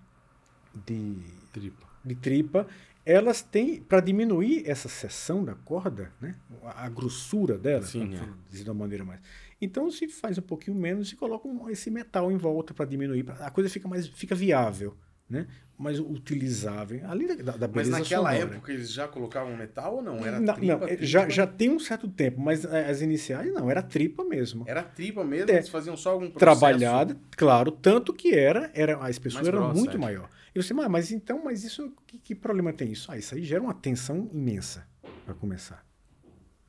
[0.85, 1.17] de,
[1.51, 1.87] tripa.
[2.03, 2.67] de tripa,
[3.05, 6.35] elas têm, para diminuir essa seção da corda, né?
[6.63, 8.29] a, a grossura dela, Sim, é.
[8.49, 9.19] dizer de uma maneira mais.
[9.61, 13.25] Então, se faz um pouquinho menos e coloca um, esse metal em volta para diminuir,
[13.39, 14.95] a coisa fica mais fica viável
[15.33, 15.47] né?
[15.77, 17.01] mas utilizável.
[17.09, 18.55] Ali da, da beleza Mas naquela sonora.
[18.55, 20.25] época eles já colocavam metal ou não?
[20.25, 21.05] Era não, tripa, não, tripa?
[21.05, 24.63] Já, já tem um certo tempo, mas é, as iniciais não, era tripa mesmo.
[24.67, 25.51] Era tripa mesmo?
[25.51, 25.55] É.
[25.55, 26.59] Eles faziam só algum processo?
[26.59, 29.99] Trabalhada, claro, tanto que era, era a espessura era grossa, muito é.
[29.99, 30.29] maior.
[30.55, 33.11] E você, mas, mas então, mas isso, que, que, problema tem isso?
[33.11, 34.87] Ah, isso aí gera uma tensão imensa,
[35.25, 35.83] para começar,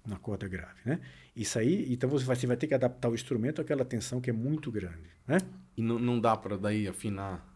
[0.07, 1.01] na corda grave, né?
[1.37, 4.31] Isso aí, então você vai, você vai ter que adaptar o instrumento àquela tensão que
[4.31, 5.39] é muito grande, né?
[5.77, 7.54] E não, não dá para daí afinar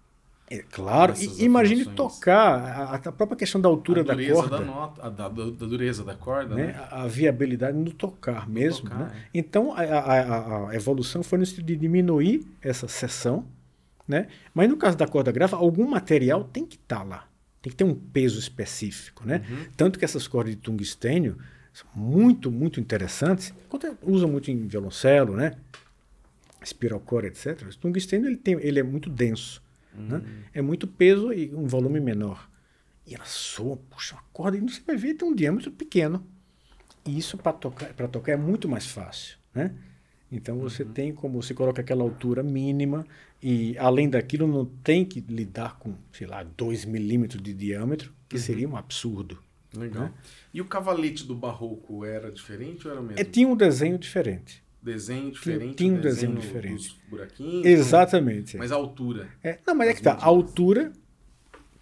[0.50, 4.58] é claro, e, imagine tocar a, a, própria questão da altura da corda.
[4.58, 6.66] Da, nota, a, da, da, dureza da corda, né?
[6.68, 6.86] né?
[6.90, 8.88] A, a, viabilidade no tocar mesmo.
[8.88, 9.12] Tocar, né?
[9.14, 9.38] é.
[9.38, 13.44] Então a, evolução foi no sentido de diminuir essa seção,
[14.06, 14.28] né?
[14.54, 17.28] mas no caso da corda grave, algum material tem que estar tá lá.
[17.60, 19.26] Tem que ter um peso específico.
[19.26, 19.44] Né?
[19.50, 19.66] Uhum.
[19.76, 21.36] Tanto que essas cordas de tungstênio
[21.74, 23.52] são muito, muito interessantes.
[24.02, 25.56] Usam muito em violoncelo, né?
[26.62, 27.62] espirocor, etc.
[27.62, 29.62] O tungstênio ele, tem, ele é muito denso.
[30.02, 30.22] Né?
[30.52, 32.48] É muito peso e um volume menor.
[33.06, 36.26] E ela soa, puxa, uma corda, e você vai ver tem um diâmetro pequeno.
[37.06, 39.38] E isso para tocar, tocar é muito mais fácil.
[39.54, 39.74] Né?
[40.30, 40.92] Então você uhum.
[40.92, 43.06] tem como você coloca aquela altura mínima
[43.42, 48.36] e além daquilo não tem que lidar com, sei lá, 2 milímetros de diâmetro, que
[48.36, 48.42] uhum.
[48.42, 49.38] seria um absurdo.
[49.74, 50.04] Legal.
[50.04, 50.12] Né?
[50.52, 53.20] E o cavalete do barroco era diferente ou era o mesmo?
[53.20, 54.62] É, tinha um desenho diferente.
[54.88, 55.60] Desenho diferente?
[55.60, 57.00] Tinha, tinha um desenho, desenho diferente.
[57.10, 57.66] buraquinhos?
[57.66, 58.56] Exatamente.
[58.56, 59.28] Mas a altura?
[59.44, 60.14] É, não, mas é que tá.
[60.14, 60.92] A altura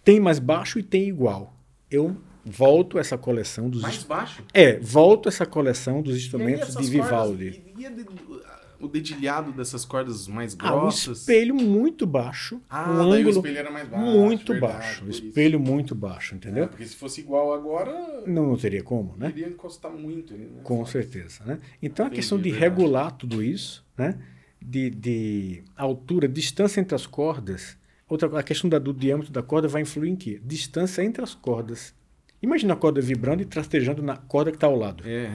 [0.03, 1.57] tem mais baixo e tem igual.
[1.89, 3.81] Eu volto essa coleção dos...
[3.81, 4.43] Mais baixo?
[4.53, 7.51] É, volto essa coleção dos instrumentos de Vivaldi.
[7.51, 11.07] Cordas, e, e, o dedilhado dessas cordas mais grossas.
[11.07, 12.61] Ah, um espelho muito baixo.
[12.69, 14.05] Ah, um ângulo o espelho era mais baixo.
[14.05, 15.05] Muito verdade, baixo.
[15.05, 16.65] O espelho muito baixo, entendeu?
[16.65, 18.23] É, porque se fosse igual agora.
[18.25, 19.29] Não, não teria como, né?
[19.29, 20.33] Iria encostar muito.
[20.33, 20.47] Né?
[20.63, 21.43] Com certeza.
[21.45, 21.59] Né?
[21.81, 22.63] Então a questão de verdade.
[22.63, 24.17] regular tudo isso, né?
[24.61, 27.77] De, de altura, distância entre as cordas.
[28.09, 30.41] Outra, a questão da, do diâmetro da corda vai influir em quê?
[30.43, 31.93] Distância entre as cordas.
[32.41, 35.03] Imagina a corda vibrando e trastejando na corda que está ao lado.
[35.05, 35.29] É.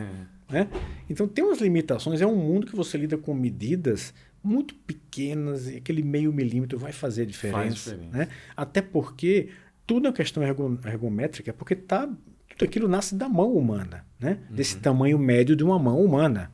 [0.52, 0.68] Né?
[1.08, 4.12] Então tem umas limitações, é um mundo que você lida com medidas
[4.44, 7.58] muito pequenas e aquele meio milímetro vai fazer diferença.
[7.58, 8.18] Faz diferença.
[8.18, 8.28] Né?
[8.54, 9.48] Até porque
[9.86, 12.06] tudo é questão ergométrica, porque tá,
[12.50, 14.38] tudo aquilo nasce da mão humana, né?
[14.50, 14.56] Uhum.
[14.56, 16.52] desse tamanho médio de uma mão humana,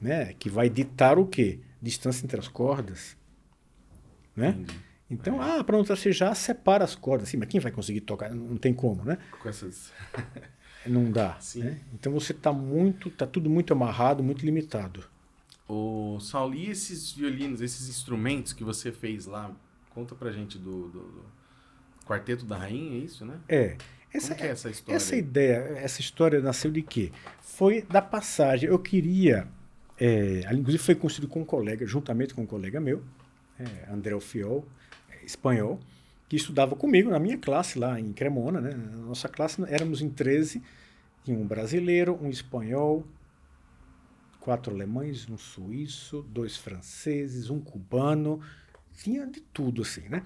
[0.00, 0.32] né?
[0.34, 1.60] que vai ditar o quê?
[1.80, 3.16] Distância entre as cordas.
[4.34, 4.56] Né?
[5.08, 5.60] Então, é.
[5.60, 7.28] ah, para não tracejar, separa as cordas.
[7.28, 8.34] Assim, mas quem vai conseguir tocar?
[8.34, 9.16] Não tem como, né?
[9.40, 9.92] Com essas...
[10.88, 11.38] Não dá.
[11.56, 11.80] Né?
[11.94, 15.04] Então você está muito, tá tudo muito amarrado, muito limitado.
[15.68, 19.50] O Saulo, e esses violinos, esses instrumentos que você fez lá?
[19.90, 21.24] Conta pra gente do, do, do
[22.06, 23.38] Quarteto da Rainha, é isso, né?
[23.48, 23.76] É.
[24.12, 24.96] Essa, é essa história?
[24.96, 27.12] Essa ideia, essa história nasceu de quê?
[27.40, 28.68] Foi da passagem.
[28.68, 29.48] Eu queria,
[29.98, 33.02] é, inclusive foi construído com um colega, juntamente com um colega meu,
[33.58, 34.66] é, André Alfiol,
[35.10, 35.80] é, espanhol,
[36.28, 38.70] que estudava comigo na minha classe lá em Cremona, né?
[38.70, 40.62] Na nossa classe éramos em 13,
[41.24, 43.06] tinha um brasileiro, um espanhol,
[44.40, 48.40] quatro alemães, um suíço, dois franceses, um cubano,
[49.02, 50.22] tinha de tudo assim, né?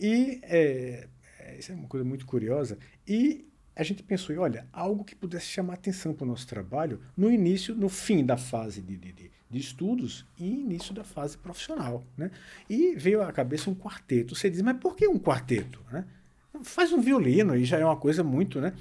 [0.00, 1.08] E é,
[1.38, 2.78] é isso é uma coisa muito curiosa.
[3.06, 7.30] E a gente pensou, olha, algo que pudesse chamar atenção para o nosso trabalho no
[7.30, 12.02] início, no fim da fase de, de, de de estudos e início da fase profissional.
[12.16, 12.30] Né?
[12.68, 14.34] E veio à cabeça um quarteto.
[14.34, 15.78] Você diz, mas por que um quarteto?
[15.92, 16.06] Né?
[16.62, 18.60] Faz um violino e já é uma coisa muito.
[18.60, 18.72] Né?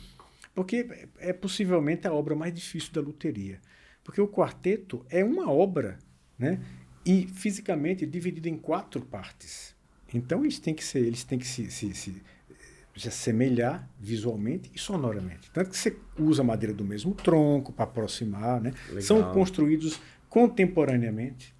[0.56, 0.88] Porque
[1.20, 3.60] é possivelmente a obra mais difícil da luteria.
[4.02, 6.00] Porque o quarteto é uma obra
[6.40, 6.60] né?
[7.06, 9.76] e fisicamente dividida em quatro partes.
[10.14, 12.22] Então eles têm que, ser, eles têm que se, se, se
[12.96, 15.50] se assemelhar visualmente e sonoramente.
[15.52, 18.74] Tanto que você usa madeira do mesmo tronco para aproximar, né?
[19.00, 20.00] São construídos
[20.32, 21.54] contemporaneamente.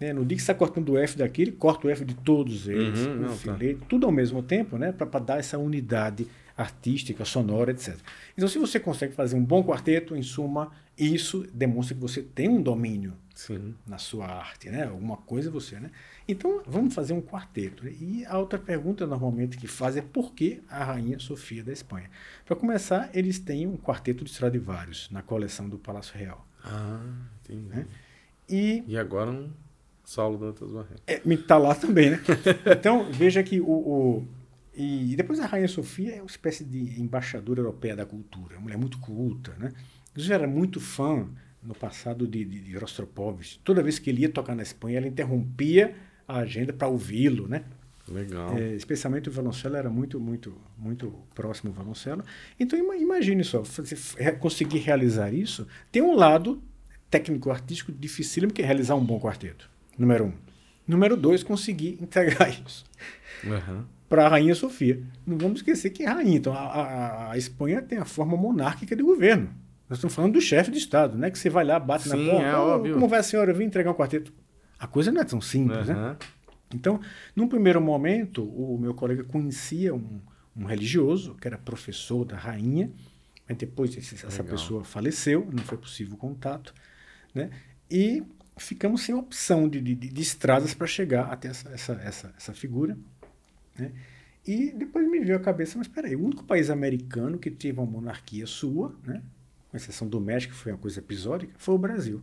[0.00, 0.12] Né?
[0.12, 2.68] No dia que você está cortando o F daqui, ele corta o F de todos
[2.68, 3.86] eles, uhum, não, filete, tá.
[3.88, 4.92] tudo ao mesmo tempo, né?
[4.92, 6.26] para dar essa unidade
[6.56, 7.96] artística, sonora, etc.
[8.36, 12.48] Então, se você consegue fazer um bom quarteto, em suma, isso demonstra que você tem
[12.48, 13.74] um domínio Sim.
[13.86, 14.84] na sua arte, né?
[14.84, 15.90] Alguma coisa você, né?
[16.26, 17.86] Então, vamos fazer um quarteto.
[17.86, 22.08] E a outra pergunta normalmente que faz é por que a Rainha Sofia da Espanha?
[22.46, 26.46] Para começar, eles têm um quarteto de Stradivarius na coleção do Palácio Real.
[26.66, 27.00] Ah,
[27.44, 27.68] entendi.
[27.68, 27.86] Né?
[28.48, 29.50] E, e agora um
[30.04, 31.02] Saulo Dantas Barreto.
[31.06, 32.20] É, está lá também, né?
[32.70, 34.28] então, veja que o, o,
[34.74, 38.78] E depois a Rainha Sofia é uma espécie de embaixadora europeia da cultura, uma mulher
[38.78, 39.72] muito culta, né?
[40.16, 41.28] Eu era muito fã
[41.62, 43.60] no passado de, de, de Rostropovich.
[43.64, 45.94] Toda vez que ele ia tocar na Espanha, ela interrompia
[46.26, 47.64] a agenda para ouvi-lo, né?
[48.08, 48.56] Legal.
[48.56, 52.22] É, especialmente o violoncelo era muito, muito, muito próximo ao violoncelo.
[52.58, 53.62] Então imagine só,
[54.38, 56.62] conseguir realizar isso tem um lado
[57.10, 59.68] técnico-artístico dificílimo que é realizar um bom quarteto.
[59.98, 60.32] Número um.
[60.86, 62.84] Número dois, conseguir entregar isso
[63.44, 63.84] uhum.
[64.08, 65.02] para a Rainha Sofia.
[65.26, 66.36] Não vamos esquecer que é rainha.
[66.36, 69.50] Então a, a, a, Espanha tem a forma monárquica de governo.
[69.88, 71.30] Nós estamos falando do chefe de Estado, né?
[71.30, 72.46] Que você vai lá, bate Sim, na porta.
[72.46, 74.32] É, oh, como vai a senhora vir entregar um quarteto?
[74.78, 75.94] A coisa não é tão simples, uhum.
[75.94, 76.16] né?
[76.74, 77.00] Então,
[77.34, 80.20] num primeiro momento, o meu colega conhecia um,
[80.56, 82.90] um religioso, que era professor da rainha,
[83.48, 84.46] mas depois essa Legal.
[84.46, 86.74] pessoa faleceu, não foi possível o contato,
[87.34, 87.50] né?
[87.90, 88.22] E
[88.56, 92.98] ficamos sem opção de, de, de estradas para chegar até essa, essa, essa, essa figura,
[93.78, 93.92] né?
[94.46, 97.78] E depois me veio a cabeça, mas espera aí, o único país americano que teve
[97.78, 99.22] uma monarquia sua, né?
[99.68, 102.22] com exceção do México, que foi uma coisa episódica, foi o Brasil.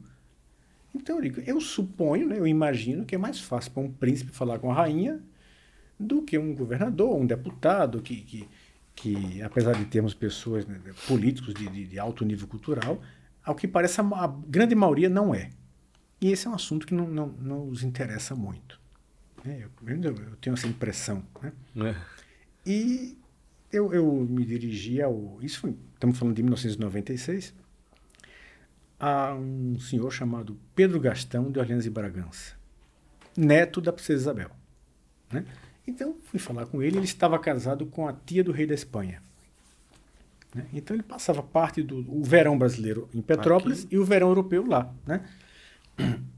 [0.94, 4.32] Então eu digo, eu suponho, né, eu imagino que é mais fácil para um príncipe
[4.32, 5.20] falar com a rainha
[6.00, 8.50] do que um governador, um deputado, que, que,
[8.96, 13.02] que apesar de termos pessoas, né, políticos de, de, de, alto nível cultural,
[13.44, 15.50] ao que parece a, a, grande maioria não é.
[16.22, 18.80] E esse é um assunto que não, não, não nos interessa muito.
[19.44, 19.66] Né?
[19.86, 21.24] Eu, eu, tenho essa impressão.
[21.42, 21.52] Né?
[21.78, 21.96] É.
[22.66, 23.18] E
[23.72, 25.38] eu, eu me dirigi ao.
[25.42, 27.54] Isso foi, estamos falando de 1996
[29.04, 32.54] a um senhor chamado Pedro Gastão de Orleans e Bragança,
[33.36, 34.50] neto da princesa Isabel.
[35.30, 35.44] Né?
[35.86, 39.22] Então fui falar com ele, ele estava casado com a tia do rei da Espanha.
[40.56, 40.66] Né?
[40.74, 43.94] Então ele passava parte do o verão brasileiro em Petrópolis Aqui.
[43.94, 44.90] e o verão europeu lá.
[45.06, 45.22] Né?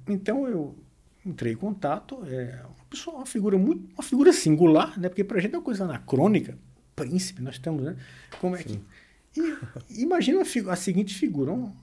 [0.07, 0.75] Então eu
[1.23, 5.09] entrei em contato, é uma pessoa, uma figura muito, uma figura singular, né?
[5.09, 6.57] Porque para a gente é uma coisa anacrônica,
[6.95, 7.95] príncipe, nós estamos, né?
[8.39, 8.63] Como é Sim.
[8.63, 8.81] que
[9.35, 11.73] e, imagina a, a, seguinte figura, uma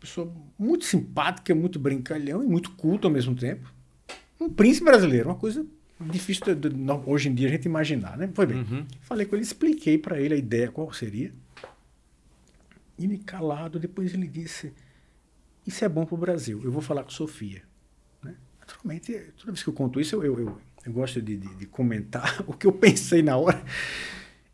[0.00, 3.72] pessoa muito simpática, muito brincalhão e muito culto ao mesmo tempo,
[4.40, 5.64] um príncipe brasileiro, uma coisa
[6.00, 8.30] difícil de, de, hoje em dia a gente imaginar, né?
[8.32, 8.58] Foi bem.
[8.58, 8.86] Uhum.
[9.02, 11.32] Falei com ele, expliquei para ele a ideia qual seria.
[12.98, 14.72] E me calado, depois ele disse:
[15.66, 17.62] Isso é bom para o Brasil, eu vou falar com Sofia.
[18.22, 18.34] Né?
[18.60, 21.66] Naturalmente, toda vez que eu conto isso, eu, eu, eu, eu gosto de, de, de,
[21.66, 23.62] comentar o que eu pensei na hora.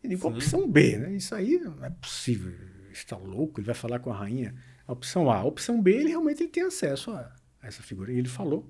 [0.02, 0.28] Eu digo: Sim.
[0.28, 1.12] opção B, né?
[1.12, 2.52] Isso aí não é possível.
[2.92, 4.54] Está louco, ele vai falar com a rainha.
[4.86, 5.36] A opção A.
[5.38, 8.12] A opção B, ele realmente ele tem acesso a, a essa figura.
[8.12, 8.68] E ele falou.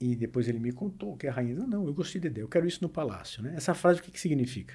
[0.00, 2.48] E depois ele me contou que a rainha, não, não, eu gostei de ideia, eu
[2.48, 3.42] quero isso no palácio.
[3.42, 3.54] Né?
[3.56, 4.74] Essa frase o que, que significa?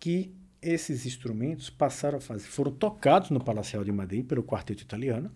[0.00, 5.30] Que esses instrumentos passaram a fazer, foram tocados no Palácio de Madrid pelo quarteto italiano,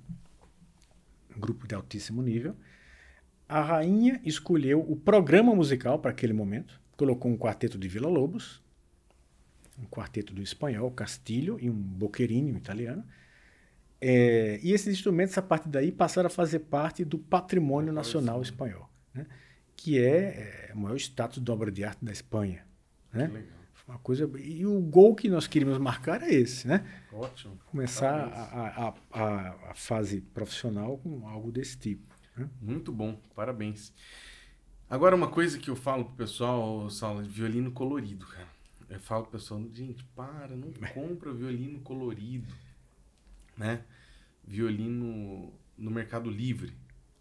[1.36, 2.56] um grupo de altíssimo nível.
[3.46, 8.62] A rainha escolheu o programa musical para aquele momento, colocou um quarteto de Vila Lobos,
[9.78, 13.04] um quarteto do espanhol, Castilho, e um boquerino italiano,
[14.00, 18.88] é, e esses instrumentos, a partir daí, passaram a fazer parte do patrimônio nacional espanhol,
[19.12, 19.26] né?
[19.76, 22.64] que é, é, o maior status de obra de arte da Espanha.
[23.12, 23.44] Né?
[23.86, 26.86] Uma coisa, e o gol que nós queríamos marcar é esse, né?
[27.12, 27.58] Ótimo.
[27.66, 32.14] Começar a, a, a, a, fase profissional com algo desse tipo.
[32.36, 32.48] Né?
[32.60, 33.92] Muito bom, parabéns.
[34.88, 38.48] Agora, uma coisa que eu falo pro pessoal, Saulo, violino colorido, cara.
[38.88, 42.46] Eu falo pro pessoal, gente, para, não compra violino colorido
[43.60, 43.84] né?
[44.42, 46.72] Violino no Mercado Livre.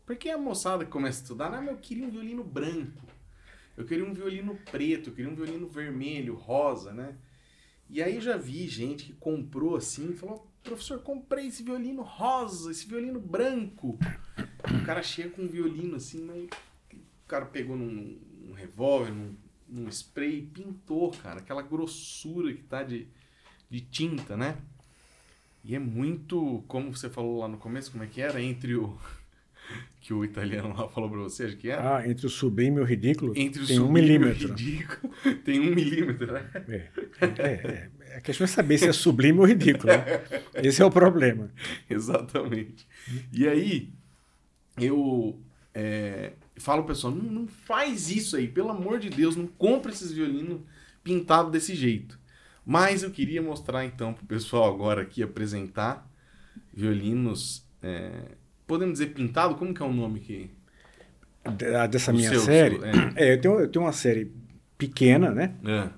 [0.06, 3.06] Porque a moçada que começa a estudar, não, eu queria um violino branco.
[3.76, 7.18] Eu queria um violino preto, eu queria um violino vermelho, rosa, né?
[7.90, 12.88] E aí já vi gente que comprou assim, falou: "Professor, comprei esse violino rosa, esse
[12.88, 14.00] violino branco".
[14.38, 16.46] O cara chega com um violino assim, mas
[16.94, 19.36] o cara pegou num, num revólver, num,
[19.68, 23.08] num spray e pintou, cara, aquela grossura que tá de,
[23.70, 24.58] de tinta, né?
[25.70, 28.42] E é muito, como você falou lá no começo, como é que era?
[28.42, 28.98] Entre o.
[30.02, 31.98] que o italiano lá falou pra você, que era?
[31.98, 33.34] Ah, entre o sublime e o ridículo?
[33.36, 34.48] Entre o tem um milímetro.
[34.48, 35.14] E o ridículo,
[35.46, 36.50] tem um milímetro, né?
[36.68, 36.90] É,
[37.22, 39.94] é, é, a questão é saber se é sublime ou ridículo.
[39.94, 40.24] Né?
[40.68, 41.52] Esse é o problema.
[41.88, 42.88] Exatamente.
[43.32, 43.94] E aí,
[44.76, 45.40] eu
[45.72, 50.12] é, falo pessoal: não, não faz isso aí, pelo amor de Deus, não compra esses
[50.12, 50.62] violinos
[51.04, 52.19] pintados desse jeito.
[52.70, 56.08] Mas eu queria mostrar então para o pessoal agora aqui, apresentar
[56.72, 58.12] violinos, é,
[58.68, 59.56] podemos dizer pintado?
[59.56, 60.52] Como que é o nome que...
[61.90, 62.76] Dessa minha seu, série?
[62.76, 63.14] Seu, é.
[63.16, 63.34] é.
[63.34, 64.32] eu, tenho, eu tenho uma série
[64.78, 65.56] pequena, né?
[65.66, 65.90] É.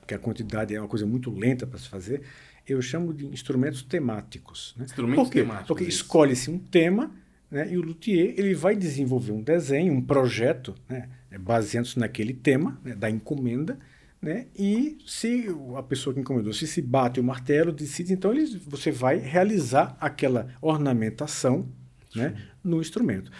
[0.00, 2.22] Porque a quantidade é uma coisa muito lenta para se fazer.
[2.66, 4.74] Eu chamo de instrumentos temáticos.
[4.78, 4.86] Né?
[4.86, 5.40] Instrumentos Por quê?
[5.40, 5.68] temáticos.
[5.68, 7.10] Porque escolhe-se um tema
[7.50, 7.70] né?
[7.70, 11.10] e o luthier ele vai desenvolver um desenho, um projeto, né?
[11.38, 12.94] baseando-se naquele tema né?
[12.94, 13.78] da encomenda
[14.22, 14.46] né?
[14.56, 18.92] E se a pessoa que encomendou, se se bate o martelo, decide, então ele, você
[18.92, 21.68] vai realizar aquela ornamentação
[22.14, 23.32] né, no instrumento.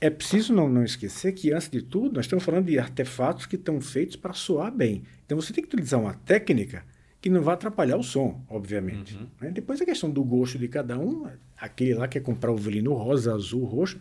[0.00, 3.54] É preciso não, não esquecer que, antes de tudo, nós estamos falando de artefatos que
[3.54, 5.04] estão feitos para soar bem.
[5.24, 6.84] Então você tem que utilizar uma técnica
[7.20, 9.14] que não vai atrapalhar o som, obviamente.
[9.14, 9.26] Uhum.
[9.40, 9.50] Né?
[9.50, 13.32] Depois a questão do gosto de cada um, aquele lá quer comprar o violino rosa,
[13.32, 14.00] azul, roxo,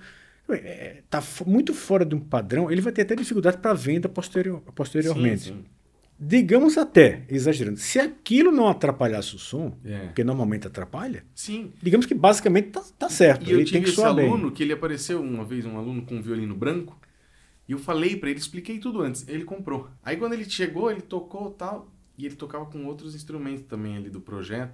[0.49, 4.61] está é, muito fora de um padrão, ele vai ter até dificuldade para venda posterior,
[4.73, 5.43] posteriormente.
[5.43, 5.78] Sim, sim.
[6.21, 10.07] Digamos até, exagerando, se aquilo não atrapalhasse o som, é.
[10.07, 11.71] porque normalmente atrapalha, Sim.
[11.81, 13.49] digamos que basicamente tá, tá certo.
[13.49, 14.51] E eu tive esse aluno bem.
[14.51, 16.99] que ele apareceu uma vez, um aluno com um violino branco,
[17.67, 19.87] e eu falei para ele, expliquei tudo antes, ele comprou.
[20.03, 24.09] Aí quando ele chegou, ele tocou tal, e ele tocava com outros instrumentos também ali
[24.09, 24.73] do projeto.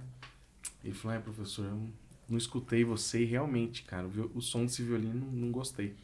[0.82, 1.88] Ele falou, ai professor, eu
[2.28, 5.94] não escutei você e realmente, cara, o som desse violino não gostei.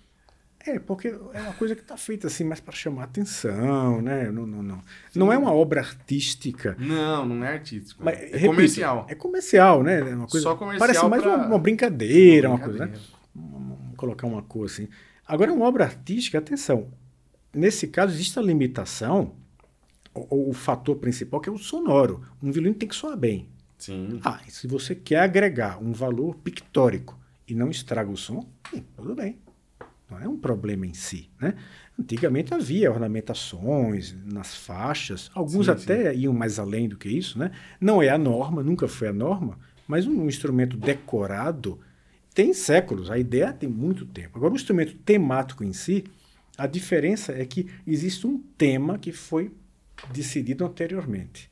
[0.64, 4.30] É, porque é uma coisa que está feita assim mais para chamar atenção, né?
[4.30, 4.82] Não, não, não.
[5.14, 6.76] não é uma obra artística.
[6.78, 8.02] Não, não é artístico.
[8.04, 9.06] Mas, é repito, comercial.
[9.08, 9.98] É comercial, né?
[9.98, 10.78] É uma coisa, Só comercial.
[10.78, 11.34] Parece mais pra...
[11.34, 12.86] uma, uma, brincadeira, uma, brincadeira.
[12.88, 13.08] coisa, né?
[13.34, 14.88] Vamos colocar uma cor assim.
[15.26, 16.88] Agora, uma obra artística, atenção.
[17.52, 19.34] Nesse caso, existe a limitação,
[20.14, 22.22] o, o fator principal, que é o sonoro.
[22.40, 23.48] Um violino tem que soar bem.
[23.78, 24.20] Sim.
[24.22, 27.18] Ah, se você quer agregar um valor pictórico
[27.48, 29.42] e não estraga o som, sim, tudo bem
[30.12, 31.30] não é um problema em si.
[31.40, 31.54] Né?
[31.98, 36.20] Antigamente havia ornamentações nas faixas, alguns sim, até sim.
[36.20, 37.38] iam mais além do que isso.
[37.38, 37.50] Né?
[37.80, 41.80] Não é a norma, nunca foi a norma, mas um instrumento decorado
[42.34, 44.38] tem séculos, a ideia tem muito tempo.
[44.38, 46.04] Agora, o instrumento temático em si,
[46.56, 49.52] a diferença é que existe um tema que foi
[50.12, 51.50] decidido anteriormente.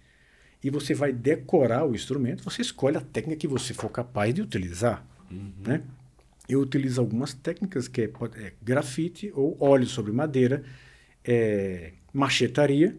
[0.63, 4.43] e você vai decorar o instrumento, você escolhe a técnica que você for capaz de
[4.43, 5.03] utilizar.
[5.31, 5.53] Uhum.
[5.67, 5.83] Né?
[6.51, 10.65] Eu utilizo algumas técnicas que é, é grafite ou óleo sobre madeira,
[11.25, 12.97] é, machetaria,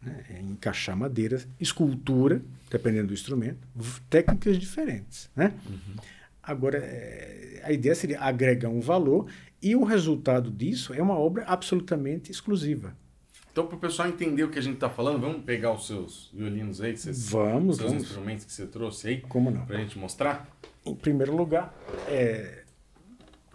[0.00, 2.40] né, é encaixar madeiras, escultura,
[2.70, 3.58] dependendo do instrumento,
[4.08, 5.28] técnicas diferentes.
[5.36, 5.52] Né?
[6.42, 9.26] Agora, é, a ideia seria agregar um valor
[9.60, 12.96] e o resultado disso é uma obra absolutamente exclusiva.
[13.52, 16.30] Então, para o pessoal entender o que a gente está falando, vamos pegar os seus
[16.34, 18.04] violinos aí, que você, Vamos, seus vamos.
[18.04, 19.64] instrumentos que você trouxe aí, Como não?
[19.66, 20.46] para a gente mostrar.
[20.84, 21.74] Em primeiro lugar,
[22.06, 22.64] é,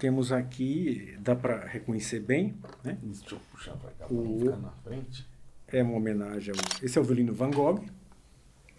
[0.01, 2.97] temos aqui, dá para reconhecer bem, né?
[3.03, 5.27] Deixa eu puxar para cá, O- ficar na frente.
[5.67, 6.83] é uma homenagem ao.
[6.83, 7.85] Esse é o violino Van Gogh.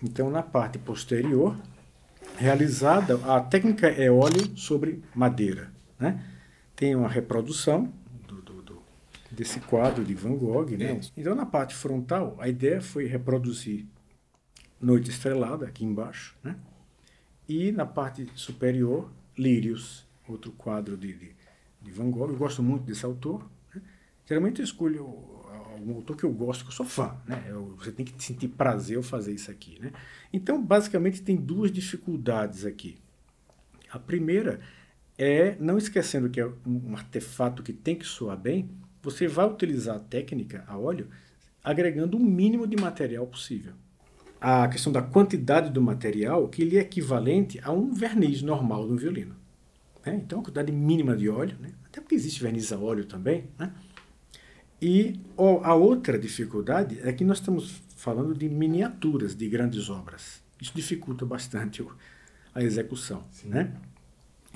[0.02, 1.56] Então, na parte posterior,
[2.36, 5.72] realizada, a técnica é óleo sobre madeira.
[5.96, 6.20] Né?
[6.74, 7.92] Tem uma reprodução
[8.26, 8.82] do, do- do-
[9.30, 10.70] desse quadro de Van Gogh.
[10.76, 11.00] Né?
[11.16, 13.86] Então, na parte frontal, a ideia foi reproduzir
[14.80, 16.36] Noite Estrelada, aqui embaixo.
[16.42, 16.56] Né?
[17.48, 19.08] E na parte superior,
[19.38, 21.30] Lírios, outro quadro de, de,
[21.80, 22.30] de Van Gogh.
[22.30, 23.48] Eu gosto muito desse autor.
[23.74, 23.82] né?
[24.26, 25.04] Geralmente eu escolho
[25.74, 27.16] algum autor que eu gosto, que eu sou fã.
[27.26, 27.44] Né?
[27.48, 29.78] Eu- você tem que sentir prazer ao fazer isso aqui.
[29.80, 29.92] Né?
[30.32, 32.98] Então, basicamente, tem duas dificuldades aqui.
[33.90, 34.60] A primeira
[35.18, 38.70] é, não esquecendo que é um, um artefato que tem que soar bem,
[39.02, 41.08] você vai utilizar a técnica a óleo
[41.62, 43.74] agregando o mínimo de material possível
[44.40, 48.92] a questão da quantidade do material, que ele é equivalente a um verniz normal de
[48.92, 49.36] um violino.
[50.04, 50.14] Né?
[50.16, 51.70] Então, a quantidade mínima de óleo, né?
[51.84, 53.44] até porque existe verniz a óleo também.
[53.58, 53.72] Né?
[54.80, 55.20] E
[55.62, 60.42] a outra dificuldade é que nós estamos falando de miniaturas de grandes obras.
[60.60, 61.86] Isso dificulta bastante
[62.54, 63.22] a execução.
[63.30, 63.50] Sim.
[63.50, 63.72] Né?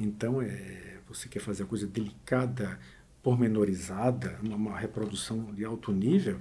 [0.01, 2.79] Então, é, você quer fazer a coisa delicada,
[3.23, 6.41] pormenorizada, uma, uma reprodução de alto nível,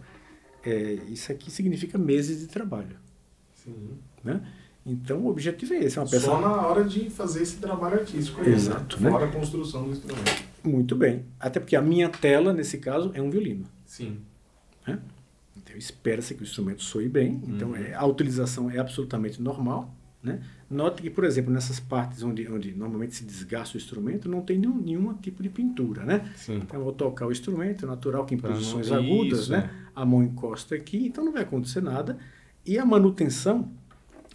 [0.63, 2.97] é, isso aqui significa meses de trabalho.
[3.53, 3.99] Sim.
[4.23, 4.41] Né?
[4.85, 5.97] Então, o objetivo é esse.
[5.97, 9.05] É uma peça Só na hora de fazer esse trabalho artístico aí, Exato, né?
[9.05, 9.11] né?
[9.11, 10.43] Fora a construção do instrumento.
[10.63, 11.25] muito bem.
[11.39, 13.65] Até porque a minha tela, nesse caso, é um violino.
[13.85, 14.19] Sim.
[14.87, 14.99] Né?
[15.57, 17.41] Então, espera-se que o instrumento soe bem.
[17.47, 17.75] Então, Uhum.
[17.77, 19.91] é, a utilização é absolutamente normal.
[20.21, 20.41] Né?
[20.69, 24.57] Note que, por exemplo, nessas partes onde, onde normalmente se desgasta o instrumento, não tem
[24.59, 26.03] nenhum, nenhum tipo de pintura.
[26.03, 26.31] Né?
[26.35, 26.57] Sim.
[26.57, 29.57] Então, eu vou tocar o instrumento, é natural que em Pra posições Isso, agudas, é.
[29.57, 29.69] né?
[29.95, 32.17] a mão encosta aqui, então não vai acontecer nada.
[32.65, 33.71] E a manutenção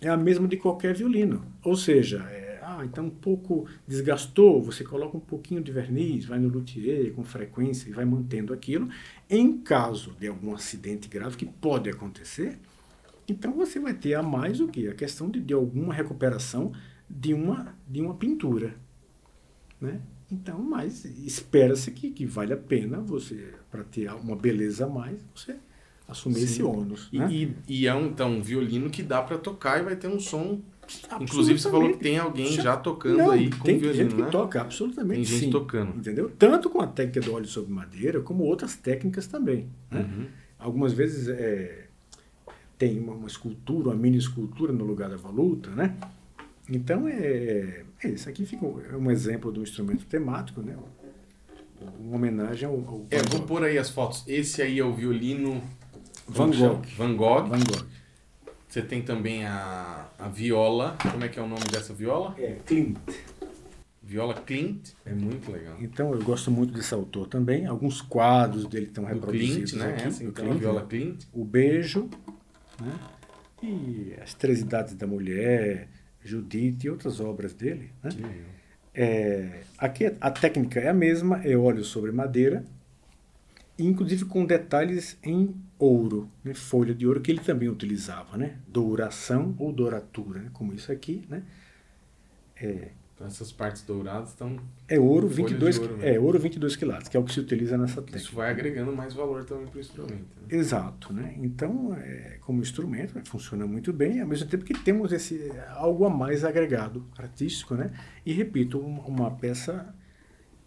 [0.00, 1.44] é a mesma de qualquer violino.
[1.62, 6.38] Ou seja, é, ah, então um pouco desgastou, você coloca um pouquinho de verniz, vai
[6.38, 8.88] no luthier com frequência e vai mantendo aquilo.
[9.28, 12.58] Em caso de algum acidente grave, que pode acontecer,
[13.28, 14.88] então você vai ter a mais o que?
[14.88, 16.72] A questão de, de alguma recuperação
[17.08, 18.74] de uma, de uma pintura.
[19.80, 20.00] Né?
[20.30, 25.20] Então, mas espera-se que, que vale a pena você, para ter uma beleza a mais,
[25.34, 25.56] você
[26.10, 26.44] assumir Sim.
[26.44, 27.08] esse ônus.
[27.12, 27.28] E, né?
[27.32, 30.18] e- e é um, então, um violino que dá para tocar e vai ter um
[30.20, 30.60] som.
[31.20, 34.26] Inclusive, você falou que tem alguém já tocando Não, aí com tem violino, gente né?
[34.26, 35.50] que toca, absolutamente Tem gente sim.
[35.50, 35.96] tocando.
[35.96, 36.30] Entendeu?
[36.36, 39.68] Tanto com a técnica do óleo sobre madeira, como outras técnicas também.
[39.90, 40.00] Né?
[40.00, 40.26] Uhum.
[40.58, 41.86] Algumas vezes é,
[42.76, 45.96] tem uma, uma escultura, uma mini escultura no lugar da voluta, né?
[46.68, 50.76] Então, é, é isso aqui fica um, é um exemplo de um instrumento temático, né?
[52.00, 54.24] Uma homenagem ao, ao É, vou pôr aí as fotos.
[54.26, 55.62] Esse aí é o violino
[56.30, 56.50] Van?
[56.50, 56.82] Gogh.
[56.96, 57.48] Van Gogh.
[57.48, 57.86] Van Gogh.
[58.68, 60.96] Você tem também a, a viola.
[61.10, 62.34] Como é que é o nome dessa viola?
[62.38, 62.98] É, Klimt.
[64.02, 64.90] Viola Clint.
[65.04, 65.76] É muito legal.
[65.80, 67.66] Então, eu gosto muito desse autor também.
[67.66, 69.94] Alguns quadros dele estão Do reproduzidos Clint, né?
[69.94, 70.08] aqui.
[70.08, 70.86] Essa, então, a Klimt, viola?
[70.86, 71.24] Clint.
[71.32, 72.08] O Beijo,
[72.80, 72.92] né?
[73.62, 75.88] e As Três Idades da Mulher,
[76.24, 77.90] Judite e outras obras dele.
[78.02, 78.10] Né?
[78.94, 82.64] É, aqui a técnica é a mesma, é óleo sobre madeira,
[83.84, 86.54] inclusive com detalhes em ouro, né?
[86.54, 88.58] folha de ouro que ele também utilizava, né?
[88.68, 90.50] douração ou douratura, né?
[90.52, 91.24] como isso aqui.
[91.28, 91.42] Né?
[92.56, 94.58] É, Então, essas partes douradas estão.
[94.88, 96.14] é ouro Folha de 22, ouro, né?
[96.14, 98.18] é ouro 22 quilates, que é o que se utiliza nessa técnica.
[98.18, 100.12] Isso vai agregando mais valor também para o instrumento.
[100.40, 100.46] Né?
[100.48, 101.34] Exato, né?
[101.38, 106.04] Então, é, como instrumento, né, funciona muito bem, ao mesmo tempo que temos esse algo
[106.06, 107.90] a mais agregado artístico, né?
[108.24, 109.94] E repito, uma, uma peça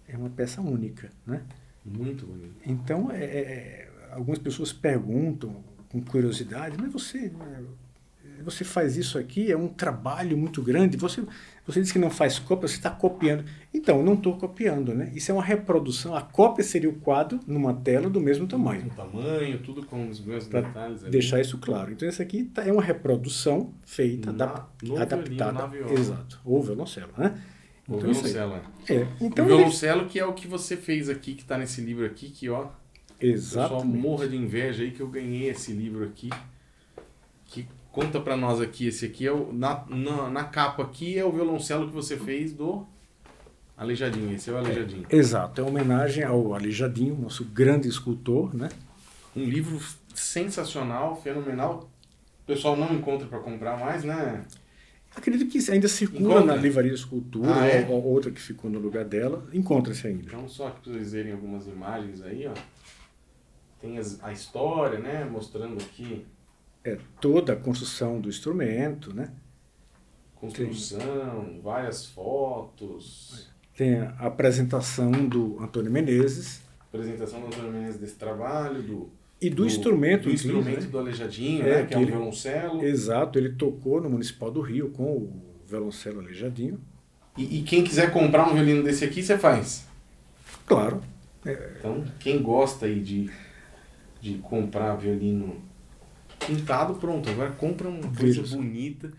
[0.07, 1.41] é uma peça única, né?
[1.85, 2.55] Muito bonito.
[2.65, 7.63] Então, é, é, algumas pessoas perguntam com curiosidade, mas você né,
[8.43, 10.97] você faz isso aqui, é um trabalho muito grande.
[10.97, 11.23] Você,
[11.65, 13.45] você diz que não faz cópia, você está copiando.
[13.73, 15.11] Então, eu não estou copiando, né?
[15.15, 16.13] Isso é uma reprodução.
[16.13, 18.87] A cópia seria o quadro numa tela do mesmo tamanho.
[18.87, 21.03] O tamanho, tudo com os mesmos Para detalhes.
[21.03, 21.11] ali.
[21.11, 21.93] deixar isso claro.
[21.93, 25.67] Então, esse aqui tá- é uma reprodução feita, Na- adap- violino, adaptada.
[25.67, 25.93] viola.
[25.93, 26.41] Exato.
[26.43, 27.39] Ou violoncelo, né?
[27.87, 28.33] O Então, isso aí.
[28.33, 28.73] violoncelo.
[28.89, 29.07] é.
[29.19, 32.29] Então, o violoncelo que é o que você fez aqui, que está nesse livro aqui,
[32.29, 32.69] que ó, o
[33.19, 33.97] pessoal Exatamente.
[33.97, 36.29] morra de inveja aí que eu ganhei esse livro aqui.
[37.45, 39.53] Que Conta para nós aqui, esse aqui é o.
[39.53, 42.87] Na, na, na, capa aqui é o violoncelo que você fez do
[43.77, 44.33] Aleijadinho.
[44.33, 45.05] Esse é o Aleijadinho.
[45.07, 48.69] É, exato, é uma homenagem ao Aleijadinho, nosso grande escultor, né?
[49.35, 49.79] Um livro
[50.15, 51.87] sensacional, fenomenal.
[52.41, 54.43] O pessoal não encontra para comprar mais, né?
[55.15, 56.55] Acredito que ainda circula Encontra?
[56.55, 57.87] na Livraria Escultura, ah, é?
[57.87, 60.25] ou, outra que ficou no lugar dela, encontra-se ainda.
[60.25, 62.53] Então, só para vocês verem algumas imagens aí, ó.
[63.79, 65.25] Tem as, a história, né?
[65.25, 66.25] Mostrando aqui
[66.83, 69.31] é, toda a construção do instrumento, né?
[70.35, 73.49] Construção, Tem, várias fotos.
[73.75, 76.61] Tem a apresentação do Antônio Menezes.
[76.81, 79.09] Apresentação do Antônio Menezes desse trabalho, do,
[79.43, 80.23] e do, do instrumento.
[80.23, 80.87] Do instrumento né?
[80.87, 81.85] do Aleijadinho, é, né?
[81.85, 82.83] que é o violoncelo.
[82.83, 86.79] Exato, ele tocou no Municipal do Rio com o violoncelo Aleijadinho.
[87.37, 89.85] E, e quem quiser comprar um violino desse aqui, você faz?
[90.65, 91.01] Claro.
[91.45, 91.73] É.
[91.77, 93.29] Então, quem gosta aí de,
[94.21, 95.61] de comprar violino
[96.45, 97.29] pintado, pronto.
[97.29, 99.11] Agora compra uma coisa bonita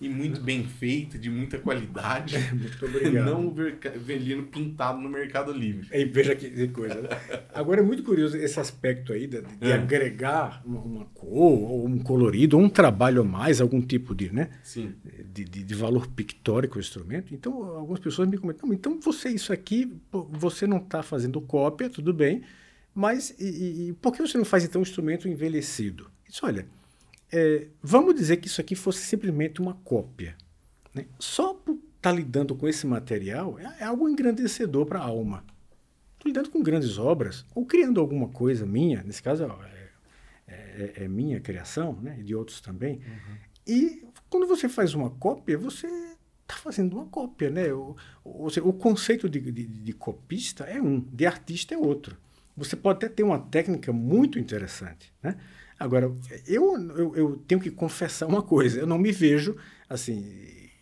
[0.00, 2.36] e muito bem feita, de muita qualidade.
[2.52, 3.24] Muito obrigado.
[3.24, 3.54] Não o
[3.96, 5.86] velino pintado no Mercado Livre.
[5.92, 7.02] E veja que coisa.
[7.02, 7.08] Né?
[7.54, 9.74] Agora é muito curioso esse aspecto aí de, de é.
[9.74, 11.30] agregar uma, uma, cor,
[11.70, 14.50] ou um colorido, ou um trabalho a mais, algum tipo de, né?
[14.62, 14.94] Sim.
[15.32, 17.34] De, de, de valor pictórico ao instrumento.
[17.34, 22.12] Então, algumas pessoas me comentam, então você, isso aqui, você não está fazendo cópia, tudo
[22.12, 22.42] bem,
[22.94, 26.10] mas e, e, por que você não faz então um instrumento envelhecido?
[26.30, 26.66] Disse, olha,
[27.32, 30.36] é, vamos dizer que isso aqui fosse simplesmente uma cópia.
[30.94, 31.06] Né?
[31.18, 35.44] Só por estar tá lidando com esse material é, é algo engrandecedor para a alma.
[36.14, 39.90] Estou lidando com grandes obras, ou criando alguma coisa minha, nesse caso é,
[40.46, 42.16] é, é minha criação, né?
[42.18, 42.96] e de outros também.
[42.96, 43.36] Uhum.
[43.66, 45.86] E quando você faz uma cópia, você
[46.42, 47.50] está fazendo uma cópia.
[47.50, 47.72] Né?
[47.72, 52.16] O, o, o conceito de, de, de copista é um, de artista é outro.
[52.56, 55.36] Você pode até ter uma técnica muito interessante, né?
[55.80, 56.14] Agora,
[56.46, 59.56] eu, eu, eu, tenho que confessar uma coisa, eu não me vejo
[59.88, 60.22] assim,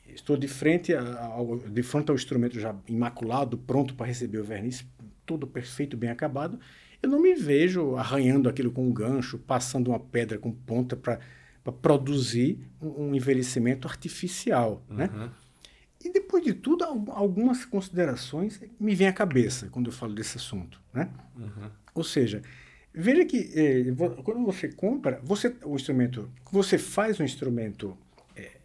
[0.08, 4.84] estou de frente, ao, de frente ao instrumento já imaculado, pronto para receber o verniz,
[5.24, 6.58] tudo perfeito, bem acabado.
[7.00, 11.20] Eu não me vejo arranhando aquilo com um gancho, passando uma pedra com ponta para
[11.80, 15.08] produzir um, um, envelhecimento artificial, né?
[15.12, 15.18] uhum.
[15.20, 15.30] né?
[16.04, 20.80] E depois de tudo, algumas considerações me vêm à cabeça quando eu falo desse assunto,
[20.92, 21.08] né?
[21.36, 21.70] Uhum.
[21.94, 22.42] Ou seja,
[23.00, 23.94] Veja que eh,
[24.24, 27.96] quando você compra, você, o instrumento, você faz um instrumento
[28.34, 28.56] eh,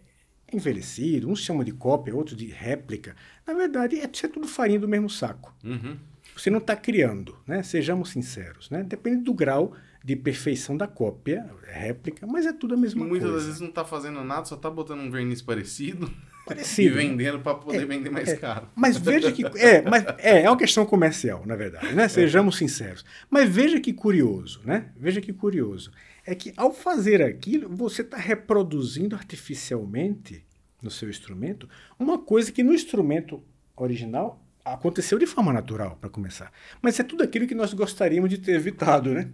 [0.51, 3.15] envelhecido, um se chama de cópia, outro de réplica.
[3.45, 5.53] Na verdade, é, é tudo farinha do mesmo saco.
[5.63, 5.97] Uhum.
[6.35, 7.61] Você não está criando, né?
[7.61, 8.81] Sejamos sinceros, né?
[8.81, 13.27] Depende do grau de perfeição da cópia, réplica, mas é tudo a mesma Muitas coisa.
[13.27, 16.11] Muitas vezes não está fazendo nada, só está botando um verniz parecido.
[16.45, 16.99] Parecido.
[16.99, 18.67] E vendendo para poder é, vender mais é, caro.
[18.75, 19.45] Mas veja que.
[19.57, 22.07] É, mas é, é uma questão comercial, na verdade, né?
[22.07, 23.05] Sejamos sinceros.
[23.29, 24.89] Mas veja que curioso, né?
[24.97, 25.91] Veja que curioso.
[26.25, 30.45] É que ao fazer aquilo, você está reproduzindo artificialmente
[30.81, 31.67] no seu instrumento
[31.97, 33.41] uma coisa que no instrumento
[33.75, 36.51] original aconteceu de forma natural, para começar.
[36.81, 39.29] Mas é tudo aquilo que nós gostaríamos de ter evitado, né?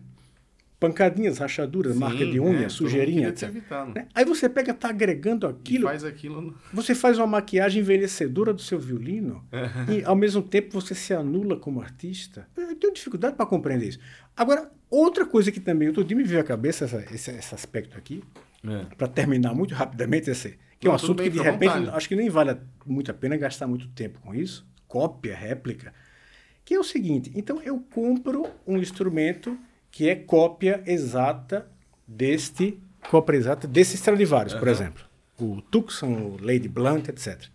[0.79, 3.51] Pancadinhas, rachaduras, Sim, marca de unha, é, sujeirinha, etc.
[3.93, 4.07] Né?
[4.15, 5.83] Aí você pega, está agregando aquilo.
[5.83, 6.55] E faz aquilo.
[6.73, 9.43] Você faz uma maquiagem envelhecedora do seu violino
[9.89, 12.47] e ao mesmo tempo você se anula como artista.
[12.55, 13.99] Eu tenho dificuldade para compreender isso.
[14.35, 17.97] Agora, outra coisa que também outro dia me veio à cabeça essa, esse, esse, aspecto
[17.97, 18.23] aqui,
[18.63, 18.85] é.
[18.95, 21.97] para terminar muito rapidamente esse, que Não, é um assunto bem, que de repente vontade.
[21.97, 25.93] acho que nem vale muito a pena gastar muito tempo com isso, cópia, réplica,
[26.63, 27.31] que é o seguinte.
[27.35, 29.57] Então eu compro um instrumento
[29.91, 31.69] que é cópia exata
[32.07, 32.79] deste
[33.09, 34.59] cópia exata desse Stradivarius, uhum.
[34.59, 35.03] por exemplo.
[35.39, 37.47] O Tucson, o Lady Blunt, etc.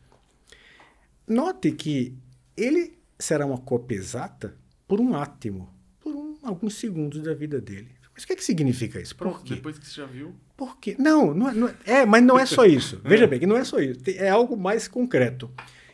[1.29, 2.17] Note que
[2.57, 4.57] ele será uma cópia exata
[4.87, 5.69] por um átimo,
[6.01, 7.91] por um, alguns segundos da vida dele.
[8.15, 9.17] Mas o que, é que significa isso?
[9.17, 9.57] Por quê?
[9.57, 10.35] Depois que você já viu?
[10.57, 10.95] Por quê?
[10.99, 13.01] Não, não, é, não é, é mas não é só isso.
[13.05, 14.01] Veja bem, que não é só isso.
[14.17, 15.51] É algo mais concreto.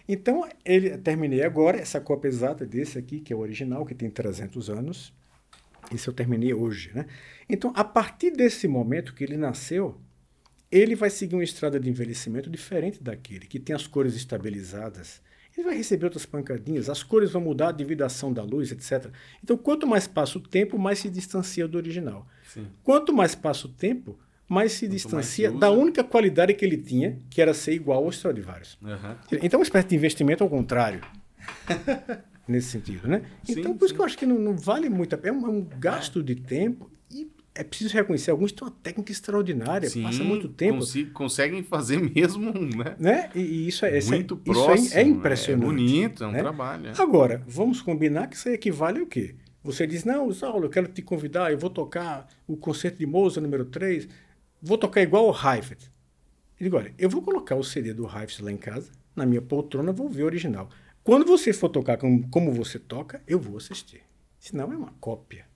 [0.06, 4.10] Então, ele terminei agora essa cópia exata desse aqui, que é o original, que tem
[4.10, 5.14] 300 anos.
[5.92, 7.06] Isso eu terminei hoje, né?
[7.48, 10.00] Então, a partir desse momento que ele nasceu,
[10.70, 15.20] ele vai seguir uma estrada de envelhecimento diferente daquele, que tem as cores estabilizadas.
[15.56, 19.12] Ele vai receber outras pancadinhas, as cores vão mudar devido à ação da luz, etc.
[19.42, 22.26] Então, quanto mais passa o tempo, mais se distancia do original.
[22.46, 22.66] Sim.
[22.84, 24.16] Quanto mais passa o tempo,
[24.48, 28.04] mais se quanto distancia mais da única qualidade que ele tinha, que era ser igual
[28.04, 28.78] ao Stradivarius.
[28.80, 29.38] Uhum.
[29.42, 31.00] Então, uma espécie de investimento ao contrário.
[32.50, 33.22] nesse sentido, né?
[33.44, 33.84] Sim, então, por sim.
[33.86, 35.66] isso que eu acho que não, não vale muito a pena, é um, é um
[35.78, 40.48] gasto de tempo e é preciso reconhecer, alguns têm uma técnica extraordinária, Sim, passa muito
[40.48, 40.80] tempo.
[41.12, 42.96] conseguem fazer mesmo, né?
[42.98, 43.30] né?
[43.34, 45.64] E, e isso é muito é, próximo, isso é, é impressionante.
[45.64, 46.38] É bonito, é um né?
[46.38, 46.88] trabalho.
[46.88, 46.92] É.
[46.98, 49.34] Agora, vamos combinar que isso aí equivale ao quê?
[49.62, 53.42] Você diz, não, Saulo, eu quero te convidar, eu vou tocar o concerto de Mozart
[53.42, 54.08] número 3.
[54.62, 55.90] vou tocar igual o Heifetz.
[56.58, 59.42] Eu digo, olha, eu vou colocar o CD do Heifetz lá em casa, na minha
[59.42, 60.70] poltrona, vou ver o original.
[61.02, 64.02] Quando você for tocar como, como você toca, eu vou assistir.
[64.38, 65.46] Senão é uma cópia.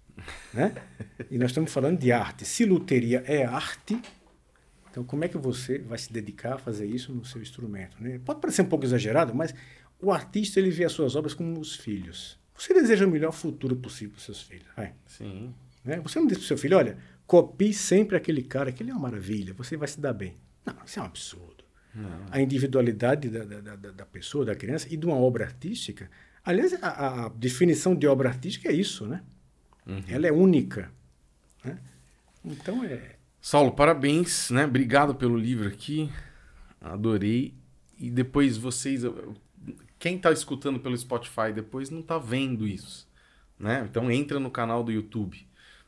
[0.52, 0.74] Né?
[1.30, 2.44] e nós estamos falando de arte.
[2.44, 4.00] Se luteria é arte,
[4.90, 7.96] então como é que você vai se dedicar a fazer isso no seu instrumento?
[8.02, 8.20] Né?
[8.24, 9.54] Pode parecer um pouco exagerado, mas
[10.00, 12.38] o artista ele vê as suas obras como os filhos.
[12.56, 14.68] Você deseja o melhor futuro possível para os seus filhos.
[15.06, 15.52] Sim.
[15.84, 16.00] Né?
[16.00, 16.96] Você não diz para o seu filho, olha,
[17.26, 20.36] copie sempre aquele cara, que ele é uma maravilha, você vai se dar bem.
[20.64, 21.63] Não, isso é um absurdo.
[21.94, 22.26] Não.
[22.30, 26.10] A individualidade da, da, da, da pessoa, da criança e de uma obra artística.
[26.44, 29.22] Aliás, a, a definição de obra artística é isso, né?
[29.86, 30.02] Uhum.
[30.08, 30.90] Ela é única.
[31.64, 31.78] Né?
[32.44, 33.16] Então é.
[33.40, 34.64] Saulo, parabéns, né?
[34.64, 36.10] Obrigado pelo livro aqui.
[36.80, 37.54] Adorei.
[37.98, 39.02] E depois vocês.
[39.98, 43.08] Quem está escutando pelo Spotify depois não está vendo isso.
[43.58, 43.86] Né?
[43.88, 45.46] Então entra no canal do YouTube.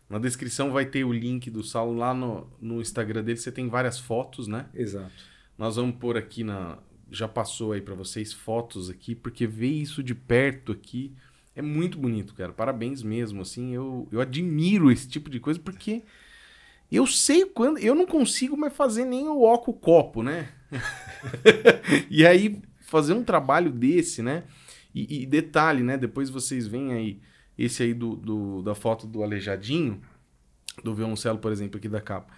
[0.08, 3.38] Na descrição vai ter o link do Saulo lá no, no Instagram dele.
[3.38, 4.66] Você tem várias fotos, né?
[4.72, 5.12] Exato.
[5.58, 6.78] Nós vamos pôr aqui na.
[7.10, 11.14] Já passou aí para vocês fotos aqui, porque ver isso de perto aqui
[11.54, 12.52] é muito bonito, cara.
[12.52, 13.40] Parabéns mesmo.
[13.40, 16.02] Assim, eu, eu admiro esse tipo de coisa, porque
[16.92, 17.78] eu sei quando.
[17.78, 20.50] Eu não consigo mais fazer nem o oco copo, né?
[22.10, 24.44] e aí, fazer um trabalho desse, né?
[24.94, 25.96] E, e, detalhe, né?
[25.96, 27.20] Depois vocês veem aí
[27.56, 30.00] esse aí do, do, da foto do Aleijadinho,
[30.84, 32.32] do violoncelo, por exemplo, aqui da capa.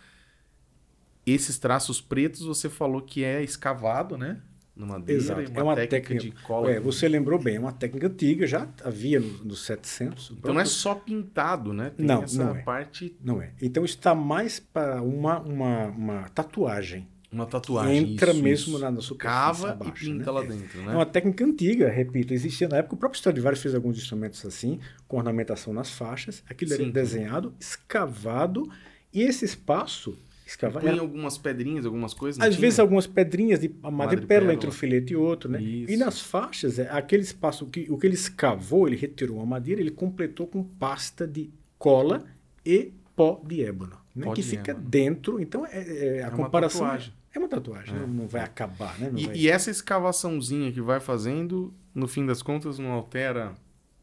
[1.33, 4.41] Esses traços pretos você falou que é escavado, né?
[4.77, 5.41] No madeira, Exato.
[5.51, 6.71] uma é uma técnica, técnica de cola.
[6.71, 10.35] É, você lembrou bem, é uma técnica antiga, já havia nos no 700.
[10.39, 11.91] Então não é só pintado, né?
[11.97, 12.63] Tem Não, essa não é.
[12.63, 13.51] parte, Não é.
[13.61, 17.09] Então está mais para uma, uma, uma tatuagem.
[17.33, 18.13] uma tatuagem.
[18.13, 18.79] Entra isso, mesmo isso.
[18.79, 20.31] na, superfície Cava abaixo, e pinta né?
[20.31, 20.47] lá É.
[20.47, 20.93] dentro, É né?
[20.95, 22.95] uma técnica antiga, repito, existia na época.
[22.95, 24.79] O próprio Stradivarius fez alguns instrumentos assim,
[25.09, 26.41] com ornamentação nas faixas.
[26.49, 26.83] Aquilo Sim.
[26.85, 28.71] era desenhado, escavado,
[29.13, 30.17] e esse espaço
[30.51, 30.81] escavado.
[30.85, 32.41] Põe era- algumas pedrinhas, algumas coisas.
[32.41, 32.61] às tinha?
[32.61, 35.61] vezes algumas pedrinhas de madrepérola entre um filete e outro, né?
[35.63, 35.93] Isso.
[35.93, 39.81] E nas faixas, é, aquele espaço que o que ele escavou, ele retirou a madeira,
[39.81, 42.25] ele completou com pasta de cola
[42.65, 44.25] e pó de ébano, né?
[44.27, 44.89] Pó que de fica ébano.
[44.89, 45.41] dentro.
[45.41, 45.71] Então é,
[46.19, 47.13] é- a É uma comparação tatuagem.
[47.35, 47.99] é uma tatuagem, É.
[48.01, 48.07] né?
[48.09, 49.11] não vai acabar, né?
[49.17, 53.53] E, vai- e essa escavaçãozinha que vai fazendo, no fim das contas, não altera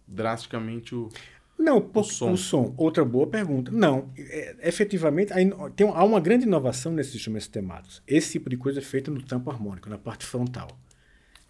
[0.07, 1.09] drasticamente o.
[1.57, 2.31] Não, por, som.
[2.31, 2.73] o som.
[2.77, 3.71] Outra boa pergunta.
[3.71, 8.03] Não, é, efetivamente, aí tem, há uma grande inovação nesses instrumentos temáticos.
[8.05, 10.67] Esse tipo de coisa é feita no tampo harmônico, na parte frontal.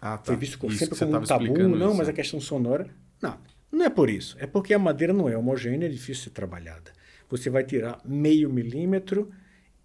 [0.00, 0.26] Ah, tá.
[0.26, 1.58] Foi visto como, sempre como um tabu.
[1.68, 1.98] Não, isso.
[1.98, 2.88] mas a questão sonora.
[3.20, 3.36] Não,
[3.72, 4.36] não é por isso.
[4.38, 6.92] É porque a madeira não é homogênea, é difícil de ser trabalhada.
[7.28, 9.30] Você vai tirar meio milímetro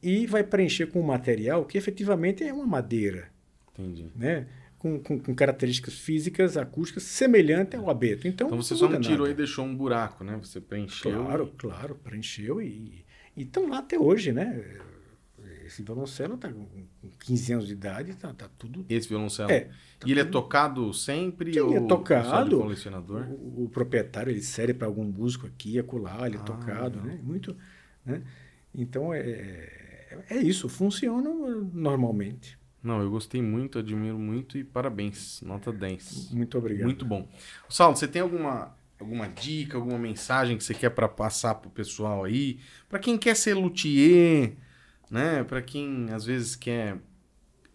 [0.02, 3.30] e vai preencher com um material que efetivamente é uma madeira,
[3.74, 4.12] Entendi.
[4.16, 4.48] né?
[4.82, 8.28] Com, com, com características físicas, acústicas, semelhante ao abeto.
[8.28, 9.32] Então, Então você não só não tirou nada.
[9.32, 10.40] e deixou um buraco, né?
[10.42, 11.24] Você preencheu.
[11.24, 13.06] Claro, claro, preencheu e
[13.38, 14.80] e estão lá até hoje, né?
[15.66, 16.68] Esse violoncelo está com
[17.20, 18.86] 15 anos de idade, está tá tudo.
[18.90, 19.50] Esse violoncelo.
[19.52, 19.62] É,
[20.00, 21.54] tá e ele é tudo- tocado sempre?
[21.54, 22.58] Sim, ou é Só de tocado.
[22.60, 23.28] colecionador?
[23.30, 27.16] O, o proprietário ele cede para algum músico aqui, acolá, ele é Ah, tocado, legal.
[27.18, 27.20] né?
[27.24, 27.56] Muito,
[28.06, 28.22] né?
[28.76, 31.30] Então é, é, é isso, funciona
[31.72, 32.60] normalmente.
[32.84, 35.42] Não, eu gostei muito, admiro muito e parabéns.
[35.42, 36.32] Nota 10.
[36.32, 36.86] Muito obrigado.
[36.86, 37.30] Muito bom.
[37.70, 42.24] Saulo, você tem alguma, alguma dica, alguma mensagem que você quer para passar pro pessoal
[42.24, 42.60] aí?
[42.90, 44.54] Para quem quer ser luthier,
[45.12, 45.44] né?
[45.44, 46.98] Para quem às vezes quer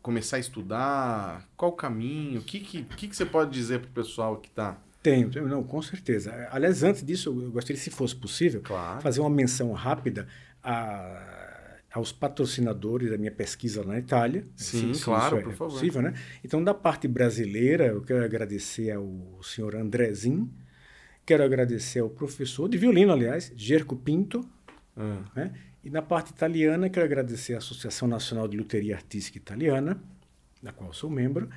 [0.03, 2.41] começar a estudar, qual o caminho?
[2.41, 4.77] O que, que, que, que você pode dizer pro pessoal que tá?
[5.03, 6.49] Tenho, tenho, não, com certeza.
[6.51, 9.01] Aliás, antes disso, eu gostaria, se fosse possível, Claro.
[9.01, 10.27] fazer uma menção rápida
[10.63, 11.46] a-
[11.97, 14.45] aos patrocinadores da minha pesquisa na Itália.
[14.55, 15.73] Sim, se- se claro, isso por favor.
[15.73, 16.13] Possível, né?
[16.45, 19.09] Então, da parte brasileira, eu quero agradecer ao
[19.43, 20.53] senhor Andrezinho,
[21.25, 24.47] quero agradecer ao professor de violino, aliás, Gerco Pinto,
[24.99, 25.53] Ah, né?
[25.85, 29.99] E na parte italiana, quero agradecer à Associação Nacional de Luteria Artística Italiana,
[30.63, 31.49] da qual sou membro,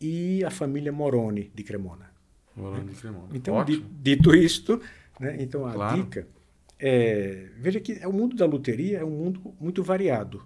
[0.00, 2.10] e a família Moroni de Cremona.
[2.56, 3.28] Rolando de Cremona.
[3.32, 3.86] Então, Ótimo.
[4.02, 4.80] dito isto,
[5.18, 5.96] né, então a Claro.
[6.02, 6.26] dica
[6.80, 10.42] é, veja que o mundo da luteria é um mundo muito variado.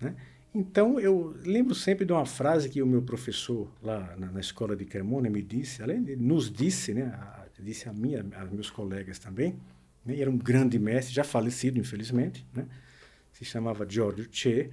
[0.00, 0.14] né?
[0.52, 4.76] Então, eu lembro sempre de uma frase que o meu professor lá na, na escola
[4.76, 8.44] de Cremona me disse, além de nos disse, né, a, disse a mim, a, a
[8.46, 9.56] meus colegas também,
[10.04, 12.66] né, era um grande mestre, já falecido, infelizmente, né,
[13.32, 14.70] se chamava Giorgio Che,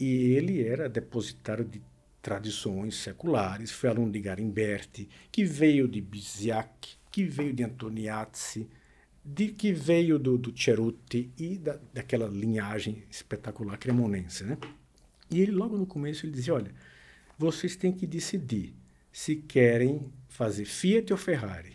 [0.00, 1.80] e ele era depositário de
[2.20, 8.68] tradições seculares, foi aluno de Garimberti, que veio de Biziac, que veio de Antoniazzi,
[9.24, 14.44] de, que veio do, do Cerutti e da, daquela linhagem espetacular cremonense.
[14.44, 14.58] Né?
[15.30, 16.72] E ele, logo no começo, ele dizia, olha,
[17.38, 18.74] vocês têm que decidir
[19.10, 21.74] se querem fazer Fiat ou Ferrari.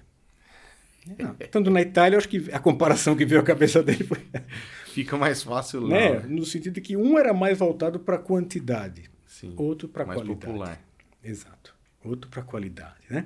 [1.17, 4.19] Não, Estando na Itália, acho que a comparação que veio à cabeça dele foi,
[4.93, 5.89] Fica mais fácil lá.
[5.89, 6.19] Né?
[6.27, 9.53] No sentido de que um era mais voltado para quantidade, Sim.
[9.57, 10.45] outro para mais qualidade.
[10.45, 10.81] popular.
[11.23, 11.73] Exato.
[12.03, 13.25] Outro para qualidade, né?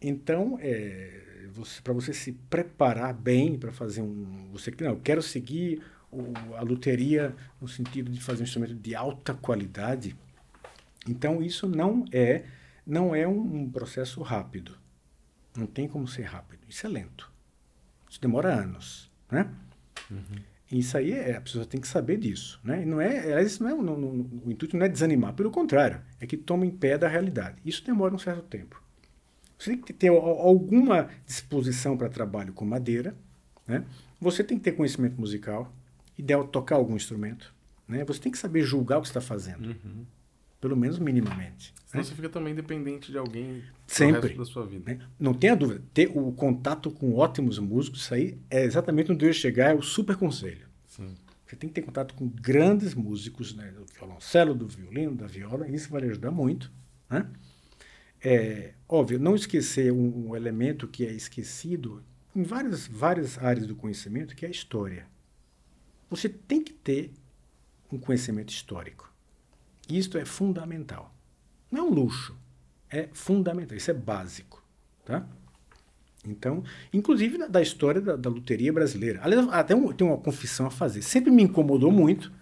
[0.00, 5.22] Então, é, você, para você se preparar bem para fazer um, você não, eu quero
[5.22, 10.16] seguir o, a luteria no sentido de fazer um instrumento de alta qualidade.
[11.06, 12.44] Então, isso não é
[12.86, 14.76] não é um, um processo rápido.
[15.56, 16.60] Não tem como ser rápido.
[16.68, 17.30] Isso é lento.
[18.08, 19.50] Isso demora anos, né?
[20.70, 22.82] Isso aí é, a pessoa tem que saber disso, né?
[22.82, 26.00] E não é, isso não é não- não- o intuito não é desanimar, pelo contrário,
[26.20, 27.56] é que toma em pé da realidade.
[27.64, 28.82] Isso demora um certo tempo.
[29.58, 33.16] Você tem que ter al- alguma disposição para trabalho com madeira,
[33.66, 33.84] né?
[34.20, 35.72] Você tem que ter conhecimento musical,
[36.16, 37.52] ideal tocar algum instrumento,
[37.86, 38.04] né?
[38.04, 40.04] Você tem que saber julgar o que está fazendo, Uhum.
[40.60, 41.74] pelo menos minimamente.
[41.86, 42.08] Senão né?
[42.08, 44.34] você fica também dependente de alguém Sempre.
[44.36, 44.92] da sua vida.
[44.94, 45.00] né?
[45.18, 49.28] Não tenha dúvida, ter o contato com ótimos músicos, isso aí é exatamente onde eu
[49.28, 50.66] ia chegar, é o super conselho.
[50.86, 51.14] Sim.
[51.46, 55.66] Você tem que ter contato com grandes músicos, né, do violoncelo, do violino, da viola,
[55.68, 56.70] isso vai lhe ajudar muito.
[57.08, 57.26] Né?
[58.22, 62.02] É, óbvio, não esquecer um, um elemento que é esquecido
[62.34, 65.06] em várias, várias áreas do conhecimento, que é a história.
[66.08, 67.12] Você tem que ter
[67.92, 69.12] um conhecimento histórico.
[69.88, 71.14] Isto é fundamental.
[71.70, 72.36] Não é um luxo,
[72.90, 74.62] é fundamental, isso é básico.
[75.04, 75.26] Tá?
[76.24, 76.62] Então,
[76.92, 79.20] inclusive da, da história da, da luteria brasileira.
[79.22, 81.02] Aliás, até um, tem uma confissão a fazer.
[81.02, 82.32] Sempre me incomodou muito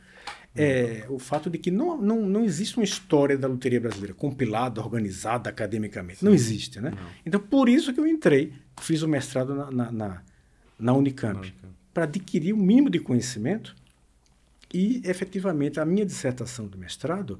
[0.56, 4.80] é, o fato de que não, não, não existe uma história da luteria brasileira compilada,
[4.80, 6.24] organizada academicamente.
[6.24, 6.90] Não existe, né?
[6.90, 7.08] Não.
[7.24, 10.22] Então, por isso que eu entrei, fiz o mestrado na, na, na,
[10.78, 11.74] na Unicamp, Unicamp.
[11.92, 13.74] para adquirir o mínimo de conhecimento
[14.72, 17.38] e, efetivamente, a minha dissertação do mestrado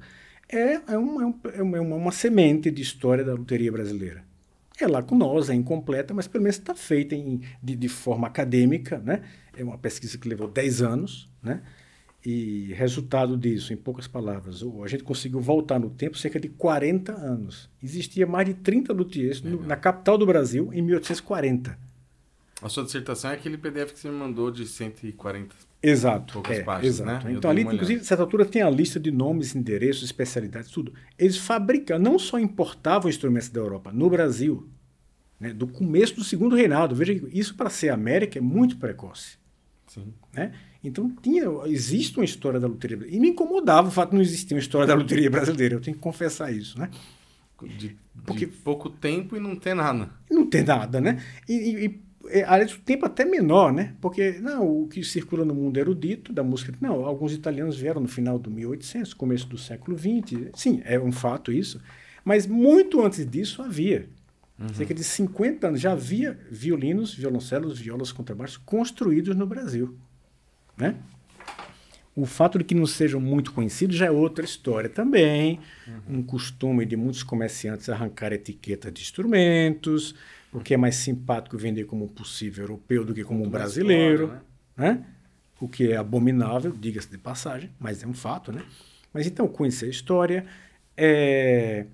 [0.49, 3.71] é, é, uma, é um- é uma, é uma, uma semente de história da luteria
[3.71, 4.23] brasileira.
[4.79, 8.99] É lacunosa, é incompleta, mas pelo menos está feita em, de, de forma acadêmica.
[8.99, 9.23] Né?
[9.57, 11.27] É uma pesquisa que levou 10 anos.
[11.41, 11.61] Né?
[12.29, 17.13] E resultado disso, em poucas palavras, a gente conseguiu voltar no tempo cerca de 40
[17.13, 17.69] anos.
[17.81, 21.79] Existia mais de 30 luthiers no- na capital do Brasil em 1840.
[22.61, 25.55] A sua dissertação é aquele PDF que você me mandou de 140.
[25.81, 26.33] Exato.
[26.33, 27.25] Poucas é, páginas, exato.
[27.27, 27.31] né?
[27.31, 30.93] Então ali, inclusive, a certa altura tem a lista de nomes, endereços, especialidades, tudo.
[31.17, 34.67] Eles fabricam, não só importavam instrumentos da Europa, no Brasil,
[35.39, 36.93] né, do começo do segundo reinado.
[36.93, 39.37] Veja, que isso para ser América é muito precoce.
[39.87, 40.13] Sim.
[40.33, 40.51] Né?
[40.83, 43.17] Então tinha, existe uma história da luteria brasileira.
[43.17, 45.75] E me incomodava o fato de não existir uma história da luteria brasileira.
[45.75, 46.89] Eu tenho que confessar isso, né?
[47.77, 47.95] De,
[48.25, 50.09] Porque- de pouco tempo e não ter nada.
[50.29, 51.21] Não tem nada, né?
[51.49, 53.95] E, e, e é, aliás, o tempo até menor, né?
[54.01, 58.07] Porque não, o que circula no mundo erudito da música, não, alguns italianos vieram no
[58.07, 60.49] final do 1800, começo do século XX.
[60.53, 61.81] Sim, é um fato isso.
[62.23, 64.07] Mas muito antes disso havia.
[64.73, 69.95] Cerca de 50 anos já havia violinos, violoncelos, violas, contrabaixos construídos no Brasil,
[70.77, 70.95] né?
[72.15, 75.59] O fato de que não sejam muito conhecidos já é outra história também.
[76.09, 80.15] Um costume de muitos comerciantes arrancar etiqueta de instrumentos,
[80.51, 84.29] porque é mais simpático vender como um possível europeu do que como um brasileiro.
[84.29, 84.43] fora,
[84.75, 85.05] né?
[85.59, 88.63] O que é abominável, diga-se de passagem, mas é um fato, né?
[89.13, 90.45] Mas então, conhecer a história,
[90.95, 91.85] é,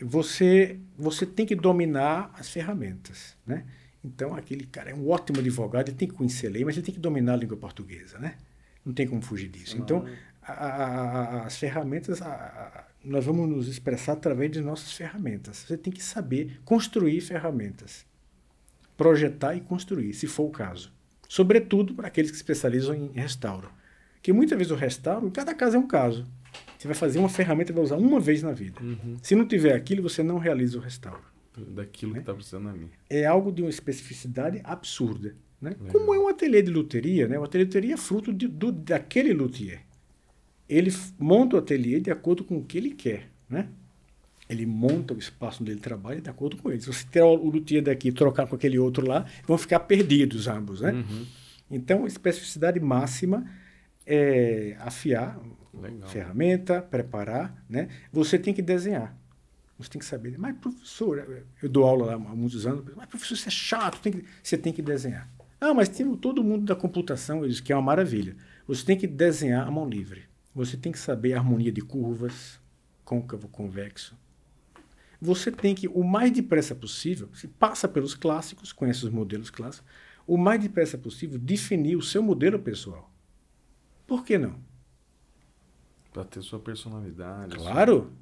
[0.00, 3.64] você, você tem que dominar as ferramentas, né?
[4.06, 6.86] Então, aquele cara é um ótimo advogado, ele tem que conhecer a lei, mas ele
[6.86, 8.36] tem que dominar a língua portuguesa, né?
[8.84, 9.76] Não tem como fugir disso.
[9.78, 10.06] Então,
[10.42, 10.84] a- a-
[11.42, 15.64] a- as ferramentas, a- a- nós vamos nos expressar através de nossas ferramentas.
[15.66, 18.06] Você tem que saber construir ferramentas,
[18.96, 20.92] projetar e construir, se for o caso.
[21.28, 23.70] Sobretudo para aqueles que se especializam em restauro.
[24.22, 26.26] Que muitas vezes o restauro, cada caso é um caso.
[26.78, 28.80] Você vai fazer uma ferramenta e vai usar uma vez na vida.
[28.80, 29.16] Uhum.
[29.22, 31.22] Se não tiver aquilo, você não realiza o restauro.
[31.56, 32.20] Daquilo Né?
[32.20, 32.90] que tá precisando na minha.
[33.08, 35.34] É algo de uma especificidade absurda.
[35.60, 35.70] Né?
[35.70, 35.88] Legal.
[35.92, 37.38] Como é um ateliê de luteria, né?
[37.38, 39.80] o ateliê de luteria é fruto de, do, daquele luthier.
[40.68, 43.30] Ele monta o ateliê de acordo com o que ele quer.
[43.48, 43.68] Né?
[44.48, 46.80] Ele monta o espaço onde ele trabalha de acordo com ele.
[46.80, 49.80] Se você tirar o o luthier daqui e trocar com aquele outro lá, vão ficar
[49.80, 50.80] perdidos ambos.
[50.80, 50.92] Né?
[50.92, 51.26] Uhum.
[51.70, 53.44] Então, especificidade máxima
[54.06, 55.40] é afiar
[55.74, 56.08] Legal.
[56.08, 57.88] ferramenta, preparar, né?
[58.12, 59.16] Você tem que desenhar.
[59.78, 60.38] Você tem que saber.
[60.38, 64.12] Mas, professor, eu dou aula lá há muitos anos, mas, professor, isso é chato, tem
[64.12, 65.28] que- você tem que desenhar.
[65.60, 68.36] Ah, mas tem todo mundo da computação, eles que é uma maravilha.
[68.66, 70.24] Você tem que desenhar a mão livre.
[70.54, 72.58] Você tem que saber a harmonia de curvas,
[73.04, 74.16] côncavo, convexo.
[75.20, 79.88] Você tem que, o mais depressa possível, se passa pelos clássicos, conhece os modelos clássicos,
[80.26, 83.10] o mais depressa possível definir o seu modelo pessoal.
[84.06, 84.58] Por que não?
[86.12, 87.56] Pra ter sua personalidade.
[87.56, 88.12] Claro,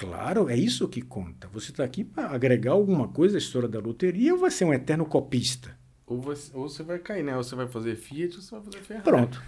[0.00, 1.46] claro, é isso que conta.
[1.52, 4.72] Você está aqui para agregar alguma coisa à história da loteria ou vai ser um
[4.72, 5.78] eterno copista?
[6.06, 7.36] ou, você, ou você vai cair, né?
[7.36, 9.04] Ou você vai fazer Fiat ou você vai fazer Ferrari.
[9.04, 9.42] Pronto.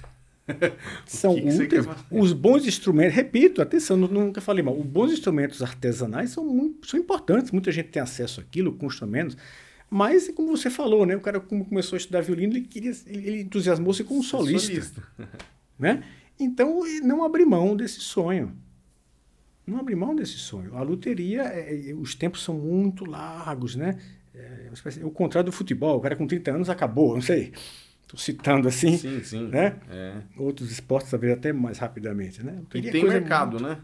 [1.06, 1.86] São que úteis.
[2.10, 4.78] Os bons instrumentos, repito, atenção, nu- nunca falei mal.
[4.78, 7.50] Os bons instrumentos artesanais são, muito, são importantes.
[7.50, 9.36] Muita gente tem acesso àquilo, custa menos.
[9.90, 11.16] Mas, como você falou, né?
[11.16, 15.02] O cara, como começou a estudar violino, ele queria, ele, entusiasmou-se como solista.
[15.78, 16.02] né?
[16.38, 18.56] Então, não abrir mão desse sonho.
[19.66, 20.76] Não abrir mão desse sonho.
[20.76, 23.98] A luteria, é, é, os tempos são muito largos, né?
[24.34, 27.52] É, espécie- o contrário do futebol, o cara com 30 anos acabou, não sei.
[28.02, 28.96] Estou citando assim.
[28.98, 29.46] Sim, sim.
[29.48, 29.78] Né?
[29.90, 30.14] É.
[30.36, 32.60] Outros esportes, talvez até mais rapidamente, né?
[32.74, 33.78] E é tem mercado, muito- né?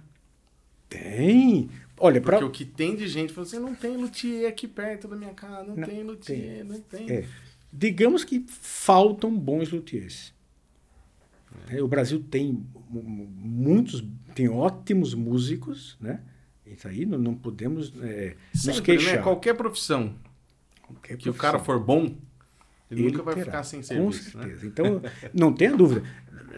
[0.88, 1.68] Tem.
[1.98, 5.06] Olha, Porque para o que tem de gente falando assim, não tem luthier aqui perto
[5.08, 7.10] da minha casa, não, Não, tem luthier, não tem.
[7.10, 7.24] É.
[7.72, 10.32] Digamos que faltam bons luthiers.
[11.70, 12.52] É, O Brasil tem
[12.88, 14.04] mu- mu- muitos,
[14.34, 16.20] tem ótimos músicos, né?
[16.66, 19.16] Isso aí não, não podemos é, nos Sempre, queixar.
[19.16, 19.22] né?
[19.22, 20.14] Qualquer profissão
[20.82, 21.52] Qualquer que o profissão.
[21.52, 22.14] cara for bom,
[22.90, 24.44] ele, Ele nunca vai terá, ficar sem Com serviço, né?
[24.44, 24.66] certeza.
[24.66, 25.02] Então,
[25.34, 26.02] não tenha dúvida.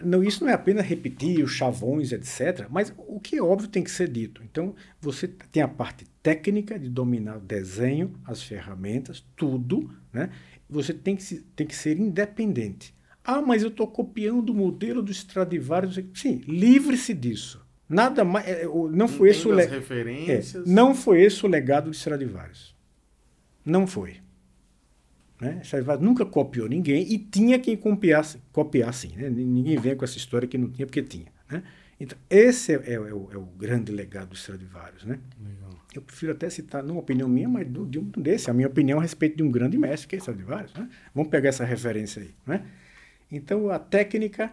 [0.03, 2.67] Não, isso não é apenas repetir os chavões, etc.
[2.69, 4.41] Mas o que é óbvio tem que ser dito.
[4.43, 9.91] Então, você tem a parte técnica de dominar o desenho, as ferramentas, tudo.
[10.13, 10.29] Né?
[10.69, 12.93] Você tem que, se- tem que ser independente.
[13.23, 15.99] Ah, mas eu estou copiando o modelo do Stradivarius.
[16.13, 17.63] Sim, livre-se disso.
[17.87, 18.47] Nada mais.
[18.47, 20.67] é, Não foi esse o Entenda as le- referências.
[20.67, 22.75] é, não foi esse o legado do Stradivarius.
[23.65, 24.15] Não foi.
[25.39, 25.59] Né?
[25.63, 29.11] Stradivarius nunca copiou ninguém e tinha quem copiasse, copiar sim.
[29.15, 29.29] Né?
[29.29, 31.25] Ninguém vem com essa história que não tinha, porque tinha.
[31.49, 31.63] Né?
[31.99, 35.03] Então, esse é, é- é o, é o grande legado do Stradivarius.
[35.03, 35.19] Né?
[35.43, 35.71] Legal.
[35.93, 38.67] Eu prefiro até citar, não uma opinião minha, mas do- de um desse, a minha
[38.67, 40.73] opinião a respeito de um grande mestre, que é Stradivarius.
[40.75, 40.87] Né?
[41.13, 42.31] Vamos pegar essa referência aí.
[42.45, 42.63] Né?
[43.31, 44.51] Então, a técnica,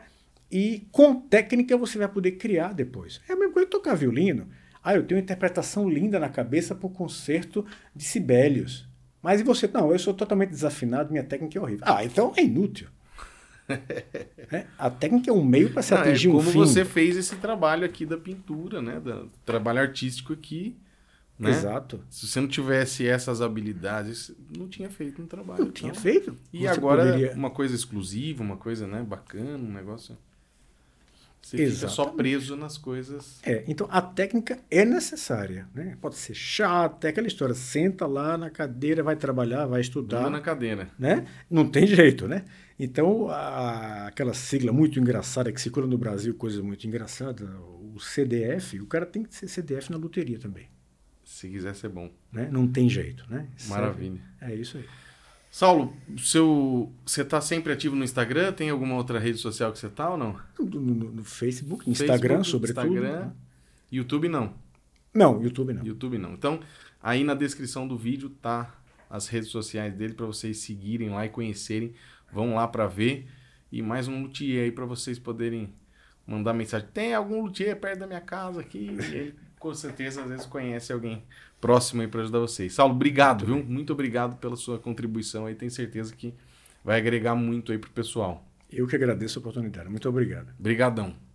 [0.51, 3.21] e com técnica você vai poder criar depois.
[3.29, 4.49] É a mesma coisa que tocar violino.
[4.83, 8.87] Ah, eu tenho uma interpretação linda na cabeça para o concerto de Sibelius.
[9.23, 9.69] Mas e você?
[9.69, 11.85] Não, eu sou totalmente desafinado, minha técnica é horrível.
[11.87, 12.89] Ah, então é inútil.
[14.51, 16.59] É, A técnica é um meio para se é atingir um como fim.
[16.59, 18.99] você fez esse trabalho aqui da pintura, né?
[18.99, 20.75] Da, trabalho artístico aqui.
[21.39, 21.51] Né?
[21.51, 22.01] Exato.
[22.11, 25.67] Se você não tivesse essas habilidades, não tinha feito um trabalho.
[25.67, 26.03] Não tinha então.
[26.03, 26.37] feito.
[26.53, 30.17] E Você agora, poderia- uma coisa exclusiva, uma coisa né, bacana, um negócio.
[31.41, 32.17] Você fica só Exatamente.
[32.17, 33.39] preso nas coisas.
[33.45, 35.67] É, então a técnica é necessária.
[35.73, 35.97] Né?
[36.01, 37.55] Pode ser chata, é aquela história.
[37.55, 40.19] Senta lá na cadeira, vai trabalhar, vai estudar.
[40.23, 40.91] Dando na cadeira.
[40.99, 41.25] né?
[41.49, 42.45] Não tem jeito, né?
[42.79, 47.45] Então, a- aquela sigla muito engraçada que circula no Brasil, coisa muito engraçada,
[47.95, 50.69] o CDF, o cara tem que ser CDF na loteria também,
[51.31, 52.11] Se quiser ser bom.
[52.33, 52.49] né?
[52.51, 53.47] Não tem jeito, né?
[53.69, 54.19] Maravilha.
[54.41, 54.85] É isso aí.
[55.51, 58.51] Saulo, seu, você tá sempre ativo no Instagram?
[58.53, 60.39] Tem alguma outra rede social que você tá ou não?
[60.59, 62.95] No, no- no Facebook, Instagram, Facebook, sobretudo.
[62.97, 63.27] Instagram.
[63.27, 63.33] né?
[63.93, 64.55] YouTube não.
[65.15, 65.85] Não, YouTube não.
[65.85, 66.33] YouTube não.
[66.33, 66.61] Então,
[67.03, 68.75] aí na descrição do vídeo tá
[69.11, 71.93] as redes sociais dele para vocês seguirem lá e conhecerem.
[72.33, 73.27] Vão lá para ver.
[73.71, 75.73] E mais um luthier aí para vocês poderem
[76.27, 76.89] mandar mensagem.
[76.93, 78.97] Tem algum luthier perto da minha casa aqui?
[79.59, 81.23] Com certeza, às vezes conhece alguém
[81.61, 82.73] próximo aí para ajudar vocês.
[82.73, 83.65] Saulo, obrigado, viu?
[83.65, 85.55] Muito obrigado pela sua contribuição aí.
[85.55, 86.35] Tenho certeza que
[86.85, 88.45] vai agregar muito aí pro pessoal.
[88.71, 89.89] Eu que agradeço a oportunidade.
[89.89, 90.55] Muito obrigado.
[90.59, 91.28] Obrigadão.